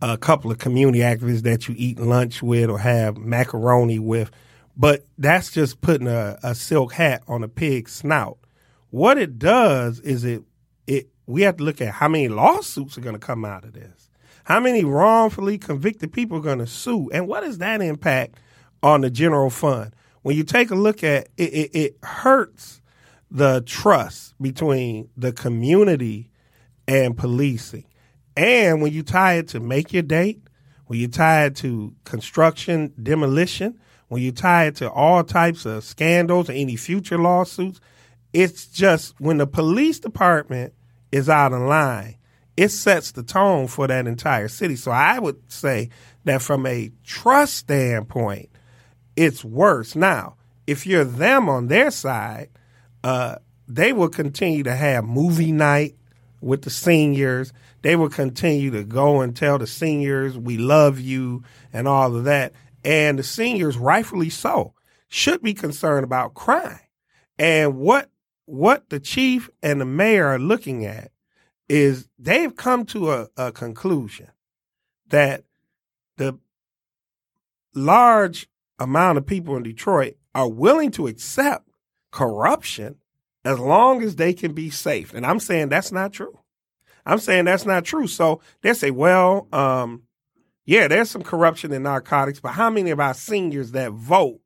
a 0.01 0.17
couple 0.17 0.53
of 0.53 0.59
community 0.59 1.01
activists 1.01 1.43
that 1.43 1.67
you 1.67 1.75
eat 1.77 1.99
lunch 1.99 2.45
with 2.45 2.71
or 2.71 2.79
have 2.79 3.17
macaroni 3.17 3.99
with, 3.99 4.31
but 4.77 5.05
that's 5.19 5.51
just 5.51 5.81
putting 5.81 6.07
a, 6.07 6.39
a 6.45 6.55
silk 6.55 6.93
hat 6.93 7.25
on 7.27 7.43
a 7.43 7.49
pig's 7.49 7.93
snout. 7.93 8.39
What 8.91 9.19
it 9.19 9.41
does 9.41 9.99
is 9.99 10.23
it 10.23 10.45
it 10.87 11.09
we 11.27 11.43
have 11.43 11.57
to 11.57 11.65
look 11.65 11.81
at 11.81 11.95
how 11.95 12.07
many 12.07 12.29
lawsuits 12.29 12.97
are 12.97 13.01
going 13.01 13.19
to 13.19 13.27
come 13.27 13.45
out 13.45 13.65
of 13.65 13.73
this. 13.73 14.09
How 14.45 14.61
many 14.61 14.85
wrongfully 14.85 15.59
convicted 15.59 16.13
people 16.13 16.39
are 16.39 16.43
going 16.43 16.61
to 16.61 16.69
sue, 16.69 17.11
and 17.13 17.27
what 17.27 17.43
is 17.43 17.59
that 17.59 17.83
impact 17.83 18.37
on 18.81 19.01
the 19.01 19.11
general 19.11 19.51
fund? 19.51 19.93
When 20.27 20.37
you 20.37 20.43
take 20.43 20.73
a 20.73 20.75
look 20.75 21.05
at 21.05 21.29
it, 21.37 21.55
it, 21.55 21.71
it 21.73 21.97
hurts 22.03 22.83
the 23.31 23.63
trust 23.65 24.35
between 24.43 25.09
the 25.17 25.31
community 25.31 26.33
and 26.89 27.17
policing. 27.17 27.85
And 28.37 28.83
when 28.83 28.93
you 28.93 29.05
tie 29.05 29.35
it 29.35 29.47
to 29.51 29.61
make 29.61 29.93
your 29.93 30.03
date, 30.03 30.43
when 30.87 30.99
you 30.99 31.07
tie 31.07 31.45
it 31.45 31.55
to 31.59 31.95
construction, 32.03 32.93
demolition, 33.01 33.79
when 34.09 34.21
you 34.21 34.33
tie 34.33 34.65
it 34.65 34.75
to 34.79 34.91
all 34.91 35.23
types 35.23 35.65
of 35.65 35.85
scandals 35.85 36.51
or 36.51 36.55
any 36.55 36.75
future 36.75 37.19
lawsuits, 37.19 37.81
it's 38.33 38.67
just 38.67 39.15
when 39.21 39.37
the 39.37 39.47
police 39.47 40.01
department 40.01 40.75
is 41.13 41.29
out 41.29 41.53
of 41.53 41.61
line, 41.61 42.17
it 42.57 42.71
sets 42.71 43.13
the 43.13 43.23
tone 43.23 43.69
for 43.69 43.87
that 43.87 44.09
entire 44.09 44.49
city. 44.49 44.75
So 44.75 44.91
I 44.91 45.21
would 45.21 45.53
say 45.53 45.91
that 46.25 46.43
from 46.43 46.67
a 46.67 46.91
trust 47.05 47.55
standpoint, 47.55 48.49
it's 49.17 49.45
worse. 49.45 49.97
Now, 49.97 50.37
if 50.67 50.87
you're 50.87 51.05
them 51.05 51.49
on 51.49 51.69
their 51.69 51.91
side, 51.91 52.51
uh, 53.03 53.37
they 53.67 53.93
will 53.93 54.09
continue 54.09 54.63
to 54.63 54.75
have 54.75 55.05
movie 55.05 55.53
night 55.53 55.97
with 56.41 56.63
the 56.63 56.71
seniors. 56.71 57.53
They 57.83 57.97
will 57.97 58.11
continue 58.11 58.71
to 58.73 58.85
go 58.85 59.21
and 59.21 59.35
tell 59.35 59.59
the 59.59 59.67
seniors, 59.67 60.39
we 60.39 60.59
love 60.59 61.01
you 61.01 61.43
and 61.73 61.89
all 61.89 62.15
of 62.15 62.25
that. 62.25 62.53
And 62.85 63.19
the 63.19 63.23
seniors, 63.23 63.77
rightfully 63.77 64.31
so, 64.31 64.75
should 65.09 65.43
be 65.43 65.55
concerned 65.55 66.05
about 66.05 66.35
crime. 66.35 66.81
And 67.39 67.77
what 67.79 68.11
what 68.45 68.91
the 68.91 69.01
chief 69.01 69.51
and 69.61 69.81
the 69.81 69.85
mayor 69.85 70.27
are 70.27 70.39
looking 70.39 70.85
at 70.85 71.11
is 71.69 72.09
they've 72.17 72.55
come 72.55 72.85
to 72.87 73.11
a, 73.11 73.29
a 73.37 73.51
conclusion 73.51 74.29
that 75.09 75.45
the 76.17 76.39
large 77.75 78.49
amount 78.79 79.19
of 79.19 79.27
people 79.27 79.57
in 79.57 79.63
Detroit 79.63 80.17
are 80.35 80.49
willing 80.49 80.91
to 80.93 81.07
accept 81.07 81.69
corruption 82.11 82.97
as 83.45 83.59
long 83.59 84.03
as 84.03 84.17
they 84.17 84.33
can 84.33 84.53
be 84.53 84.71
safe. 84.71 85.15
And 85.15 85.25
I'm 85.25 85.41
saying 85.41 85.69
that's 85.69 85.93
not 85.93 86.13
true. 86.13 86.39
I'm 87.05 87.19
saying 87.19 87.45
that's 87.45 87.67
not 87.67 87.85
true. 87.85 88.07
So 88.07 88.41
they 88.63 88.75
say, 88.75 88.91
well, 88.91 89.47
um, 89.53 90.03
yeah, 90.65 90.89
there's 90.89 91.11
some 91.11 91.23
corruption 91.23 91.73
in 91.73 91.85
narcotics, 91.85 92.41
but 92.41 92.53
how 92.53 92.71
many 92.71 92.91
of 92.91 92.99
our 92.99 93.15
seniors 93.15 93.73
that 93.73 93.93
vote 93.93 94.41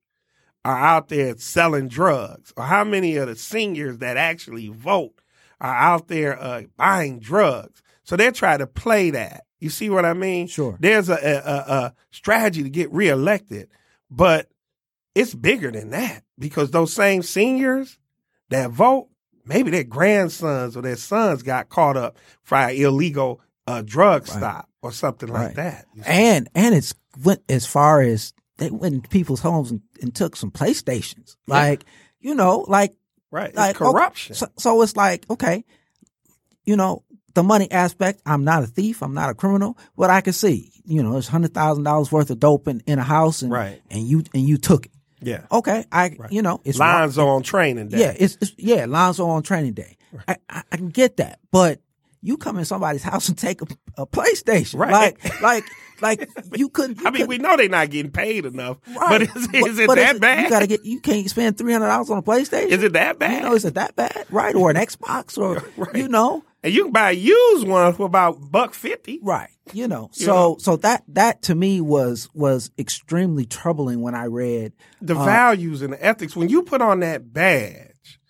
are 0.64 0.78
out 0.78 1.08
there 1.08 1.36
selling 1.38 1.88
drugs? 1.88 2.52
Or 2.56 2.64
how 2.64 2.84
many 2.84 3.16
of 3.16 3.28
the 3.28 3.36
seniors 3.36 3.98
that 3.98 4.18
actually 4.18 4.68
vote 4.68 5.20
are 5.60 5.74
out 5.74 6.08
there 6.08 6.40
uh, 6.40 6.62
buying 6.76 7.18
drugs. 7.20 7.82
So 8.04 8.16
they're 8.16 8.32
trying 8.32 8.58
to 8.60 8.66
play 8.66 9.10
that. 9.10 9.44
You 9.58 9.68
see 9.68 9.90
what 9.90 10.04
I 10.04 10.14
mean? 10.14 10.46
Sure. 10.46 10.76
There's 10.80 11.08
a, 11.10 11.14
a, 11.14 11.72
a 11.72 11.94
strategy 12.10 12.62
to 12.62 12.70
get 12.70 12.90
reelected, 12.92 13.68
but 14.10 14.48
it's 15.14 15.34
bigger 15.34 15.70
than 15.70 15.90
that 15.90 16.22
because 16.38 16.70
those 16.70 16.92
same 16.92 17.22
seniors 17.22 17.98
that 18.48 18.70
vote, 18.70 19.08
maybe 19.44 19.70
their 19.70 19.84
grandsons 19.84 20.76
or 20.76 20.82
their 20.82 20.96
sons 20.96 21.42
got 21.42 21.68
caught 21.68 21.96
up 21.96 22.18
for 22.42 22.56
an 22.56 22.74
illegal 22.74 23.40
uh, 23.66 23.82
drug 23.82 24.22
right. 24.22 24.38
stop 24.38 24.68
or 24.82 24.92
something 24.92 25.30
right. 25.30 25.46
like 25.46 25.54
that. 25.56 25.86
And 26.06 26.48
and 26.54 26.74
it's 26.74 26.94
went 27.22 27.42
as 27.48 27.66
far 27.66 28.00
as 28.00 28.32
they 28.58 28.70
went 28.70 28.94
into 28.94 29.08
people's 29.08 29.40
homes 29.40 29.70
and, 29.70 29.80
and 30.02 30.14
took 30.14 30.36
some 30.36 30.50
PlayStations. 30.50 31.36
Like, 31.46 31.84
yeah. 32.20 32.30
you 32.30 32.34
know, 32.34 32.64
like 32.68 32.94
Right. 33.30 33.54
Like, 33.54 33.76
corruption. 33.76 34.34
so, 34.34 34.48
so 34.58 34.82
it's 34.82 34.96
like, 34.96 35.24
okay, 35.30 35.64
you 36.64 36.76
know, 36.76 37.04
the 37.34 37.42
money 37.42 37.70
aspect, 37.70 38.22
I'm 38.26 38.44
not 38.44 38.62
a 38.62 38.66
thief, 38.66 39.02
I'm 39.02 39.14
not 39.14 39.30
a 39.30 39.34
criminal, 39.34 39.78
but 39.96 40.10
I 40.10 40.20
can 40.20 40.32
see, 40.32 40.72
you 40.84 41.02
know, 41.02 41.12
there's 41.12 41.28
hundred 41.28 41.54
thousand 41.54 41.84
dollars 41.84 42.10
worth 42.10 42.30
of 42.30 42.40
dope 42.40 42.68
in, 42.68 42.82
in 42.86 42.98
a 42.98 43.04
house 43.04 43.42
and 43.42 43.52
right. 43.52 43.80
and 43.90 44.02
you 44.02 44.24
and 44.34 44.46
you 44.46 44.56
took 44.56 44.86
it. 44.86 44.92
Yeah. 45.22 45.46
Okay. 45.52 45.84
I 45.92 46.16
right. 46.18 46.32
you 46.32 46.42
know, 46.42 46.60
it's 46.64 46.78
Lonzo 46.78 47.26
on 47.28 47.42
training 47.42 47.88
day. 47.88 48.00
Yeah, 48.00 48.14
it's, 48.16 48.38
it's 48.40 48.52
yeah, 48.56 48.86
Lonzo 48.86 49.26
on 49.28 49.42
training 49.42 49.74
day. 49.74 49.96
Right. 50.12 50.24
I, 50.28 50.36
I, 50.48 50.62
I, 50.72 50.76
can 50.76 50.88
get 50.88 51.18
that. 51.18 51.38
But 51.50 51.80
you 52.22 52.36
come 52.36 52.58
in 52.58 52.64
somebody's 52.64 53.02
house 53.02 53.28
and 53.28 53.36
take 53.36 53.62
a, 53.62 53.66
a 53.98 54.06
PlayStation. 54.06 54.78
Right. 54.78 54.90
Like 55.22 55.42
like 55.42 55.64
like 56.02 56.28
you 56.54 56.68
couldn't. 56.68 57.00
You 57.00 57.06
I 57.06 57.10
mean, 57.10 57.22
couldn't. 57.22 57.28
we 57.28 57.38
know 57.38 57.56
they're 57.56 57.68
not 57.68 57.90
getting 57.90 58.10
paid 58.12 58.46
enough, 58.46 58.78
right. 58.88 59.08
but 59.10 59.22
is, 59.22 59.48
is 59.52 59.78
it 59.78 59.86
but 59.86 59.96
that 59.96 60.14
is, 60.16 60.20
bad? 60.20 60.44
You 60.44 60.50
gotta 60.50 60.66
get. 60.66 60.84
You 60.84 61.00
can't 61.00 61.28
spend 61.28 61.58
three 61.58 61.72
hundred 61.72 61.86
dollars 61.86 62.10
on 62.10 62.18
a 62.18 62.22
PlayStation. 62.22 62.68
Is 62.68 62.82
it 62.82 62.92
that 62.94 63.18
bad? 63.18 63.42
You 63.42 63.48
know, 63.48 63.54
is 63.54 63.64
it 63.64 63.74
that 63.74 63.96
bad? 63.96 64.26
Right, 64.30 64.54
or 64.54 64.70
an 64.70 64.76
Xbox, 64.90 65.38
or 65.38 65.64
right. 65.76 65.96
you 65.96 66.08
know. 66.08 66.44
And 66.62 66.74
you 66.74 66.84
can 66.84 66.92
buy 66.92 67.10
a 67.10 67.14
used 67.14 67.66
one 67.66 67.94
for 67.94 68.04
about 68.04 68.50
buck 68.50 68.74
fifty. 68.74 69.18
Right. 69.22 69.50
You 69.72 69.88
know. 69.88 70.10
You 70.14 70.26
so 70.26 70.32
know? 70.32 70.56
so 70.58 70.76
that 70.76 71.04
that 71.08 71.42
to 71.42 71.54
me 71.54 71.80
was 71.80 72.28
was 72.34 72.70
extremely 72.78 73.46
troubling 73.46 74.00
when 74.00 74.14
I 74.14 74.26
read 74.26 74.72
the 75.00 75.16
uh, 75.16 75.24
values 75.24 75.82
and 75.82 75.92
the 75.92 76.04
ethics. 76.04 76.36
When 76.36 76.48
you 76.48 76.62
put 76.62 76.82
on 76.82 77.00
that 77.00 77.32
badge, 77.32 78.20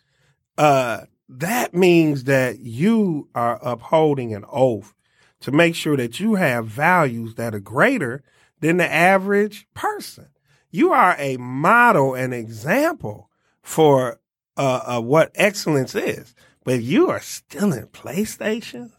uh, 0.59 1.03
that 1.29 1.75
means 1.75 2.25
that 2.25 2.59
you 2.61 3.29
are 3.35 3.59
upholding 3.63 4.35
an 4.35 4.45
oath 4.51 4.95
to 5.41 5.53
make 5.53 5.75
sure 5.75 5.97
that 5.97 6.21
you 6.21 6.35
have 6.35 6.67
values 6.67 7.35
that 7.37 7.55
are 7.55 7.61
greater 7.61 8.23
than 8.61 8.77
the 8.77 8.91
average 8.91 9.67
person. 9.75 10.29
You 10.71 10.93
are 10.93 11.17
a 11.19 11.37
model 11.39 12.15
and 12.15 12.33
example 12.33 13.31
for 13.63 14.21
uh, 14.57 14.81
uh, 14.87 15.01
what 15.01 15.33
excellence 15.35 15.95
is. 15.95 16.35
But 16.65 16.83
you 16.83 17.09
are 17.11 17.21
still 17.21 17.73
in 17.73 17.87
PlayStations. 17.89 18.93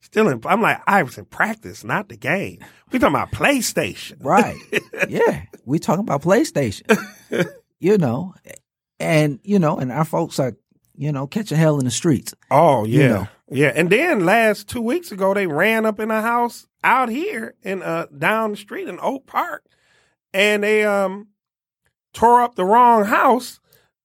Still 0.00 0.28
in, 0.28 0.40
I'm 0.44 0.62
like 0.62 0.80
Iverson, 0.86 1.24
practice, 1.24 1.84
not 1.84 2.08
the 2.08 2.16
game. 2.16 2.64
We 2.90 2.98
talking 2.98 3.14
about 3.14 3.32
PlayStation, 3.32 4.24
right? 4.24 4.56
yeah, 5.08 5.42
we 5.64 5.78
talking 5.78 6.04
about 6.04 6.22
PlayStation. 6.22 6.98
you 7.78 7.98
know, 7.98 8.34
and 8.98 9.40
you 9.42 9.58
know, 9.58 9.78
and 9.78 9.92
our 9.92 10.04
folks 10.04 10.38
are, 10.38 10.56
you 11.00 11.10
know, 11.12 11.26
catching 11.26 11.56
hell 11.56 11.78
in 11.78 11.86
the 11.86 11.90
streets. 11.90 12.34
Oh 12.50 12.84
yeah, 12.84 13.02
you 13.02 13.08
know. 13.08 13.28
yeah. 13.50 13.72
And 13.74 13.88
then 13.88 14.26
last 14.26 14.68
two 14.68 14.82
weeks 14.82 15.10
ago, 15.10 15.32
they 15.32 15.46
ran 15.46 15.86
up 15.86 15.98
in 15.98 16.10
a 16.10 16.20
house 16.20 16.66
out 16.84 17.08
here 17.08 17.54
in 17.62 17.82
uh 17.82 18.04
down 18.16 18.50
the 18.50 18.56
street 18.58 18.86
in 18.86 18.98
Oak 19.00 19.26
Park, 19.26 19.64
and 20.34 20.62
they 20.62 20.84
um 20.84 21.28
tore 22.12 22.42
up 22.42 22.54
the 22.54 22.66
wrong 22.66 23.06
house 23.06 23.60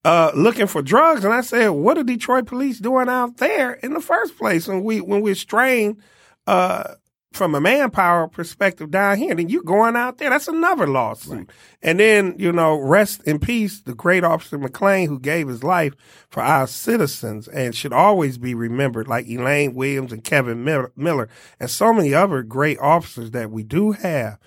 uh 0.06 0.32
looking 0.36 0.68
for 0.68 0.82
drugs. 0.82 1.26
And 1.26 1.34
I 1.34 1.42
said, 1.42 1.68
"What 1.72 1.98
are 1.98 2.04
Detroit 2.04 2.46
police 2.46 2.80
doing 2.80 3.10
out 3.10 3.38
there 3.38 3.74
in 3.74 3.94
the 3.94 4.00
first 4.00 4.38
place?" 4.38 4.66
When 4.66 4.82
we 4.82 5.02
when 5.02 5.20
we're 5.20 5.36
strained 5.36 6.02
uh 6.48 6.94
from 7.36 7.54
a 7.54 7.62
manpower 7.62 8.28
perspective 8.28 8.92
down 8.92 9.18
here, 9.18 9.36
then 9.36 9.50
you're 9.50 9.64
going 9.64 9.96
out 9.96 10.18
there. 10.18 10.30
That's 10.30 10.48
another 10.48 10.88
lawsuit. 10.88 11.38
Right. 11.38 11.50
And 11.82 12.00
then, 12.00 12.36
you 12.38 12.52
know, 12.52 12.76
rest 12.76 13.24
in 13.24 13.40
peace, 13.40 13.82
the 13.82 13.94
great 13.94 14.24
officer 14.24 14.58
McClain 14.58 15.08
who 15.08 15.20
gave 15.20 15.48
his 15.48 15.64
life 15.64 15.94
for 16.30 16.42
our 16.42 16.68
citizens 16.68 17.48
and 17.48 17.76
should 17.76 17.94
always 17.94 18.38
be 18.38 18.54
remembered, 18.54 19.08
like 19.08 19.28
Elaine 19.28 19.74
Williams 19.76 20.12
and 20.12 20.24
Kevin 20.24 20.64
Miller 20.64 21.30
and 21.60 21.70
so 21.70 21.94
many 21.94 22.14
other 22.14 22.42
great 22.42 22.80
officers 22.80 23.32
that 23.32 23.52
we 23.52 23.64
do 23.64 23.92
have. 23.92 24.40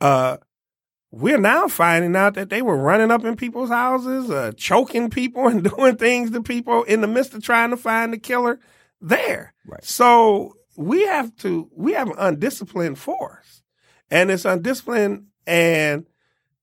Uh, 0.00 0.38
we're 1.12 1.38
now 1.38 1.68
finding 1.68 2.16
out 2.16 2.34
that 2.34 2.48
they 2.50 2.62
were 2.62 2.76
running 2.76 3.10
up 3.10 3.24
in 3.24 3.36
people's 3.36 3.68
houses, 3.68 4.30
uh, 4.30 4.52
choking 4.56 5.10
people 5.10 5.46
and 5.48 5.62
doing 5.62 5.96
things 5.96 6.30
to 6.32 6.42
people 6.42 6.82
in 6.84 7.02
the 7.02 7.06
midst 7.06 7.34
of 7.34 7.42
trying 7.42 7.70
to 7.70 7.76
find 7.76 8.12
the 8.12 8.18
killer 8.18 8.58
there. 9.00 9.54
Right. 9.66 9.84
So 9.84 10.56
we 10.76 11.04
have 11.06 11.34
to, 11.36 11.68
we 11.74 11.92
have 11.92 12.08
an 12.08 12.16
undisciplined 12.18 12.98
force 12.98 13.62
and 14.10 14.30
it's 14.30 14.44
undisciplined 14.44 15.26
and 15.46 16.06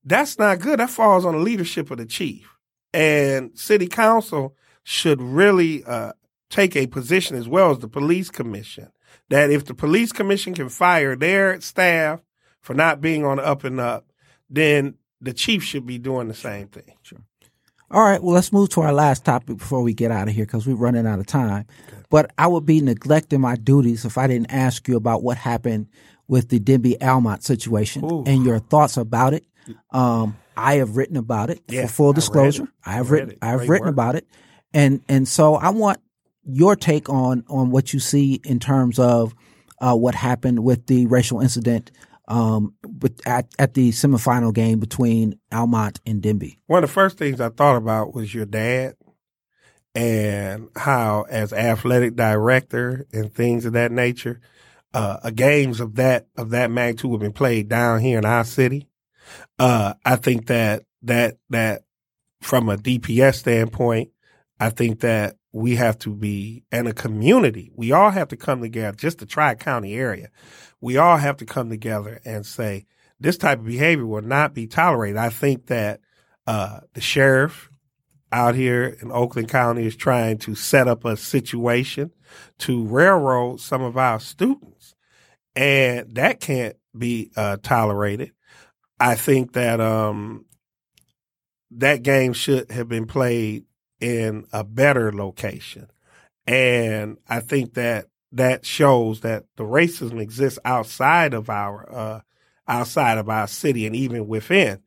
that's 0.04 0.38
not 0.38 0.60
good. 0.60 0.80
That 0.80 0.90
falls 0.90 1.24
on 1.24 1.34
the 1.34 1.40
leadership 1.40 1.90
of 1.90 1.98
the 1.98 2.06
chief 2.06 2.56
and 2.92 3.56
city 3.58 3.86
council 3.86 4.56
should 4.82 5.20
really, 5.20 5.84
uh, 5.84 6.12
take 6.48 6.74
a 6.74 6.86
position 6.88 7.36
as 7.36 7.48
well 7.48 7.70
as 7.70 7.78
the 7.78 7.88
police 7.88 8.30
commission 8.30 8.90
that 9.28 9.50
if 9.50 9.64
the 9.64 9.74
police 9.74 10.12
commission 10.12 10.54
can 10.54 10.68
fire 10.68 11.16
their 11.16 11.60
staff 11.60 12.20
for 12.60 12.74
not 12.74 13.00
being 13.00 13.24
on 13.24 13.38
the 13.38 13.46
up 13.46 13.64
and 13.64 13.80
up, 13.80 14.12
then 14.50 14.94
the 15.20 15.32
chief 15.32 15.62
should 15.62 15.86
be 15.86 15.98
doing 15.98 16.28
the 16.28 16.34
same 16.34 16.66
thing. 16.66 16.96
Sure. 17.02 17.20
All 17.92 18.02
right. 18.02 18.22
Well, 18.22 18.34
let's 18.34 18.52
move 18.52 18.68
to 18.70 18.82
our 18.82 18.92
last 18.92 19.24
topic 19.24 19.58
before 19.58 19.82
we 19.82 19.94
get 19.94 20.12
out 20.12 20.28
of 20.28 20.34
here 20.34 20.46
because 20.46 20.66
we're 20.66 20.76
running 20.76 21.06
out 21.06 21.18
of 21.18 21.26
time. 21.26 21.66
Okay. 21.88 22.02
But 22.08 22.30
I 22.38 22.46
would 22.46 22.64
be 22.64 22.80
neglecting 22.80 23.40
my 23.40 23.56
duties 23.56 24.04
if 24.04 24.16
I 24.16 24.28
didn't 24.28 24.52
ask 24.52 24.86
you 24.86 24.96
about 24.96 25.24
what 25.24 25.36
happened 25.36 25.88
with 26.28 26.50
the 26.50 26.60
Denby 26.60 27.02
Almont 27.02 27.42
situation 27.42 28.04
Ooh. 28.04 28.22
and 28.26 28.44
your 28.44 28.60
thoughts 28.60 28.96
about 28.96 29.34
it. 29.34 29.44
Um, 29.90 30.36
I 30.56 30.74
have 30.74 30.96
written 30.96 31.16
about 31.16 31.50
it 31.50 31.62
yeah, 31.68 31.82
for 31.82 31.92
full 31.92 32.12
disclosure. 32.12 32.68
I, 32.84 32.92
I 32.92 32.94
have 32.94 33.10
written, 33.10 33.36
I 33.42 33.48
have 33.48 33.68
written 33.68 33.86
work. 33.86 33.92
about 33.92 34.14
it. 34.14 34.26
And, 34.72 35.02
and 35.08 35.26
so 35.26 35.56
I 35.56 35.70
want 35.70 35.98
your 36.44 36.76
take 36.76 37.08
on, 37.08 37.44
on 37.48 37.70
what 37.70 37.92
you 37.92 37.98
see 37.98 38.40
in 38.44 38.60
terms 38.60 39.00
of, 39.00 39.34
uh, 39.80 39.96
what 39.96 40.14
happened 40.14 40.62
with 40.62 40.86
the 40.86 41.06
racial 41.06 41.40
incident 41.40 41.90
um, 42.30 42.74
with, 43.00 43.20
at, 43.26 43.48
at 43.58 43.74
the 43.74 43.90
semifinal 43.90 44.54
game 44.54 44.78
between 44.78 45.38
Almont 45.52 46.00
and 46.06 46.22
Denby? 46.22 46.58
One 46.66 46.82
of 46.82 46.88
the 46.88 46.94
first 46.94 47.18
things 47.18 47.40
I 47.40 47.50
thought 47.50 47.76
about 47.76 48.14
was 48.14 48.32
your 48.32 48.46
dad 48.46 48.94
and 49.94 50.68
how, 50.76 51.26
as 51.28 51.52
athletic 51.52 52.14
director 52.14 53.06
and 53.12 53.34
things 53.34 53.66
of 53.66 53.72
that 53.72 53.90
nature, 53.90 54.40
uh, 54.94 55.30
games 55.30 55.80
of 55.80 55.96
that 55.96 56.26
of 56.36 56.50
that 56.50 56.70
magnitude 56.70 57.12
have 57.12 57.20
been 57.20 57.32
played 57.32 57.68
down 57.68 58.00
here 58.00 58.18
in 58.18 58.24
our 58.24 58.44
city. 58.44 58.88
Uh, 59.58 59.94
I 60.04 60.16
think 60.16 60.46
that 60.46 60.84
that 61.02 61.36
that 61.50 61.82
from 62.40 62.68
a 62.68 62.76
DPS 62.76 63.36
standpoint, 63.36 64.10
I 64.58 64.70
think 64.70 65.00
that 65.00 65.36
we 65.52 65.76
have 65.76 65.98
to 66.00 66.14
be 66.14 66.64
in 66.70 66.86
a 66.86 66.92
community. 66.92 67.70
We 67.74 67.92
all 67.92 68.10
have 68.10 68.28
to 68.28 68.36
come 68.36 68.60
together, 68.60 68.96
just 68.96 69.18
the 69.18 69.26
Tri 69.26 69.56
County 69.56 69.94
area 69.94 70.30
we 70.80 70.96
all 70.96 71.16
have 71.16 71.36
to 71.38 71.46
come 71.46 71.68
together 71.68 72.20
and 72.24 72.44
say 72.46 72.86
this 73.18 73.36
type 73.36 73.58
of 73.58 73.66
behavior 73.66 74.06
will 74.06 74.22
not 74.22 74.54
be 74.54 74.66
tolerated. 74.66 75.16
I 75.16 75.28
think 75.28 75.66
that 75.66 76.00
uh, 76.46 76.80
the 76.94 77.00
sheriff 77.00 77.70
out 78.32 78.54
here 78.54 78.96
in 79.02 79.10
Oakland 79.10 79.48
County 79.48 79.86
is 79.86 79.96
trying 79.96 80.38
to 80.38 80.54
set 80.54 80.88
up 80.88 81.04
a 81.04 81.16
situation 81.16 82.12
to 82.58 82.86
railroad 82.86 83.60
some 83.60 83.82
of 83.82 83.96
our 83.96 84.20
students, 84.20 84.94
and 85.54 86.14
that 86.14 86.40
can't 86.40 86.76
be 86.96 87.30
uh, 87.36 87.56
tolerated. 87.62 88.32
I 88.98 89.14
think 89.14 89.52
that 89.54 89.80
um, 89.80 90.46
that 91.72 92.02
game 92.02 92.32
should 92.32 92.70
have 92.70 92.88
been 92.88 93.06
played 93.06 93.64
in 94.00 94.46
a 94.52 94.64
better 94.64 95.12
location. 95.12 95.88
And 96.46 97.18
I 97.28 97.40
think 97.40 97.74
that 97.74 98.06
that 98.32 98.64
shows 98.64 99.20
that 99.20 99.44
the 99.56 99.64
racism 99.64 100.20
exists 100.20 100.58
outside 100.64 101.34
of 101.34 101.50
our 101.50 101.92
uh, 101.92 102.20
outside 102.68 103.18
of 103.18 103.28
our 103.28 103.46
city 103.46 103.86
and 103.86 103.96
even 103.96 104.28
within. 104.28 104.80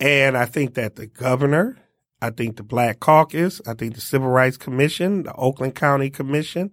And 0.00 0.36
I 0.36 0.46
think 0.46 0.74
that 0.74 0.94
the 0.94 1.08
governor, 1.08 1.76
I 2.22 2.30
think 2.30 2.56
the 2.56 2.62
Black 2.62 3.00
Caucus, 3.00 3.60
I 3.66 3.74
think 3.74 3.94
the 3.94 4.00
Civil 4.00 4.28
Rights 4.28 4.56
Commission, 4.56 5.24
the 5.24 5.34
Oakland 5.34 5.74
County 5.74 6.10
Commission, 6.10 6.70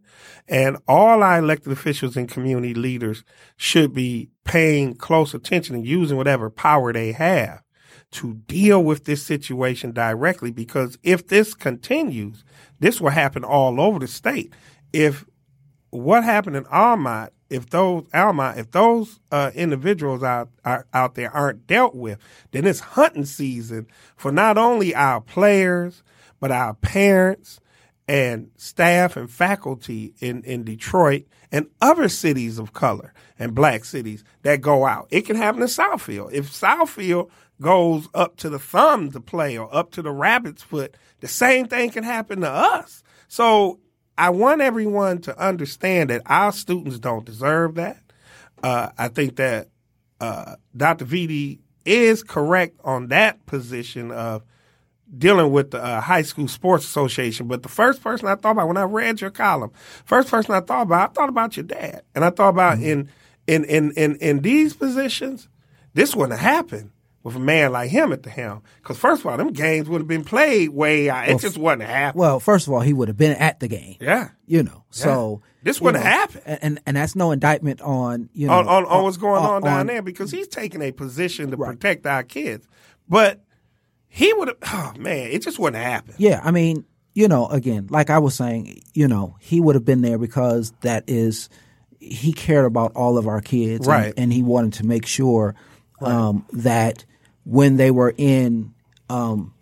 and 0.47 0.77
all 0.87 1.23
our 1.23 1.39
elected 1.39 1.71
officials 1.71 2.15
and 2.15 2.29
community 2.29 2.75
leaders 2.75 3.23
should 3.57 3.93
be 3.93 4.29
paying 4.43 4.95
close 4.95 5.33
attention 5.33 5.75
and 5.75 5.85
using 5.85 6.17
whatever 6.17 6.51
power 6.51 6.93
they 6.93 7.11
have 7.11 7.63
to 8.11 8.35
deal 8.45 8.83
with 8.83 9.05
this 9.05 9.23
situation 9.23 9.91
directly 9.91 10.51
because 10.51 10.97
if 11.03 11.27
this 11.27 11.53
continues, 11.53 12.43
this 12.79 13.01
will 13.01 13.09
happen 13.09 13.43
all 13.43 13.81
over 13.81 13.99
the 13.99 14.07
state. 14.07 14.53
If 14.93 15.25
what 15.95 16.23
happened 16.23 16.55
in 16.55 16.65
Almont, 16.67 17.31
if 17.49 17.69
those 17.69 18.05
Almont, 18.13 18.57
if 18.57 18.71
those 18.71 19.19
uh, 19.31 19.51
individuals 19.53 20.23
out 20.23 20.49
are, 20.63 20.85
out 20.93 21.15
there 21.15 21.31
aren't 21.31 21.67
dealt 21.67 21.95
with, 21.95 22.19
then 22.51 22.65
it's 22.65 22.79
hunting 22.79 23.25
season 23.25 23.87
for 24.15 24.31
not 24.31 24.57
only 24.57 24.95
our 24.95 25.21
players 25.21 26.03
but 26.39 26.51
our 26.51 26.73
parents 26.73 27.59
and 28.07 28.51
staff 28.57 29.15
and 29.17 29.31
faculty 29.31 30.13
in 30.19 30.43
in 30.43 30.63
Detroit 30.63 31.25
and 31.51 31.67
other 31.81 32.09
cities 32.09 32.59
of 32.59 32.73
color 32.73 33.13
and 33.39 33.55
black 33.55 33.85
cities 33.85 34.23
that 34.43 34.61
go 34.61 34.85
out. 34.85 35.07
It 35.09 35.21
can 35.21 35.35
happen 35.35 35.61
in 35.61 35.67
Southfield. 35.67 36.31
If 36.33 36.51
Southfield 36.51 37.29
goes 37.61 38.07
up 38.13 38.35
to 38.37 38.49
the 38.49 38.59
thumb 38.59 39.11
to 39.11 39.19
play 39.19 39.57
or 39.57 39.73
up 39.73 39.91
to 39.91 40.01
the 40.01 40.11
rabbit's 40.11 40.61
foot, 40.61 40.97
the 41.21 41.27
same 41.27 41.67
thing 41.67 41.89
can 41.89 42.03
happen 42.03 42.41
to 42.41 42.49
us. 42.49 43.03
So 43.27 43.79
I 44.17 44.29
want 44.29 44.61
everyone 44.61 45.19
to 45.21 45.37
understand 45.37 46.09
that 46.09 46.21
our 46.25 46.51
students 46.51 46.99
don't 46.99 47.25
deserve 47.25 47.75
that. 47.75 47.97
Uh, 48.63 48.89
I 48.97 49.09
think 49.09 49.35
that 49.35 49.69
uh, 50.21 50.55
Dr. 50.75 51.05
Vitti 51.05 51.59
is 51.85 52.23
correct 52.23 52.79
on 52.83 53.07
that 53.07 53.45
position 53.45 54.11
of 54.11 54.43
dealing 55.17 55.51
with 55.51 55.71
the 55.71 55.83
uh, 55.83 56.01
high 56.01 56.23
school 56.23 56.47
sports 56.47 56.85
association. 56.85 57.47
But 57.47 57.63
the 57.63 57.69
first 57.69 58.01
person 58.01 58.27
I 58.27 58.35
thought 58.35 58.51
about 58.51 58.67
when 58.67 58.77
I 58.77 58.83
read 58.83 59.21
your 59.21 59.29
column, 59.29 59.71
first 60.05 60.29
person 60.29 60.55
I 60.55 60.61
thought 60.61 60.83
about, 60.83 61.09
I 61.09 61.13
thought 61.13 61.29
about 61.29 61.57
your 61.57 61.65
dad, 61.65 62.01
and 62.15 62.25
I 62.25 62.29
thought 62.29 62.49
about 62.49 62.77
mm-hmm. 62.77 62.85
in 62.85 63.09
in 63.47 63.65
in 63.65 63.91
in 63.91 64.15
in 64.15 64.39
these 64.41 64.73
positions, 64.73 65.47
this 65.93 66.15
wouldn't 66.15 66.39
happen 66.39 66.91
with 67.25 67.35
a 67.35 67.39
man 67.39 67.71
like 67.71 67.89
him 67.89 68.13
at 68.13 68.21
the 68.21 68.29
helm. 68.29 68.61
Because 68.77 68.99
first 68.99 69.21
of 69.21 69.25
all, 69.25 69.35
them 69.35 69.51
games 69.51 69.89
would 69.89 69.99
have 69.99 70.07
been 70.07 70.23
played 70.23 70.69
way 70.69 71.09
out. 71.09 71.27
It 71.27 71.39
just 71.39 71.57
wasn't 71.57 71.89
happening. 71.89 72.19
Well, 72.19 72.39
first 72.39 72.67
of 72.67 72.73
all, 72.73 72.81
he 72.81 72.93
would 72.93 73.07
have 73.07 73.17
been 73.17 73.35
at 73.37 73.59
the 73.59 73.67
game. 73.67 73.97
Yeah, 73.99 74.29
you 74.45 74.61
know. 74.61 74.83
So 74.91 75.41
yeah. 75.41 75.49
this 75.63 75.81
wouldn't 75.81 76.03
happen. 76.03 76.41
And, 76.45 76.79
and, 76.85 76.95
that's 76.95 77.15
no 77.15 77.31
indictment 77.31 77.81
on 77.81 78.29
you 78.33 78.45
know 78.45 78.53
on, 78.53 78.67
on, 78.67 78.85
on 78.85 79.03
what's 79.03 79.17
going 79.17 79.43
on, 79.43 79.63
down 79.63 79.87
there 79.87 80.03
because 80.03 80.29
he's 80.29 80.47
taking 80.47 80.83
a 80.83 80.91
position 80.91 81.49
to 81.49 81.57
right. 81.57 81.71
protect 81.71 82.05
our 82.05 82.21
kids. 82.21 82.67
But 83.09 83.43
he 84.07 84.31
would 84.31 84.49
have. 84.49 84.57
Oh 84.71 84.93
man, 84.99 85.31
it 85.31 85.41
just 85.41 85.57
wouldn't 85.57 85.83
happen. 85.83 86.13
Yeah, 86.19 86.41
I 86.43 86.51
mean, 86.51 86.85
you 87.15 87.27
know, 87.27 87.47
again, 87.47 87.87
like 87.89 88.11
I 88.11 88.19
was 88.19 88.35
saying, 88.35 88.83
you 88.93 89.07
know, 89.07 89.35
he 89.39 89.59
would 89.59 89.73
have 89.73 89.85
been 89.85 90.01
there 90.01 90.19
because 90.19 90.73
that 90.81 91.05
is 91.07 91.49
he 91.99 92.33
cared 92.33 92.65
about 92.65 92.91
all 92.95 93.17
of 93.17 93.27
our 93.27 93.41
kids, 93.41 93.87
right? 93.87 94.09
And, 94.09 94.19
and 94.25 94.33
he 94.33 94.43
wanted 94.43 94.73
to 94.73 94.85
make 94.85 95.07
sure 95.07 95.55
um, 96.01 96.45
right. 96.51 96.63
that 96.63 97.05
when 97.45 97.77
they 97.77 97.91
were 97.91 98.13
in 98.17 98.73
um, 99.09 99.53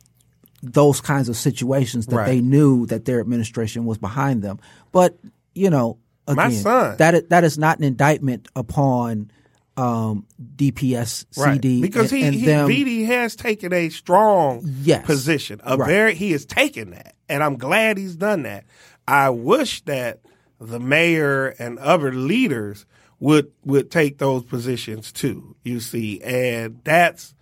those 0.63 1.01
kinds 1.01 1.29
of 1.29 1.35
situations 1.35 2.07
that 2.07 2.15
right. 2.15 2.25
they 2.25 2.41
knew 2.41 2.85
that 2.87 3.05
their 3.05 3.19
administration 3.19 3.85
was 3.85 3.97
behind 3.97 4.41
them. 4.41 4.59
But 4.91 5.17
you 5.53 5.69
know, 5.69 5.97
again, 6.27 6.35
My 6.35 6.51
son. 6.51 6.97
that 6.97 7.13
is, 7.13 7.23
that 7.29 7.43
is 7.43 7.57
not 7.57 7.77
an 7.77 7.83
indictment 7.83 8.47
upon 8.55 9.29
um, 9.75 10.25
DPS 10.55 11.25
right. 11.37 11.53
CD 11.53 11.81
because 11.81 12.11
and, 12.11 12.21
he, 12.21 12.27
and 12.27 12.35
he 12.35 12.45
them. 12.45 12.69
Vitti 12.69 13.05
has 13.07 13.35
taken 13.35 13.73
a 13.73 13.89
strong 13.89 14.61
yes. 14.63 15.05
position. 15.05 15.59
A 15.63 15.77
right. 15.77 15.87
very 15.87 16.15
he 16.15 16.31
has 16.31 16.45
taken 16.45 16.91
that, 16.91 17.15
and 17.27 17.43
I'm 17.43 17.57
glad 17.57 17.97
he's 17.97 18.15
done 18.15 18.43
that. 18.43 18.65
I 19.07 19.29
wish 19.31 19.81
that 19.81 20.19
the 20.59 20.79
mayor 20.79 21.47
and 21.59 21.77
other 21.79 22.13
leaders 22.13 22.85
would 23.19 23.51
would 23.65 23.91
take 23.91 24.17
those 24.19 24.43
positions 24.43 25.11
too. 25.11 25.55
You 25.63 25.79
see, 25.79 26.21
and 26.21 26.79
that's 26.83 27.33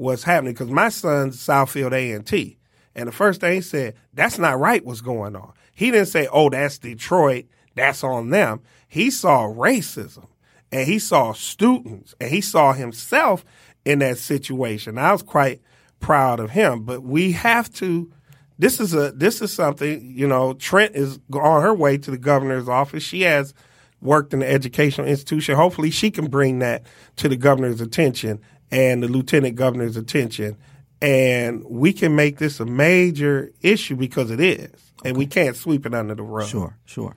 what's 0.00 0.22
happening 0.22 0.54
because 0.54 0.70
my 0.70 0.88
son's 0.88 1.36
Southfield 1.36 1.92
A 1.92 2.12
and 2.12 2.26
T, 2.26 2.58
and 2.94 3.06
the 3.06 3.12
first 3.12 3.40
thing 3.40 3.54
he 3.54 3.60
said, 3.60 3.94
"That's 4.14 4.38
not 4.38 4.58
right. 4.58 4.84
What's 4.84 5.02
going 5.02 5.36
on?" 5.36 5.52
He 5.72 5.90
didn't 5.90 6.08
say, 6.08 6.26
"Oh, 6.32 6.48
that's 6.48 6.78
Detroit. 6.78 7.44
That's 7.76 8.02
on 8.02 8.30
them." 8.30 8.60
He 8.88 9.10
saw 9.10 9.44
racism, 9.46 10.26
and 10.72 10.86
he 10.86 10.98
saw 10.98 11.32
students, 11.32 12.14
and 12.18 12.30
he 12.30 12.40
saw 12.40 12.72
himself 12.72 13.44
in 13.84 13.98
that 13.98 14.18
situation. 14.18 14.96
I 14.96 15.12
was 15.12 15.22
quite 15.22 15.60
proud 16.00 16.40
of 16.40 16.50
him, 16.50 16.84
but 16.84 17.02
we 17.02 17.32
have 17.32 17.72
to. 17.74 18.10
This 18.58 18.80
is 18.80 18.94
a 18.94 19.12
this 19.12 19.42
is 19.42 19.52
something 19.52 20.12
you 20.16 20.26
know. 20.26 20.54
Trent 20.54 20.96
is 20.96 21.18
on 21.32 21.62
her 21.62 21.74
way 21.74 21.98
to 21.98 22.10
the 22.10 22.18
governor's 22.18 22.68
office. 22.68 23.02
She 23.02 23.22
has 23.22 23.52
worked 24.00 24.32
in 24.32 24.40
the 24.40 24.50
educational 24.50 25.06
institution. 25.06 25.56
Hopefully, 25.56 25.90
she 25.90 26.10
can 26.10 26.28
bring 26.28 26.60
that 26.60 26.84
to 27.16 27.28
the 27.28 27.36
governor's 27.36 27.82
attention 27.82 28.40
and 28.70 29.02
the 29.02 29.08
lieutenant 29.08 29.56
governor's 29.56 29.96
attention. 29.96 30.56
And 31.02 31.64
we 31.64 31.92
can 31.92 32.14
make 32.14 32.38
this 32.38 32.60
a 32.60 32.66
major 32.66 33.52
issue 33.62 33.96
because 33.96 34.30
it 34.30 34.40
is. 34.40 34.70
And 35.04 35.16
we 35.16 35.26
can't 35.26 35.56
sweep 35.56 35.86
it 35.86 35.94
under 35.94 36.14
the 36.14 36.22
rug. 36.22 36.48
Sure, 36.48 36.76
sure. 36.84 37.16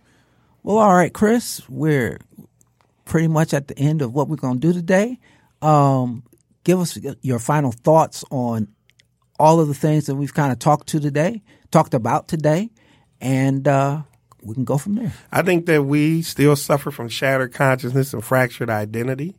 Well, 0.63 0.77
all 0.77 0.93
right, 0.93 1.13
Chris, 1.13 1.67
we're 1.67 2.19
pretty 3.05 3.27
much 3.27 3.53
at 3.53 3.67
the 3.67 3.77
end 3.77 4.01
of 4.01 4.13
what 4.13 4.29
we're 4.29 4.37
going 4.37 4.61
to 4.61 4.67
do 4.67 4.73
today. 4.73 5.19
Um, 5.61 6.23
give 6.63 6.79
us 6.79 6.97
your 7.21 7.39
final 7.39 7.71
thoughts 7.71 8.23
on 8.31 8.69
all 9.37 9.59
of 9.59 9.67
the 9.67 9.73
things 9.73 10.05
that 10.05 10.15
we've 10.15 10.33
kind 10.33 10.51
of 10.51 10.59
talked 10.59 10.87
to 10.87 10.99
today, 10.99 11.41
talked 11.71 11.93
about 11.93 12.29
today, 12.29 12.69
and 13.19 13.67
uh, 13.67 14.03
we 14.41 14.53
can 14.53 14.63
go 14.63 14.77
from 14.77 14.95
there. 14.95 15.13
I 15.31 15.41
think 15.41 15.65
that 15.65 15.83
we 15.83 16.21
still 16.21 16.55
suffer 16.55 16.91
from 16.91 17.09
shattered 17.09 17.53
consciousness 17.53 18.13
and 18.13 18.23
fractured 18.23 18.69
identity. 18.69 19.35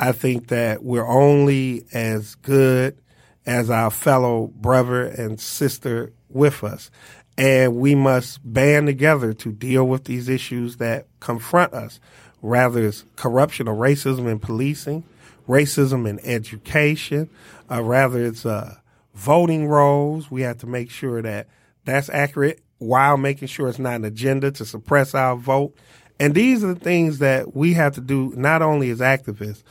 I 0.00 0.12
think 0.12 0.48
that 0.48 0.82
we're 0.82 1.06
only 1.06 1.84
as 1.92 2.34
good 2.36 2.96
as 3.44 3.68
our 3.68 3.90
fellow 3.90 4.46
brother 4.46 5.04
and 5.04 5.38
sister 5.38 6.14
with 6.30 6.64
us. 6.64 6.90
And 7.36 7.76
we 7.76 7.94
must 7.94 8.40
band 8.42 8.86
together 8.86 9.34
to 9.34 9.52
deal 9.52 9.86
with 9.86 10.04
these 10.04 10.30
issues 10.30 10.78
that 10.78 11.06
confront 11.20 11.74
us, 11.74 12.00
rather 12.40 12.86
it's 12.86 13.04
corruption 13.16 13.68
or 13.68 13.74
racism 13.74 14.26
in 14.26 14.38
policing, 14.38 15.04
racism 15.46 16.08
in 16.08 16.18
education, 16.20 17.28
uh, 17.70 17.82
rather 17.82 18.24
it's 18.24 18.46
uh, 18.46 18.76
voting 19.14 19.68
rolls. 19.68 20.30
We 20.30 20.42
have 20.42 20.58
to 20.58 20.66
make 20.66 20.90
sure 20.90 21.20
that 21.20 21.46
that's 21.84 22.08
accurate 22.08 22.62
while 22.78 23.18
making 23.18 23.48
sure 23.48 23.68
it's 23.68 23.78
not 23.78 23.96
an 23.96 24.04
agenda 24.06 24.50
to 24.52 24.64
suppress 24.64 25.14
our 25.14 25.36
vote. 25.36 25.74
And 26.20 26.34
these 26.34 26.62
are 26.62 26.74
the 26.74 26.80
things 26.80 27.18
that 27.18 27.56
we 27.56 27.72
have 27.72 27.94
to 27.94 28.00
do 28.00 28.32
not 28.36 28.62
only 28.62 28.90
as 28.90 29.00
activists, 29.00 29.62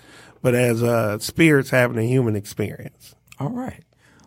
but 0.41 0.55
as 0.55 0.81
uh, 0.81 1.19
spirits 1.19 1.69
having 1.69 1.97
a 1.97 2.03
human 2.03 2.35
experience. 2.35 3.15
All 3.39 3.51
right. 3.51 3.83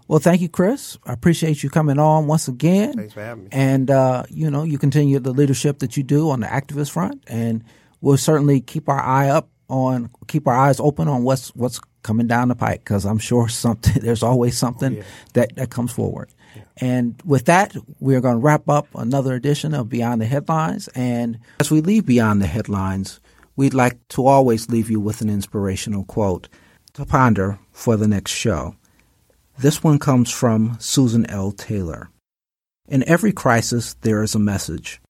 Well, 0.09 0.21
thank 0.21 0.41
you, 0.41 0.49
Chris. 0.49 0.99
I 1.05 1.13
appreciate 1.13 1.63
you 1.63 1.71
coming 1.71 1.99
on 1.99 2.27
once 2.27 2.47
again. 2.47 2.95
Thanks 2.95 3.15
for 3.15 3.23
having 3.23 3.45
me. 3.45 3.51
And, 3.51 3.91
uh, 3.91 4.25
you 4.29 4.51
know, 4.51 4.63
you 4.63 4.79
continue 4.79 5.19
the 5.19 5.33
leadership 5.33 5.81
that 5.81 5.97
you 5.97 6.03
do 6.03 6.31
on 6.31 6.41
the 6.41 6.47
activist 6.47 6.91
front. 6.91 7.25
And 7.27 7.65
we'll 8.01 8.17
certainly 8.17 8.61
keep 8.61 8.89
our 8.89 9.01
eye 9.01 9.29
up 9.29 9.49
on, 9.69 10.11
keep 10.29 10.47
our 10.47 10.55
eyes 10.55 10.81
open 10.81 11.09
on 11.09 11.25
what's, 11.25 11.49
what's 11.57 11.81
coming 12.03 12.27
down 12.27 12.49
the 12.49 12.55
pike 12.55 12.81
because 12.81 13.05
I'm 13.05 13.19
sure 13.19 13.49
something, 13.49 14.03
there's 14.03 14.23
always 14.23 14.57
something 14.57 14.95
oh, 14.95 14.99
yeah. 14.99 15.05
that, 15.35 15.57
that 15.57 15.71
comes 15.71 15.93
forward. 15.93 16.31
And 16.77 17.21
with 17.25 17.47
that, 17.47 17.75
we're 18.01 18.21
going 18.21 18.37
to 18.37 18.41
wrap 18.41 18.69
up 18.69 18.89
another 18.95 19.35
edition 19.35 19.75
of 19.75 19.89
Beyond 19.89 20.21
the 20.21 20.27
Headlines. 20.27 20.89
And 20.95 21.39
as 21.61 21.71
we 21.71 21.81
leave 21.81 22.07
Beyond 22.07 22.43
the 22.43 22.47
Headlines, 22.47 23.21
we'd 23.57 23.75
like 23.75 24.07
to 24.09 24.27
always 24.27 24.69
leave 24.69 24.91
you 24.91 25.01
with 25.01 25.21
an 25.21 25.31
inspirational 25.31 26.05
quote 26.05 26.49
to 26.95 27.07
ponder 27.07 27.59
for 27.73 27.97
the 27.97 28.09
next 28.09 28.33
show. 28.33 28.77
This 29.59 29.83
one 29.83 29.99
comes 29.99 30.31
from 30.31 30.77
Susan 30.81 31.29
L. 31.31 31.53
Taylor. 31.53 32.11
In 32.89 33.07
every 33.09 33.33
crisis, 33.33 33.95
there 34.01 34.23
is 34.23 34.35
a 34.35 34.41
message. 34.41 35.01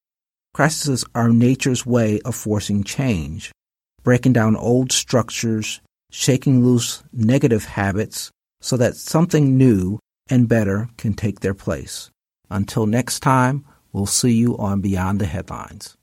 Crises 0.53 1.05
are 1.15 1.31
nature's 1.31 1.87
way 1.87 2.21
of 2.21 2.35
forcing 2.35 2.85
change, 2.85 3.51
breaking 4.03 4.35
down 4.35 4.55
old 4.55 4.93
structures, 4.93 5.81
shaking 6.11 6.63
loose 6.65 7.03
negative 7.13 7.65
habits 7.65 8.31
so 8.61 8.77
that 8.77 8.97
something 8.97 9.57
new 9.57 9.99
and 10.33 10.49
better 10.49 10.89
can 10.97 11.13
take 11.13 11.41
their 11.41 11.53
place. 11.53 12.11
Until 12.49 12.87
next 12.87 13.21
time, 13.21 13.67
we'll 13.93 14.07
see 14.07 14.33
you 14.33 14.57
on 14.57 14.81
Beyond 14.81 15.21
the 15.21 15.27
Headlines. 15.27 15.99